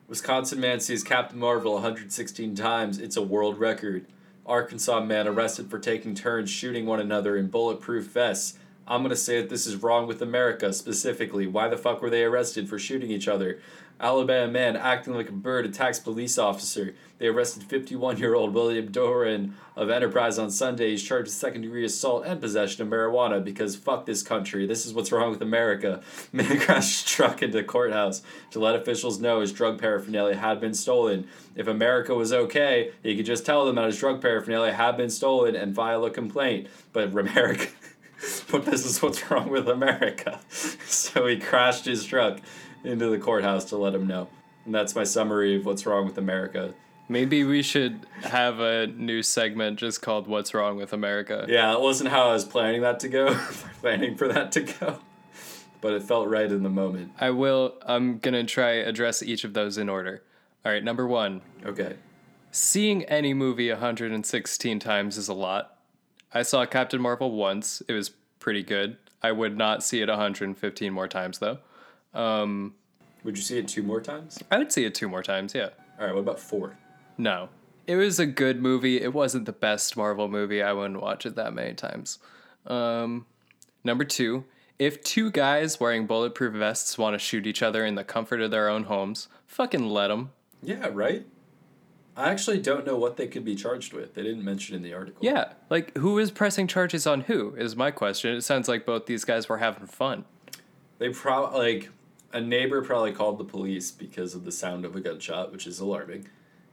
Wisconsin 0.07 0.61
man 0.61 0.79
sees 0.79 1.03
Captain 1.03 1.41
Marvel 1.41 1.73
116 1.75 2.55
times. 2.55 2.99
It's 2.99 3.17
a 3.17 3.23
world 3.23 3.59
record. 3.59 4.07
Arkansas 4.45 5.01
man 5.05 5.29
arrested 5.29 5.71
for 5.71 5.79
taking 5.79 6.15
turns 6.15 6.51
shooting 6.51 6.85
one 6.85 7.01
another 7.01 7.37
in 7.37 7.47
bulletproof 7.47 8.07
vests. 8.07 8.59
I'm 8.89 9.03
going 9.03 9.11
to 9.11 9.17
say 9.17 9.41
that 9.41 9.49
this 9.49 9.67
is 9.67 9.77
wrong 9.77 10.09
with 10.09 10.21
America 10.21 10.73
specifically. 10.73 11.47
Why 11.47 11.69
the 11.69 11.77
fuck 11.77 12.03
were 12.03 12.11
they 12.11 12.25
arrested 12.25 12.69
for 12.69 12.79
shooting 12.79 13.11
each 13.11 13.29
other? 13.29 13.61
Alabama 14.03 14.51
man 14.51 14.77
acting 14.77 15.15
like 15.15 15.29
a 15.29 15.33
bird 15.33 15.65
attacks 15.65 16.01
police 16.01 16.37
officer. 16.37 16.93
They 17.19 17.29
arrested 17.29 17.63
51 17.63 18.19
year 18.19 18.35
old 18.35 18.53
William 18.53 18.91
Doran 18.91 19.55
of 19.77 19.91
Enterprise 19.91 20.41
on 20.41 20.51
Sunday. 20.51 20.91
He's 20.91 21.05
charged 21.05 21.27
with 21.27 21.35
second 21.35 21.63
degree 21.63 21.85
assault 21.85 22.27
and 22.27 22.41
possession 22.41 22.83
of 22.83 22.89
marijuana 22.89 23.43
because 23.43 23.77
fuck 23.77 24.05
this 24.05 24.25
country. 24.25 24.67
This 24.67 24.85
is 24.85 24.93
what's 24.93 25.13
wrong 25.13 25.31
with 25.31 25.41
America. 25.41 26.03
Man 26.33 26.59
crashed 26.59 27.07
truck 27.07 27.45
into 27.45 27.63
courthouse 27.63 28.23
to 28.51 28.59
let 28.59 28.75
officials 28.75 29.21
know 29.21 29.39
his 29.39 29.53
drug 29.53 29.81
paraphernalia 29.81 30.35
had 30.35 30.61
been 30.61 30.75
stolen. 30.75 31.29
If 31.55 31.69
America 31.69 32.13
was 32.13 32.33
okay, 32.33 32.91
he 33.05 33.17
could 33.17 33.27
just 33.27 33.47
tell 33.47 33.65
them 33.65 33.77
that 33.77 33.87
his 33.87 34.01
drug 34.01 34.21
paraphernalia 34.21 34.73
had 34.73 34.97
been 34.97 35.11
stolen 35.11 35.55
and 35.55 35.77
file 35.77 36.05
a 36.05 36.11
complaint. 36.11 36.67
But 36.93 37.17
America. 37.17 37.69
but 38.51 38.65
this 38.65 38.85
is 38.85 39.01
what's 39.01 39.31
wrong 39.31 39.49
with 39.49 39.69
America. 39.69 40.41
So 40.93 41.27
he 41.27 41.39
crashed 41.39 41.87
his 41.87 42.05
truck 42.05 42.39
into 42.85 43.09
the 43.09 43.19
courthouse 43.19 43.65
to 43.67 43.77
let 43.77 43.95
him 43.95 44.07
know. 44.07 44.29
And 44.65 44.75
that's 44.75 44.95
my 44.95 45.05
summary 45.05 45.57
of 45.57 45.67
what's 45.67 45.87
wrong 45.87 46.05
with 46.05 46.19
America. 46.19 46.75
Maybe 47.09 47.45
we 47.45 47.63
should 47.63 48.07
have 48.23 48.61
a 48.61 48.87
new 48.87 49.23
segment 49.23 49.79
just 49.79 50.01
called 50.01 50.27
"What's 50.29 50.55
Wrong 50.55 50.77
with 50.77 50.93
America." 50.93 51.45
Yeah, 51.49 51.73
that 51.73 51.81
wasn't 51.81 52.11
how 52.11 52.31
I 52.31 52.33
was 52.33 52.45
planning 52.45 52.83
that 52.83 53.01
to 53.01 53.09
go, 53.09 53.35
planning 53.81 54.17
for 54.17 54.29
that 54.29 54.53
to 54.53 54.63
go. 54.63 54.99
But 55.81 55.95
it 55.95 56.05
felt 56.05 56.29
right 56.29 56.51
in 56.51 56.63
the 56.63 56.71
moment. 56.71 57.13
I 57.21 57.31
will. 57.31 57.75
I'm 57.85 58.19
gonna 58.19 58.45
try 58.45 58.71
address 58.75 59.23
each 59.23 59.45
of 59.45 59.53
those 59.53 59.79
in 59.79 59.89
order. 59.89 60.23
All 60.65 60.73
right, 60.73 60.83
number 60.83 61.07
one. 61.07 61.43
Okay. 61.67 61.97
Seeing 62.53 63.05
any 63.05 63.35
movie 63.35 63.71
116 63.71 64.79
times 64.79 65.17
is 65.17 65.29
a 65.29 65.35
lot. 65.35 65.79
I 66.33 66.43
saw 66.43 66.65
Captain 66.67 67.01
Marvel 67.01 67.33
once. 67.33 67.83
It 67.89 67.95
was 67.95 68.11
pretty 68.39 68.63
good. 68.63 68.97
I 69.23 69.33
would 69.33 69.57
not 69.57 69.83
see 69.83 70.01
it 70.03 70.09
115 70.09 70.93
more 70.93 71.09
times 71.09 71.41
though. 71.41 71.59
Um, 72.15 72.75
Would 73.25 73.37
you 73.37 73.43
see 73.43 73.59
it 73.59 73.69
two 73.69 73.83
more 73.83 74.01
times? 74.01 74.39
I 74.51 74.59
would 74.59 74.73
see 74.73 74.85
it 74.85 74.95
two 74.95 75.09
more 75.09 75.23
times. 75.23 75.55
Yeah. 75.55 75.71
All 75.99 76.07
right, 76.07 76.15
what 76.15 76.21
about 76.21 76.41
four? 76.41 76.77
No. 77.19 77.49
It 77.87 77.97
was 77.97 78.19
a 78.19 78.27
good 78.27 78.61
movie. 78.63 79.01
It 79.01 79.13
wasn't 79.13 79.47
the 79.47 79.53
best 79.53 79.97
Marvel 79.97 80.29
movie. 80.29 80.63
I 80.63 80.73
wouldn't 80.73 81.01
watch 81.01 81.27
it 81.27 81.35
that 81.37 81.53
many 81.53 81.75
times. 81.75 82.19
Um, 82.67 83.27
number 83.85 84.05
two, 84.05 84.45
If 84.79 85.03
two 85.03 85.31
guys 85.31 85.79
wearing 85.79 86.07
bulletproof 86.07 86.55
vests 86.55 86.97
want 86.99 87.15
to 87.15 87.19
shoot 87.19 87.47
each 87.47 87.63
other 87.63 87.85
in 87.85 87.95
the 87.95 88.05
comfort 88.05 88.41
of 88.41 88.51
their 88.51 88.69
own 88.69 88.85
homes, 88.85 89.29
fucking 89.47 89.87
let 89.89 90.09
them. 90.09 90.31
Yeah, 90.63 90.89
right? 90.93 91.25
I 92.17 92.31
actually 92.31 92.59
don't 92.61 92.85
know 92.87 92.97
what 92.97 93.17
they 93.17 93.27
could 93.27 93.45
be 93.45 93.55
charged 93.55 93.93
with. 93.93 94.15
They 94.15 94.23
didn't 94.23 94.45
mention 94.45 94.77
in 94.77 94.83
the 94.83 94.93
article. 94.93 95.19
Yeah, 95.25 95.53
like 95.71 95.97
who 95.97 96.19
is 96.19 96.31
pressing 96.31 96.67
charges 96.67 97.07
on 97.07 97.23
who 97.23 97.55
is 97.57 97.75
my 97.77 97.91
question. 97.91 98.35
It 98.35 98.43
sounds 98.43 98.69
like 98.69 98.85
both 98.85 99.07
these 99.07 99.25
guys 99.25 99.49
were 99.49 99.59
having 99.59 99.87
fun. 99.87 100.25
They 100.99 101.09
probably, 101.11 101.59
like, 101.59 101.91
a 102.33 102.41
neighbor 102.41 102.83
probably 102.83 103.13
called 103.13 103.39
the 103.39 103.45
police 103.45 103.91
because 103.91 104.35
of 104.35 104.45
the 104.45 104.53
sound 104.53 104.85
of 104.85 104.97
a 104.97 105.01
gunshot, 105.01 105.53
which 105.53 105.67
is 105.67 105.81
alarming. 105.81 106.29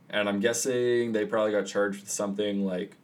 And 0.09 0.27
I'm 0.27 0.39
guessing 0.39 1.11
they 1.11 1.25
probably 1.25 1.51
got 1.51 1.67
charged 1.67 2.01
with 2.01 2.09
something 2.09 2.65
like 2.65 2.95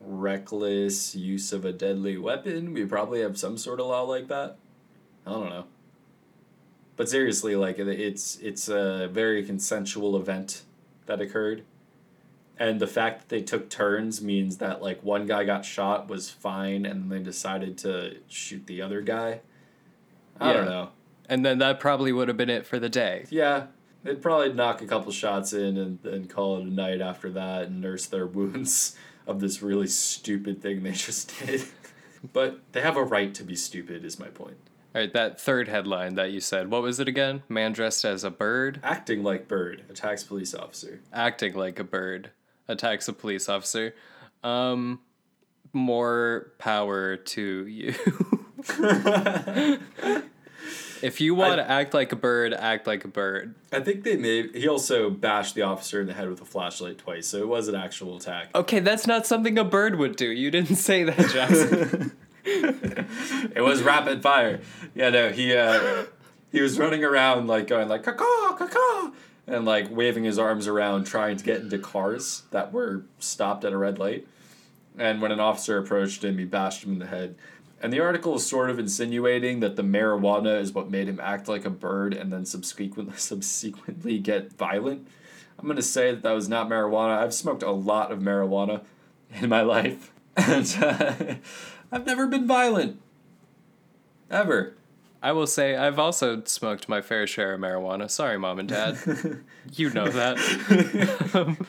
reckless 0.00 1.14
use 1.14 1.52
of 1.52 1.64
a 1.64 1.72
deadly 1.72 2.16
weapon. 2.16 2.72
We 2.72 2.84
probably 2.84 3.20
have 3.20 3.38
some 3.38 3.56
sort 3.56 3.80
of 3.80 3.86
law 3.86 4.02
like 4.02 4.28
that. 4.28 4.56
I 5.26 5.30
don't 5.30 5.50
know. 5.50 5.64
But 6.96 7.08
seriously, 7.08 7.56
like 7.56 7.78
it's 7.78 8.36
it's 8.36 8.68
a 8.68 9.08
very 9.12 9.44
consensual 9.44 10.16
event 10.16 10.62
that 11.06 11.20
occurred. 11.20 11.64
And 12.58 12.80
the 12.80 12.86
fact 12.86 13.20
that 13.20 13.28
they 13.28 13.42
took 13.42 13.68
turns 13.68 14.22
means 14.22 14.58
that 14.58 14.80
like 14.80 15.02
one 15.02 15.26
guy 15.26 15.44
got 15.44 15.64
shot 15.64 16.08
was 16.08 16.30
fine 16.30 16.86
and 16.86 17.10
they 17.10 17.18
decided 17.18 17.76
to 17.78 18.16
shoot 18.28 18.66
the 18.66 18.80
other 18.80 19.02
guy. 19.02 19.40
I 20.40 20.52
don't 20.52 20.66
know. 20.66 20.90
And 21.28 21.44
then 21.44 21.58
that 21.58 21.80
probably 21.80 22.12
would 22.12 22.28
have 22.28 22.36
been 22.36 22.50
it 22.50 22.66
for 22.66 22.78
the 22.78 22.88
day. 22.88 23.26
Yeah, 23.30 23.66
they'd 24.04 24.22
probably 24.22 24.52
knock 24.52 24.80
a 24.82 24.86
couple 24.86 25.10
shots 25.12 25.52
in 25.52 25.76
and 25.76 25.98
then 26.02 26.26
call 26.26 26.58
it 26.58 26.62
a 26.64 26.70
night 26.70 27.00
after 27.00 27.30
that 27.30 27.64
and 27.64 27.80
nurse 27.80 28.06
their 28.06 28.26
wounds 28.38 28.96
of 29.26 29.40
this 29.40 29.60
really 29.62 29.88
stupid 29.88 30.62
thing 30.62 30.82
they 30.82 30.92
just 31.06 31.32
did. 31.44 31.64
but 32.32 32.60
they 32.72 32.80
have 32.80 32.96
a 32.96 33.02
right 33.02 33.34
to 33.34 33.42
be 33.44 33.56
stupid, 33.56 34.04
is 34.04 34.18
my 34.20 34.28
point. 34.28 34.56
All 34.94 35.02
right, 35.02 35.12
that 35.12 35.38
third 35.40 35.68
headline 35.68 36.14
that 36.14 36.30
you 36.30 36.40
said, 36.40 36.70
what 36.70 36.80
was 36.82 37.00
it 37.00 37.08
again? 37.08 37.42
Man 37.50 37.72
dressed 37.72 38.04
as 38.04 38.24
a 38.24 38.30
bird, 38.30 38.80
Acting 38.82 39.22
like 39.22 39.46
Bird 39.48 39.82
attacks 39.90 40.22
police 40.24 40.54
officer. 40.54 41.00
acting 41.12 41.54
like 41.54 41.78
a 41.78 41.84
bird, 41.84 42.30
attacks 42.68 43.06
a 43.08 43.12
police 43.12 43.48
officer. 43.48 43.94
Um, 44.42 45.00
more 45.74 46.52
power 46.58 47.16
to 47.16 47.66
you. 47.66 47.94
if 51.02 51.20
you 51.20 51.34
want 51.34 51.56
to 51.56 51.70
act 51.70 51.94
like 51.94 52.12
a 52.12 52.16
bird, 52.16 52.54
act 52.54 52.86
like 52.86 53.04
a 53.04 53.08
bird. 53.08 53.54
I 53.72 53.80
think 53.80 54.04
they 54.04 54.16
may. 54.16 54.48
He 54.48 54.68
also 54.68 55.10
bashed 55.10 55.54
the 55.54 55.62
officer 55.62 56.00
in 56.00 56.06
the 56.06 56.14
head 56.14 56.28
with 56.28 56.40
a 56.40 56.44
flashlight 56.44 56.98
twice, 56.98 57.26
so 57.26 57.38
it 57.38 57.48
was 57.48 57.68
an 57.68 57.74
actual 57.74 58.16
attack. 58.16 58.50
Okay, 58.54 58.80
that's 58.80 59.06
not 59.06 59.26
something 59.26 59.58
a 59.58 59.64
bird 59.64 59.96
would 59.96 60.16
do. 60.16 60.26
You 60.26 60.50
didn't 60.50 60.76
say 60.76 61.04
that, 61.04 61.30
Jackson. 61.30 62.12
it 62.46 63.62
was 63.62 63.82
rapid 63.82 64.22
fire. 64.22 64.60
Yeah, 64.94 65.10
no, 65.10 65.30
he 65.30 65.52
uh, 65.54 66.04
he 66.52 66.60
was 66.60 66.78
running 66.78 67.02
around 67.02 67.48
like 67.48 67.66
going 67.66 67.88
like 67.88 68.04
caw 68.04 68.56
caw 68.56 69.10
and 69.48 69.64
like 69.64 69.90
waving 69.90 70.22
his 70.22 70.38
arms 70.38 70.68
around 70.68 71.06
trying 71.06 71.36
to 71.36 71.44
get 71.44 71.60
into 71.60 71.78
cars 71.78 72.42
that 72.52 72.72
were 72.72 73.04
stopped 73.18 73.64
at 73.64 73.72
a 73.72 73.76
red 73.76 73.98
light. 73.98 74.28
And 74.96 75.20
when 75.20 75.32
an 75.32 75.40
officer 75.40 75.76
approached 75.76 76.24
him, 76.24 76.38
he 76.38 76.44
bashed 76.44 76.84
him 76.84 76.92
in 76.92 76.98
the 77.00 77.06
head. 77.06 77.34
And 77.80 77.92
the 77.92 78.00
article 78.00 78.36
is 78.36 78.46
sort 78.46 78.70
of 78.70 78.78
insinuating 78.78 79.60
that 79.60 79.76
the 79.76 79.82
marijuana 79.82 80.60
is 80.60 80.72
what 80.72 80.90
made 80.90 81.08
him 81.08 81.20
act 81.20 81.46
like 81.46 81.66
a 81.66 81.70
bird 81.70 82.14
and 82.14 82.32
then 82.32 82.46
subsequently 82.46 83.14
subsequently 83.16 84.18
get 84.18 84.52
violent. 84.52 85.06
I'm 85.58 85.66
gonna 85.66 85.82
say 85.82 86.10
that 86.10 86.22
that 86.22 86.32
was 86.32 86.48
not 86.48 86.68
marijuana. 86.68 87.18
I've 87.18 87.34
smoked 87.34 87.62
a 87.62 87.70
lot 87.70 88.12
of 88.12 88.20
marijuana 88.20 88.82
in 89.34 89.48
my 89.48 89.62
life, 89.62 90.12
and 90.36 90.76
uh, 90.80 91.34
I've 91.92 92.06
never 92.06 92.26
been 92.26 92.46
violent. 92.46 93.00
Ever. 94.30 94.74
I 95.22 95.32
will 95.32 95.46
say 95.46 95.76
I've 95.76 95.98
also 95.98 96.42
smoked 96.44 96.88
my 96.88 97.00
fair 97.00 97.26
share 97.26 97.54
of 97.54 97.60
marijuana. 97.60 98.10
Sorry, 98.10 98.38
mom 98.38 98.58
and 98.58 98.68
dad. 98.68 98.98
you 99.72 99.90
know 99.90 100.08
that. 100.08 101.34
Um, 101.34 101.66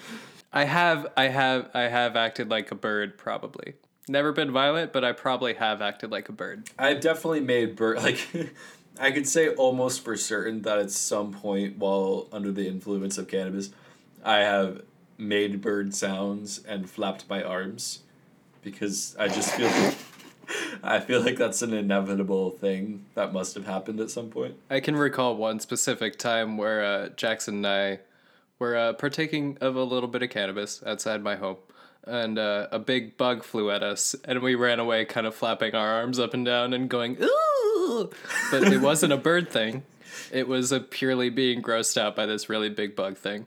I 0.51 0.66
have, 0.66 1.08
I 1.16 1.28
have, 1.28 1.70
I 1.74 1.84
have 1.84 2.16
acted 2.16 2.49
like 2.49 2.72
a 2.72 2.76
bird. 2.76 3.18
Probably 3.18 3.76
never 4.10 4.32
been 4.32 4.51
violent, 4.51 4.93
but 4.93 5.03
I 5.03 5.12
probably 5.12 5.53
have 5.55 5.82
acted 5.82 6.12
like 6.12 6.30
a 6.30 6.32
bird. 6.32 6.70
I've 6.78 7.01
definitely 7.01 7.41
made 7.41 7.76
bird 7.76 7.97
like 8.03 8.20
I 8.99 9.12
could 9.12 9.28
say 9.28 9.49
almost 9.49 10.03
for 10.03 10.16
certain 10.18 10.64
that 10.64 10.80
at 10.80 10.91
some 10.91 11.32
point 11.32 11.78
while 11.78 12.28
under 12.32 12.51
the 12.51 12.68
influence 12.68 13.18
of 13.18 13.28
cannabis, 13.28 13.70
I 14.24 14.38
have 14.39 14.82
made 15.18 15.62
bird 15.62 15.93
sounds 15.93 16.64
and 16.68 16.89
flapped 16.89 17.30
my 17.30 17.43
arms 17.43 17.99
because 18.62 19.16
I 19.20 19.28
just 19.28 19.53
feel 19.53 19.68
like, 19.68 19.95
I 20.84 20.99
feel 20.99 21.22
like 21.22 21.38
that's 21.38 21.62
an 21.62 21.74
inevitable 21.74 22.51
thing 22.51 23.05
that 23.16 23.34
must 23.34 23.55
have 23.55 23.66
happened 23.66 23.99
at 23.99 24.10
some 24.10 24.30
point. 24.30 24.55
I 24.70 24.80
can 24.80 24.95
recall 24.95 25.36
one 25.36 25.60
specific 25.60 26.18
time 26.18 26.58
where 26.58 26.84
uh, 26.84 27.10
Jackson 27.10 27.55
and 27.55 27.68
I 27.68 27.99
were 28.60 28.76
uh, 28.76 28.93
partaking 28.93 29.58
of 29.62 29.76
a 29.76 29.84
little 29.84 30.10
bit 30.10 30.24
of 30.24 30.30
cannabis 30.30 30.82
outside 30.86 31.22
my 31.22 31.36
home, 31.36 31.58
and 32.08 32.39
uh, 32.39 32.68
a 32.72 32.80
big 32.80 33.18
bug 33.18 33.43
flew 33.43 33.70
at 33.72 33.84
us, 33.84 34.16
and 34.26 34.41
we 34.41 34.55
ran 34.55 34.80
away, 34.80 35.05
kind 35.05 35.28
of 35.28 35.36
flapping 35.36 35.76
our 35.76 35.88
arms 35.88 36.20
up 36.20 36.34
and 36.34 36.45
down 36.45 36.74
and 36.74 36.89
going 36.89 37.18
ooh. 37.22 38.10
But 38.51 38.64
it 38.72 38.82
wasn't 38.82 39.14
a 39.14 39.18
bird 39.18 39.49
thing; 39.49 39.84
it 40.32 40.47
was 40.47 40.72
a 40.72 40.80
purely 40.80 41.30
being 41.30 41.62
grossed 41.62 41.97
out 41.97 42.16
by 42.16 42.26
this 42.26 42.49
really 42.49 42.70
big 42.70 42.95
bug 42.95 43.18
thing. 43.18 43.45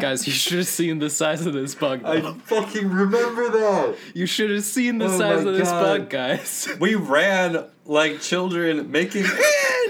Guys, 0.00 0.26
you 0.26 0.32
should 0.32 0.58
have 0.58 0.66
seen 0.66 0.98
the 0.98 1.08
size 1.10 1.46
of 1.46 1.52
this 1.54 1.74
bug. 1.74 2.02
though. 2.02 2.34
fucking 2.44 2.88
remember 2.90 3.48
that. 3.50 3.96
You 4.14 4.26
should 4.26 4.50
have 4.50 4.64
seen 4.64 4.98
the 4.98 5.06
Oh 5.06 5.18
size 5.18 5.44
of 5.44 5.54
this 5.54 5.68
God. 5.70 5.82
bug, 6.00 6.10
guys. 6.10 6.68
We 6.80 6.94
ran 6.94 7.64
like 7.86 8.20
children 8.20 8.90
making 8.90 9.24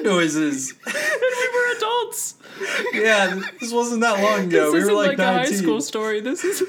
noises. 0.03 0.75
and 0.87 0.95
we 0.95 1.49
were 1.55 1.77
adults. 1.77 2.35
Yeah, 2.93 3.41
this 3.61 3.73
wasn't 3.73 4.01
that 4.03 4.23
long 4.23 4.47
ago. 4.47 4.67
This 4.67 4.73
we 4.73 4.79
isn't 4.81 4.95
were 4.95 4.99
like, 5.01 5.19
like, 5.19 5.19
a 5.19 5.33
19. 5.33 5.53
high 5.55 5.61
school 5.61 5.81
story. 5.81 6.21
This 6.21 6.45
is. 6.45 6.63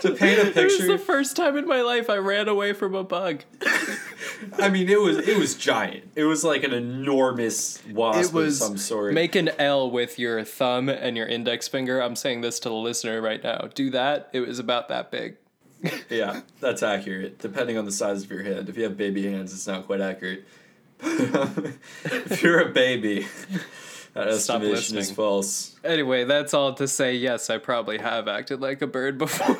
to 0.00 0.14
paint 0.14 0.38
a 0.38 0.42
It 0.50 0.54
was 0.54 0.76
picture. 0.76 0.86
the 0.86 0.98
first 0.98 1.36
time 1.36 1.56
in 1.56 1.66
my 1.66 1.82
life 1.82 2.08
I 2.10 2.16
ran 2.16 2.48
away 2.48 2.72
from 2.72 2.94
a 2.94 3.04
bug. 3.04 3.44
I 4.58 4.68
mean, 4.70 4.88
it 4.88 5.00
was 5.00 5.18
it 5.28 5.36
was 5.38 5.54
giant. 5.54 6.10
It 6.14 6.24
was 6.24 6.44
like 6.44 6.64
an 6.64 6.72
enormous 6.72 7.82
wasp 7.90 8.30
It 8.30 8.34
was 8.34 8.60
of 8.60 8.66
some 8.68 8.76
sort. 8.78 9.12
make 9.14 9.34
an 9.34 9.50
L 9.58 9.90
with 9.90 10.18
your 10.18 10.42
thumb 10.44 10.88
and 10.88 11.16
your 11.16 11.26
index 11.26 11.68
finger. 11.68 12.00
I'm 12.00 12.16
saying 12.16 12.40
this 12.40 12.58
to 12.60 12.68
the 12.70 12.74
listener 12.74 13.20
right 13.20 13.42
now. 13.42 13.68
Do 13.74 13.90
that. 13.90 14.30
It 14.32 14.40
was 14.40 14.58
about 14.58 14.88
that 14.88 15.10
big. 15.10 15.36
yeah, 16.10 16.40
that's 16.60 16.82
accurate. 16.82 17.38
Depending 17.38 17.78
on 17.78 17.84
the 17.84 17.92
size 17.92 18.22
of 18.22 18.30
your 18.30 18.42
hand. 18.42 18.68
If 18.68 18.76
you 18.76 18.84
have 18.84 18.96
baby 18.96 19.30
hands, 19.30 19.52
it's 19.52 19.66
not 19.66 19.86
quite 19.86 20.00
accurate. 20.00 20.44
if 21.02 22.42
you're 22.42 22.60
a 22.60 22.72
baby, 22.72 23.26
that 24.14 24.34
Stop 24.34 24.62
estimation 24.62 24.74
is 24.74 24.92
listening. 24.92 25.14
false. 25.14 25.76
Anyway, 25.82 26.24
that's 26.24 26.52
all 26.52 26.74
to 26.74 26.86
say. 26.86 27.14
Yes, 27.14 27.48
I 27.48 27.58
probably 27.58 27.98
have 27.98 28.28
acted 28.28 28.60
like 28.60 28.82
a 28.82 28.86
bird 28.86 29.16
before. 29.16 29.56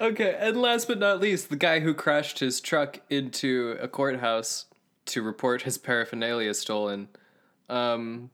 okay, 0.00 0.36
and 0.38 0.60
last 0.60 0.88
but 0.88 0.98
not 0.98 1.20
least, 1.20 1.50
the 1.50 1.56
guy 1.56 1.80
who 1.80 1.92
crashed 1.92 2.38
his 2.38 2.60
truck 2.60 3.00
into 3.10 3.76
a 3.80 3.88
courthouse 3.88 4.66
to 5.06 5.22
report 5.22 5.62
his 5.62 5.76
paraphernalia 5.78 6.54
stolen. 6.54 7.08
Um, 7.68 8.30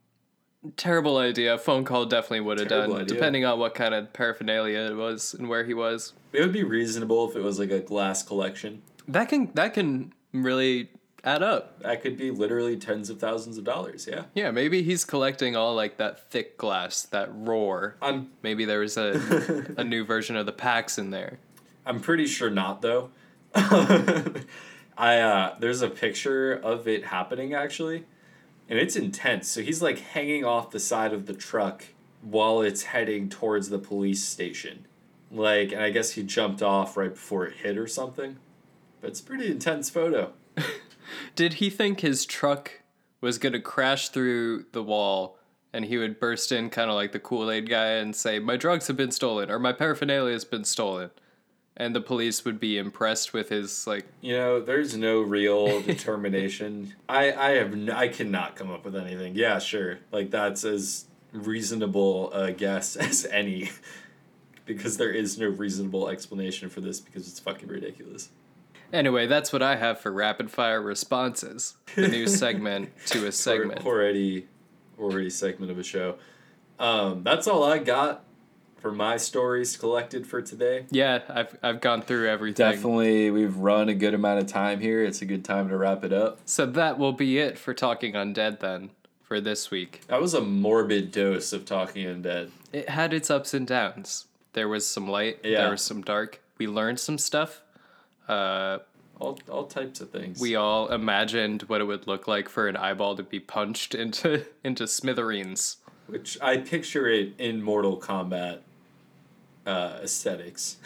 terrible 0.76 1.18
idea. 1.18 1.58
Phone 1.58 1.84
call 1.84 2.06
definitely 2.06 2.40
would 2.40 2.58
have 2.58 2.68
done, 2.68 2.92
idea. 2.92 3.04
depending 3.04 3.44
on 3.44 3.58
what 3.58 3.74
kind 3.74 3.94
of 3.94 4.12
paraphernalia 4.12 4.78
it 4.78 4.96
was 4.96 5.34
and 5.34 5.48
where 5.48 5.64
he 5.64 5.74
was. 5.74 6.12
It 6.32 6.40
would 6.40 6.52
be 6.52 6.64
reasonable 6.64 7.28
if 7.30 7.36
it 7.36 7.42
was 7.42 7.58
like 7.58 7.70
a 7.70 7.80
glass 7.80 8.22
collection. 8.22 8.82
That 9.08 9.28
can 9.28 9.50
that 9.54 9.74
can 9.74 10.12
really 10.32 10.90
add 11.24 11.42
up. 11.42 11.80
That 11.82 12.02
could 12.02 12.16
be 12.16 12.30
literally 12.30 12.76
tens 12.76 13.10
of 13.10 13.18
thousands 13.18 13.58
of 13.58 13.64
dollars. 13.64 14.08
Yeah. 14.10 14.24
Yeah, 14.34 14.50
maybe 14.50 14.82
he's 14.82 15.04
collecting 15.04 15.56
all 15.56 15.74
like 15.74 15.96
that 15.96 16.30
thick 16.30 16.56
glass, 16.56 17.02
that 17.02 17.28
Roor. 17.34 17.96
I'm 18.00 18.30
Maybe 18.42 18.64
there 18.64 18.80
was 18.80 18.96
a 18.96 19.74
a 19.76 19.84
new 19.84 20.04
version 20.04 20.36
of 20.36 20.46
the 20.46 20.52
packs 20.52 20.98
in 20.98 21.10
there. 21.10 21.38
I'm 21.84 22.00
pretty 22.00 22.26
sure 22.26 22.50
not 22.50 22.82
though. 22.82 23.10
I 23.54 25.18
uh 25.18 25.56
there's 25.58 25.82
a 25.82 25.88
picture 25.88 26.52
of 26.52 26.88
it 26.88 27.04
happening 27.04 27.54
actually. 27.54 28.04
And 28.68 28.78
it's 28.78 28.96
intense. 28.96 29.48
So 29.48 29.62
he's 29.62 29.82
like 29.82 29.98
hanging 29.98 30.44
off 30.44 30.70
the 30.70 30.80
side 30.80 31.12
of 31.12 31.26
the 31.26 31.34
truck 31.34 31.86
while 32.22 32.62
it's 32.62 32.84
heading 32.84 33.28
towards 33.28 33.68
the 33.68 33.78
police 33.78 34.24
station. 34.24 34.86
Like 35.30 35.72
and 35.72 35.82
I 35.82 35.90
guess 35.90 36.12
he 36.12 36.22
jumped 36.22 36.62
off 36.62 36.96
right 36.96 37.12
before 37.12 37.46
it 37.46 37.58
hit 37.58 37.78
or 37.78 37.86
something. 37.86 38.36
But 39.00 39.10
it's 39.10 39.20
a 39.20 39.24
pretty 39.24 39.50
intense 39.50 39.90
photo. 39.90 40.32
Did 41.34 41.54
he 41.54 41.70
think 41.70 42.00
his 42.00 42.26
truck 42.26 42.82
was 43.20 43.38
gonna 43.38 43.60
crash 43.60 44.08
through 44.08 44.66
the 44.72 44.82
wall 44.82 45.38
and 45.72 45.84
he 45.84 45.98
would 45.98 46.18
burst 46.18 46.52
in 46.52 46.70
kind 46.70 46.90
of 46.90 46.96
like 46.96 47.12
the 47.12 47.18
Kool 47.18 47.50
Aid 47.50 47.68
guy 47.68 47.88
and 47.88 48.16
say, 48.16 48.38
"My 48.38 48.56
drugs 48.56 48.86
have 48.86 48.96
been 48.96 49.10
stolen" 49.10 49.50
or 49.50 49.58
"My 49.58 49.72
paraphernalia 49.72 50.32
has 50.32 50.44
been 50.44 50.64
stolen"? 50.64 51.10
And 51.76 51.94
the 51.94 52.00
police 52.00 52.44
would 52.44 52.58
be 52.58 52.78
impressed 52.78 53.32
with 53.32 53.48
his 53.50 53.86
like 53.86 54.06
You 54.20 54.36
know, 54.36 54.60
there's 54.60 54.96
no 54.96 55.20
real 55.20 55.80
determination. 55.82 56.94
I 57.08 57.32
I 57.32 57.50
have 57.52 57.72
n- 57.72 57.90
I 57.90 58.08
cannot 58.08 58.56
come 58.56 58.70
up 58.70 58.84
with 58.84 58.96
anything. 58.96 59.34
Yeah, 59.34 59.58
sure. 59.58 59.98
Like 60.12 60.30
that's 60.30 60.64
as 60.64 61.06
reasonable 61.32 62.32
a 62.32 62.52
guess 62.52 62.96
as 63.08 63.26
any, 63.26 63.70
because 64.64 64.96
there 64.96 65.12
is 65.12 65.38
no 65.38 65.48
reasonable 65.48 66.08
explanation 66.08 66.68
for 66.68 66.80
this 66.80 67.00
because 67.00 67.28
it's 67.28 67.40
fucking 67.40 67.68
ridiculous. 67.68 68.30
Anyway, 68.92 69.26
that's 69.26 69.52
what 69.52 69.62
I 69.62 69.76
have 69.76 70.00
for 70.00 70.12
rapid 70.12 70.50
fire 70.50 70.80
responses. 70.80 71.76
The 71.96 72.06
new 72.08 72.26
segment 72.28 72.90
to 73.06 73.26
a 73.26 73.32
segment. 73.32 73.84
Already, 73.84 74.46
already 74.98 75.28
segment 75.28 75.72
of 75.72 75.78
a 75.78 75.82
show. 75.82 76.16
Um, 76.78 77.22
that's 77.24 77.48
all 77.48 77.64
I 77.64 77.78
got 77.78 78.22
for 78.78 78.92
my 78.92 79.16
stories 79.16 79.76
collected 79.76 80.26
for 80.26 80.40
today. 80.42 80.86
Yeah, 80.90 81.20
I've 81.28 81.56
I've 81.62 81.80
gone 81.80 82.02
through 82.02 82.28
everything. 82.28 82.70
Definitely, 82.70 83.30
we've 83.30 83.56
run 83.56 83.88
a 83.88 83.94
good 83.94 84.14
amount 84.14 84.40
of 84.40 84.46
time 84.46 84.80
here. 84.80 85.02
It's 85.04 85.22
a 85.22 85.26
good 85.26 85.44
time 85.44 85.68
to 85.70 85.76
wrap 85.76 86.04
it 86.04 86.12
up. 86.12 86.38
So 86.44 86.66
that 86.66 86.98
will 86.98 87.12
be 87.12 87.38
it 87.38 87.58
for 87.58 87.74
talking 87.74 88.12
undead 88.14 88.60
then 88.60 88.90
for 89.22 89.40
this 89.40 89.70
week. 89.70 90.02
That 90.08 90.20
was 90.20 90.34
a 90.34 90.40
morbid 90.40 91.10
dose 91.10 91.52
of 91.52 91.64
talking 91.64 92.06
undead. 92.06 92.50
It 92.72 92.88
had 92.90 93.12
its 93.12 93.30
ups 93.30 93.54
and 93.54 93.66
downs. 93.66 94.26
There 94.52 94.68
was 94.68 94.86
some 94.86 95.08
light, 95.08 95.40
Yeah. 95.44 95.62
there 95.62 95.70
was 95.70 95.82
some 95.82 96.02
dark. 96.02 96.40
We 96.58 96.66
learned 96.66 97.00
some 97.00 97.18
stuff. 97.18 97.62
Uh, 98.28 98.78
All 99.18 99.38
all 99.48 99.64
types 99.66 100.00
of 100.00 100.10
things. 100.10 100.40
we 100.40 100.56
all 100.56 100.88
imagined 100.88 101.62
what 101.62 101.80
it 101.80 101.84
would 101.84 102.06
look 102.06 102.26
like 102.28 102.48
for 102.48 102.68
an 102.68 102.76
eyeball 102.76 103.16
to 103.16 103.22
be 103.22 103.40
punched 103.40 103.94
into 103.94 104.44
into 104.64 104.86
smithereens. 104.86 105.78
Which 106.06 106.38
I 106.40 106.58
picture 106.58 107.08
it 107.08 107.34
in 107.38 107.62
Mortal 107.62 107.98
Kombat 107.98 108.60
uh, 109.66 109.98
aesthetics. 110.02 110.76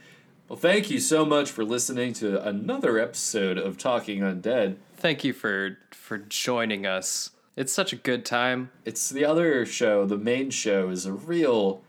well, 0.48 0.58
thank 0.58 0.90
you 0.90 0.98
so 0.98 1.24
much 1.24 1.50
for 1.50 1.64
listening 1.64 2.12
to 2.14 2.42
another 2.46 2.98
episode 2.98 3.58
of 3.58 3.76
Talking 3.78 4.20
Undead. 4.20 4.76
Thank 4.96 5.24
you 5.24 5.32
for 5.32 5.78
for 5.90 6.18
joining 6.18 6.86
us. 6.86 7.30
It's 7.56 7.72
such 7.72 7.92
a 7.92 7.96
good 7.96 8.24
time. 8.24 8.70
It's 8.84 9.10
the 9.10 9.24
other 9.24 9.66
show, 9.66 10.06
the 10.06 10.16
main 10.16 10.50
show 10.50 10.88
is 10.88 11.06
a 11.06 11.12
real 11.12 11.82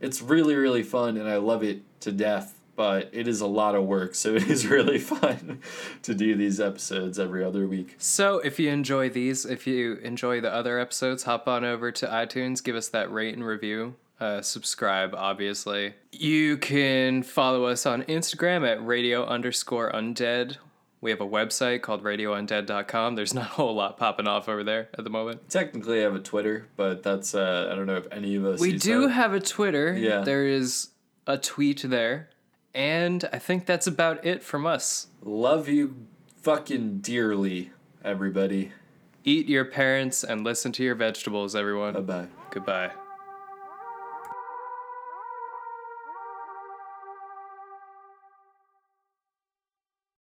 it's 0.00 0.22
really 0.22 0.54
really 0.54 0.82
fun 0.82 1.16
and 1.16 1.28
I 1.28 1.36
love 1.36 1.62
it 1.62 1.82
to 2.00 2.12
death, 2.12 2.58
but 2.76 3.10
it 3.12 3.28
is 3.28 3.40
a 3.40 3.46
lot 3.46 3.74
of 3.74 3.84
work, 3.84 4.14
so 4.14 4.34
it 4.34 4.48
is 4.48 4.66
really 4.66 4.98
fun 4.98 5.60
to 6.02 6.14
do 6.14 6.34
these 6.34 6.60
episodes 6.60 7.18
every 7.18 7.44
other 7.44 7.66
week. 7.66 7.96
So, 7.98 8.38
if 8.38 8.58
you 8.58 8.70
enjoy 8.70 9.08
these, 9.10 9.44
if 9.44 9.66
you 9.66 9.94
enjoy 10.02 10.40
the 10.40 10.52
other 10.52 10.78
episodes, 10.78 11.24
hop 11.24 11.48
on 11.48 11.64
over 11.64 11.92
to 11.92 12.06
iTunes, 12.06 12.62
give 12.62 12.76
us 12.76 12.88
that 12.88 13.12
rate 13.12 13.34
and 13.34 13.44
review. 13.44 13.96
Uh, 14.20 14.40
subscribe, 14.40 15.14
obviously. 15.16 15.94
You 16.12 16.56
can 16.56 17.24
follow 17.24 17.64
us 17.64 17.86
on 17.86 18.04
Instagram 18.04 18.64
at 18.64 18.84
radio 18.86 19.24
underscore 19.26 19.90
undead. 19.90 20.58
We 21.00 21.10
have 21.10 21.20
a 21.20 21.26
website 21.26 21.82
called 21.82 22.04
radioundead.com. 22.04 23.16
There's 23.16 23.34
not 23.34 23.46
a 23.46 23.48
whole 23.48 23.74
lot 23.74 23.96
popping 23.98 24.28
off 24.28 24.48
over 24.48 24.62
there 24.62 24.88
at 24.96 25.02
the 25.02 25.10
moment. 25.10 25.48
Technically 25.48 25.98
I 25.98 26.02
have 26.02 26.14
a 26.14 26.20
Twitter, 26.20 26.68
but 26.76 27.02
that's 27.02 27.34
uh, 27.34 27.68
I 27.72 27.74
don't 27.74 27.86
know 27.86 27.96
if 27.96 28.06
any 28.12 28.36
of 28.36 28.44
us 28.44 28.60
We 28.60 28.76
do 28.78 29.02
that. 29.02 29.10
have 29.10 29.32
a 29.34 29.40
Twitter. 29.40 29.92
Yeah. 29.96 30.20
There 30.20 30.46
is 30.46 30.90
a 31.26 31.36
tweet 31.38 31.82
there. 31.84 32.28
And 32.74 33.28
I 33.32 33.38
think 33.38 33.66
that's 33.66 33.86
about 33.86 34.24
it 34.24 34.42
from 34.42 34.66
us. 34.66 35.08
Love 35.22 35.68
you 35.68 36.06
fucking 36.42 36.98
dearly, 36.98 37.70
everybody. 38.04 38.72
Eat 39.24 39.48
your 39.48 39.64
parents 39.64 40.24
and 40.24 40.42
listen 40.42 40.72
to 40.72 40.82
your 40.82 40.94
vegetables, 40.94 41.54
everyone. 41.54 41.94
Bye 41.94 42.00
bye. 42.00 42.26
Goodbye. 42.50 42.92